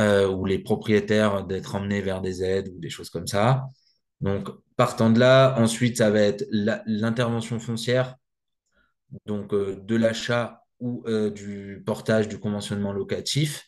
Euh, 0.00 0.28
ou 0.28 0.44
les 0.44 0.58
propriétaires 0.58 1.44
d'être 1.44 1.76
emmenés 1.76 2.02
vers 2.02 2.20
des 2.20 2.42
aides 2.42 2.68
ou 2.74 2.80
des 2.80 2.90
choses 2.90 3.10
comme 3.10 3.28
ça. 3.28 3.66
Donc, 4.20 4.48
partant 4.76 5.10
de 5.10 5.20
là, 5.20 5.54
ensuite, 5.58 5.98
ça 5.98 6.10
va 6.10 6.20
être 6.20 6.44
l'intervention 6.50 7.60
foncière, 7.60 8.16
donc 9.26 9.54
euh, 9.54 9.76
de 9.82 9.94
l'achat 9.94 10.62
ou 10.80 11.04
du 11.30 11.82
portage 11.86 12.28
du 12.28 12.38
conventionnement 12.38 12.92
locatif. 12.92 13.64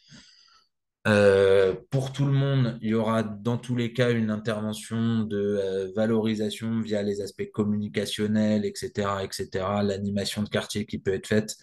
Euh, 1.06 1.74
pour 1.90 2.12
tout 2.12 2.24
le 2.26 2.32
monde, 2.32 2.78
il 2.82 2.90
y 2.90 2.94
aura 2.94 3.22
dans 3.22 3.58
tous 3.58 3.76
les 3.76 3.92
cas 3.92 4.10
une 4.10 4.30
intervention 4.30 5.20
de 5.20 5.92
valorisation 5.94 6.80
via 6.80 7.02
les 7.02 7.20
aspects 7.20 7.50
communicationnels, 7.52 8.64
etc., 8.64 9.22
etc., 9.22 9.48
l'animation 9.84 10.42
de 10.42 10.48
quartier 10.48 10.84
qui 10.84 10.98
peut 10.98 11.14
être 11.14 11.28
faite, 11.28 11.56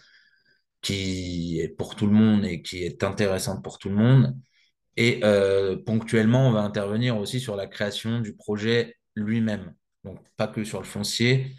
qui 0.81 1.59
est 1.61 1.69
pour 1.69 1.95
tout 1.95 2.07
le 2.07 2.13
monde 2.13 2.45
et 2.45 2.61
qui 2.61 2.83
est 2.83 3.03
intéressante 3.03 3.63
pour 3.63 3.79
tout 3.79 3.89
le 3.89 3.95
monde. 3.95 4.35
Et 4.97 5.21
euh, 5.23 5.77
ponctuellement, 5.77 6.49
on 6.49 6.51
va 6.51 6.61
intervenir 6.61 7.17
aussi 7.17 7.39
sur 7.39 7.55
la 7.55 7.67
création 7.67 8.19
du 8.21 8.35
projet 8.35 8.95
lui-même. 9.15 9.73
Donc, 10.03 10.19
pas 10.37 10.47
que 10.47 10.63
sur 10.63 10.79
le 10.79 10.85
foncier, 10.85 11.55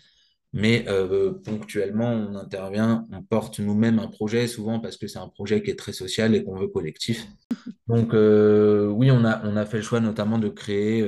mais 0.55 0.85
euh, 0.89 1.33
ponctuellement, 1.45 2.13
on 2.13 2.37
intervient, 2.37 3.09
on 3.11 3.25
porte 3.25 3.59
nous-mêmes 3.59 3.99
un 3.99 4.07
projet, 4.07 4.47
souvent 4.47 4.79
parce 4.79 4.97
que 4.97 5.09
c'est 5.09 5.19
un 5.19 5.29
projet 5.29 5.61
qui 5.65 5.71
est 5.73 5.79
très 5.79 5.93
social 5.93 6.33
et 6.33 6.45
qu'on 6.45 6.57
veut 6.57 6.69
collectif. 6.69 7.27
Donc, 7.89 8.15
euh, 8.15 8.87
oui, 8.87 9.11
on 9.11 9.25
a, 9.25 9.45
on 9.45 9.57
a 9.57 9.67
fait 9.67 9.79
le 9.79 9.83
choix 9.83 9.99
notamment 9.99 10.39
de 10.39 10.49
créer, 10.49 11.03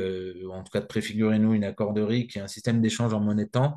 en 0.50 0.64
tout 0.64 0.72
cas 0.72 0.80
de 0.80 0.86
préfigurer 0.86 1.38
nous, 1.38 1.54
une 1.54 1.62
accorderie 1.62 2.26
qui 2.26 2.38
est 2.38 2.42
un 2.42 2.48
système 2.48 2.80
d'échange 2.80 3.14
en 3.14 3.20
monnaie 3.20 3.46
temps. 3.46 3.76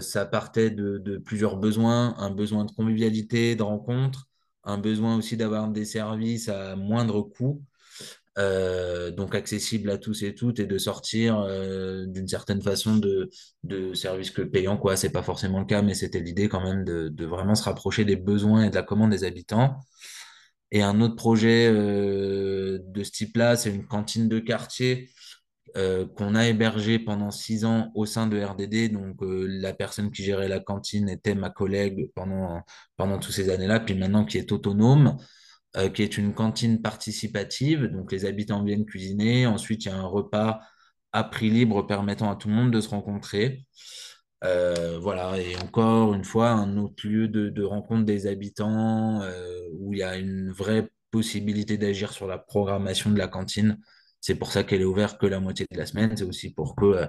ça 0.00 0.26
partait 0.26 0.70
de, 0.70 0.98
de 0.98 1.16
plusieurs 1.16 1.56
besoins, 1.56 2.14
un 2.18 2.30
besoin 2.30 2.66
de 2.66 2.70
convivialité, 2.72 3.56
de 3.56 3.62
rencontre, 3.62 4.28
un 4.64 4.76
besoin 4.76 5.16
aussi 5.16 5.38
d'avoir 5.38 5.68
des 5.68 5.86
services 5.86 6.50
à 6.50 6.76
moindre 6.76 7.22
coût, 7.22 7.62
euh, 8.38 9.10
donc 9.10 9.34
accessible 9.34 9.90
à 9.90 9.98
tous 9.98 10.22
et 10.22 10.34
toutes, 10.34 10.60
et 10.60 10.66
de 10.66 10.78
sortir 10.78 11.40
euh, 11.40 12.06
d'une 12.06 12.28
certaine 12.28 12.62
façon 12.62 12.96
de, 12.96 13.28
de 13.64 13.92
services 13.92 14.30
que 14.30 14.42
payants. 14.42 14.76
Quoi, 14.76 14.96
c'est 14.96 15.10
pas 15.10 15.22
forcément 15.22 15.58
le 15.58 15.66
cas, 15.66 15.82
mais 15.82 15.94
c'était 15.94 16.20
l'idée 16.20 16.48
quand 16.48 16.62
même 16.62 16.84
de, 16.84 17.24
vraiment 17.26 17.56
se 17.56 17.64
rapprocher 17.64 18.04
des 18.04 18.16
besoins 18.16 18.64
et 18.64 18.70
de 18.70 18.74
la 18.76 18.82
commande 18.82 19.10
des 19.10 19.24
habitants. 19.24 19.76
Et 20.70 20.82
un 20.82 21.00
autre 21.00 21.16
projet 21.16 21.68
euh, 21.68 22.78
de 22.84 23.02
ce 23.02 23.10
type-là, 23.10 23.56
c'est 23.56 23.70
une 23.70 23.86
cantine 23.86 24.28
de 24.28 24.38
quartier 24.38 25.10
qu'on 26.16 26.34
a 26.34 26.48
hébergé 26.48 26.98
pendant 26.98 27.30
six 27.30 27.64
ans 27.64 27.92
au 27.94 28.04
sein 28.04 28.26
de 28.26 28.42
RDD. 28.42 28.92
Donc, 28.92 29.18
la 29.20 29.72
personne 29.72 30.10
qui 30.10 30.24
gérait 30.24 30.48
la 30.48 30.58
cantine 30.58 31.08
était 31.08 31.36
ma 31.36 31.48
collègue 31.48 32.10
pendant, 32.16 32.62
pendant 32.96 33.20
toutes 33.20 33.34
ces 33.34 33.50
années-là, 33.50 33.78
puis 33.78 33.94
maintenant 33.94 34.24
qui 34.24 34.38
est 34.38 34.50
autonome, 34.50 35.16
euh, 35.76 35.88
qui 35.88 36.02
est 36.02 36.18
une 36.18 36.34
cantine 36.34 36.82
participative. 36.82 37.86
Donc, 37.86 38.12
les 38.12 38.24
habitants 38.24 38.62
viennent 38.64 38.86
cuisiner. 38.86 39.46
Ensuite, 39.46 39.84
il 39.84 39.88
y 39.88 39.90
a 39.92 39.96
un 39.96 40.06
repas 40.06 40.60
à 41.12 41.24
prix 41.24 41.50
libre 41.50 41.82
permettant 41.86 42.30
à 42.30 42.36
tout 42.36 42.48
le 42.48 42.54
monde 42.54 42.70
de 42.72 42.80
se 42.80 42.88
rencontrer. 42.88 43.66
voilà, 44.42 45.38
et 45.38 45.56
encore 45.56 46.14
une 46.14 46.24
fois, 46.24 46.50
un 46.50 46.76
autre 46.76 47.06
lieu 47.06 47.28
de, 47.28 47.62
rencontre 47.64 48.04
des 48.04 48.26
habitants 48.26 49.22
où 49.72 49.92
il 49.92 49.98
y 49.98 50.02
a 50.02 50.16
une 50.16 50.50
vraie 50.52 50.90
possibilité 51.10 51.76
d'agir 51.78 52.12
sur 52.12 52.26
la 52.26 52.38
programmation 52.38 53.10
de 53.10 53.18
la 53.18 53.28
cantine 53.28 53.78
c'est 54.20 54.34
pour 54.34 54.52
ça 54.52 54.64
qu'elle 54.64 54.82
est 54.82 54.84
ouverte 54.84 55.18
que 55.18 55.26
la 55.26 55.40
moitié 55.40 55.66
de 55.70 55.78
la 55.78 55.86
semaine. 55.86 56.16
C'est 56.16 56.24
aussi 56.24 56.52
pour 56.52 56.76
qu'il 56.76 56.88
euh, 56.88 57.06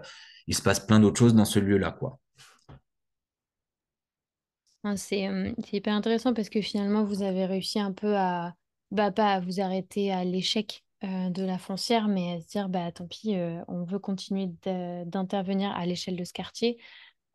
se 0.49 0.61
passe 0.61 0.79
plein 0.79 0.99
d'autres 0.99 1.19
choses 1.19 1.35
dans 1.35 1.45
ce 1.45 1.59
lieu-là. 1.59 1.91
quoi. 1.91 2.19
C'est 5.63 5.73
hyper 5.73 5.93
intéressant 5.93 6.33
parce 6.33 6.49
que 6.49 6.61
finalement, 6.61 7.03
vous 7.03 7.21
avez 7.21 7.45
réussi 7.45 7.79
un 7.79 7.91
peu 7.93 8.15
à, 8.17 8.55
bah, 8.89 9.11
pas 9.11 9.33
à 9.33 9.39
vous 9.39 9.61
arrêter 9.61 10.11
à 10.11 10.23
l'échec 10.23 10.83
de 11.03 11.43
la 11.43 11.57
foncière, 11.57 12.07
mais 12.07 12.33
à 12.33 12.41
se 12.41 12.47
dire, 12.47 12.69
bah, 12.69 12.91
tant 12.91 13.07
pis, 13.07 13.35
on 13.67 13.83
veut 13.83 13.99
continuer 13.99 14.47
d'intervenir 14.65 15.71
à 15.71 15.85
l'échelle 15.85 16.15
de 16.15 16.23
ce 16.23 16.33
quartier. 16.33 16.79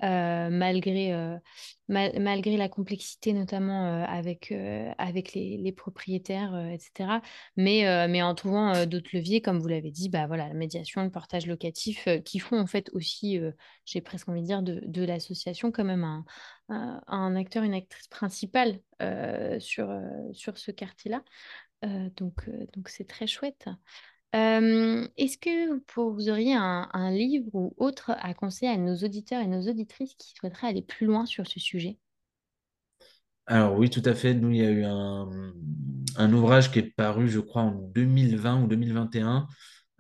Euh, 0.03 0.51
malgré, 0.51 1.15
euh, 1.15 1.39
malgré 1.89 2.59
la 2.59 2.69
complexité, 2.69 3.33
notamment 3.33 3.87
euh, 3.87 4.05
avec, 4.05 4.53
avec 4.99 5.33
les, 5.33 5.73
propriétaires, 5.73 6.55
etc. 6.71 7.21
Mais, 7.57 8.07
mais 8.09 8.23
en 8.23 8.35
trouvant 8.35 8.85
d'autres 8.87 9.11
leviers, 9.15 9.41
comme 9.41 9.59
vous 9.59 9.69
l'avez 9.69 9.91
dit, 9.91 10.09
bah, 10.09 10.27
voilà, 10.27 10.49
la 10.49 10.55
médiation, 10.55 11.03
le 11.03 11.11
portage 11.11 11.47
locatif, 11.47 12.09
qui 12.25 12.39
font 12.39 12.59
en 12.59 12.67
fait 12.67 12.91
aussi, 12.93 13.39
j'ai 13.85 14.01
presque 14.01 14.29
envie 14.29 14.43
de 14.43 14.47
dire, 14.47 14.63
de, 14.63 14.81
de 14.85 15.03
l'association 15.05 15.73
quand 15.73 15.85
même 15.85 16.05
un, 16.05 16.25
un, 16.69 17.37
acteur, 17.37 17.63
une 17.63 17.75
actrice 17.75 18.09
principale 18.09 18.81
sur, 19.59 19.91
sur 20.33 20.59
ce 20.59 20.71
quartier-là. 20.71 21.23
donc 22.17 22.49
donc 22.75 22.89
c'est 22.89 23.07
très 23.07 23.27
chouette. 23.27 23.69
Est-ce 24.33 25.39
que 25.39 25.81
vous, 25.95 26.29
auriez 26.29 26.55
un, 26.55 27.11
livre 27.11 27.49
ou 27.55 27.75
autre 27.79 28.13
à 28.19 28.35
conseiller 28.35 28.71
à 28.71 28.77
nos 28.77 28.97
auditeurs 28.97 29.43
et 29.43 29.47
nos 29.47 29.69
auditrices 29.69 30.15
qui 30.15 30.35
souhaiteraient 30.35 30.69
aller 30.69 30.83
plus 30.83 31.07
loin 31.07 31.27
sur 31.27 31.47
ce 31.47 31.61
sujet? 31.61 31.99
Alors 33.47 33.79
oui, 33.79 33.91
tout 33.91 34.03
à 34.05 34.15
fait. 34.15 34.35
Nous, 34.35 34.51
il 34.51 34.57
y 34.57 34.65
a 34.65 34.71
eu 34.71 34.85
un, 34.85 36.33
ouvrage 36.33 36.73
qui 36.73 36.81
est 36.81 36.95
paru, 36.97 37.29
je 37.29 37.39
crois, 37.39 37.63
en 37.63 37.71
2020 37.73 38.65
ou 38.65 38.67
2021, 38.67 39.47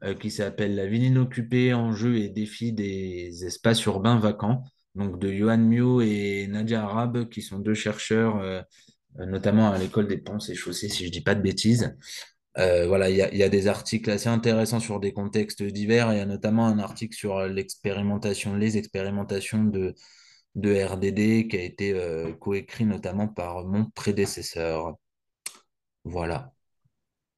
euh, 0.02 0.14
qui 0.14 0.30
s'appelle 0.30 0.74
La 0.74 0.86
ville 0.86 1.04
inoccupée, 1.04 1.72
enjeux 1.72 2.16
et 2.16 2.28
défis 2.28 2.72
des 2.72 3.44
espaces 3.44 3.84
urbains 3.84 4.18
vacants, 4.18 4.64
donc 4.96 5.20
de 5.20 5.32
Johan 5.32 5.58
Mio 5.58 6.00
et 6.00 6.48
Nadia 6.48 6.82
Arab, 6.82 7.28
qui 7.28 7.40
sont 7.40 7.60
deux 7.60 7.74
chercheurs, 7.74 8.38
euh, 8.38 8.60
notamment 9.26 9.70
à 9.70 9.78
l'école 9.78 10.08
des 10.08 10.18
Ponts 10.18 10.38
et 10.38 10.54
Chaussées, 10.54 10.88
si 10.88 11.04
je 11.04 11.08
ne 11.08 11.12
dis 11.12 11.22
pas 11.22 11.36
de 11.36 11.42
bêtises. 11.42 11.96
Euh, 12.58 12.86
voilà, 12.86 13.10
il 13.10 13.16
y 13.16 13.22
a, 13.22 13.34
y 13.34 13.42
a, 13.42 13.48
des 13.48 13.68
articles 13.68 14.10
assez 14.10 14.28
intéressants 14.28 14.80
sur 14.80 14.98
des 14.98 15.12
contextes 15.12 15.62
divers. 15.62 16.12
Il 16.12 16.18
y 16.18 16.20
a 16.20 16.26
notamment 16.26 16.66
un 16.66 16.78
article 16.78 17.14
sur 17.14 17.40
l'expérimentation, 17.46 18.56
les 18.56 18.78
expérimentations 18.78 19.64
de, 19.64 19.94
de 20.56 20.74
RDD 20.74 21.48
qui 21.48 21.56
a 21.56 21.62
été 21.62 21.92
euh, 21.92 22.32
coécrit 22.32 22.86
notamment 22.86 23.28
par 23.28 23.64
mon 23.64 23.84
prédécesseur. 23.90 24.96
Voilà. 26.04 26.52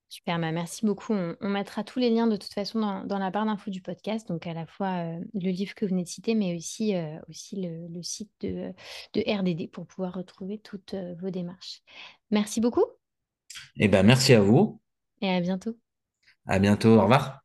Super, 0.08 0.38
bah, 0.38 0.52
merci 0.52 0.86
beaucoup. 0.86 1.12
On, 1.12 1.48
mettra 1.50 1.84
tous 1.84 1.98
les 1.98 2.08
liens 2.08 2.28
de 2.28 2.36
toute 2.36 2.54
façon 2.54 2.80
dans, 3.04 3.18
la 3.18 3.30
barre 3.30 3.44
d'infos 3.44 3.70
du 3.70 3.82
podcast, 3.82 4.26
donc 4.28 4.46
à 4.46 4.54
la 4.54 4.64
fois 4.66 5.04
euh, 5.04 5.20
le 5.34 5.50
livre 5.50 5.74
que 5.74 5.84
vous 5.84 5.90
venez 5.90 6.04
de 6.04 6.08
citer, 6.08 6.34
mais 6.34 6.56
aussi, 6.56 6.94
euh, 6.94 7.18
aussi 7.28 7.56
le, 7.60 8.02
site 8.02 8.30
de, 8.40 8.72
de, 9.12 9.20
RDD 9.26 9.70
pour 9.70 9.86
pouvoir 9.86 10.14
retrouver 10.14 10.58
toutes 10.58 10.94
vos 11.20 11.30
démarches. 11.30 11.82
Merci 12.30 12.60
beaucoup. 12.60 12.84
Eh 13.76 13.88
ben, 13.88 14.02
merci 14.02 14.32
à 14.32 14.40
vous. 14.40 14.80
Et 15.20 15.28
à 15.30 15.40
bientôt. 15.40 15.78
À 16.46 16.58
bientôt. 16.58 16.96
Au 16.98 17.02
revoir. 17.02 17.44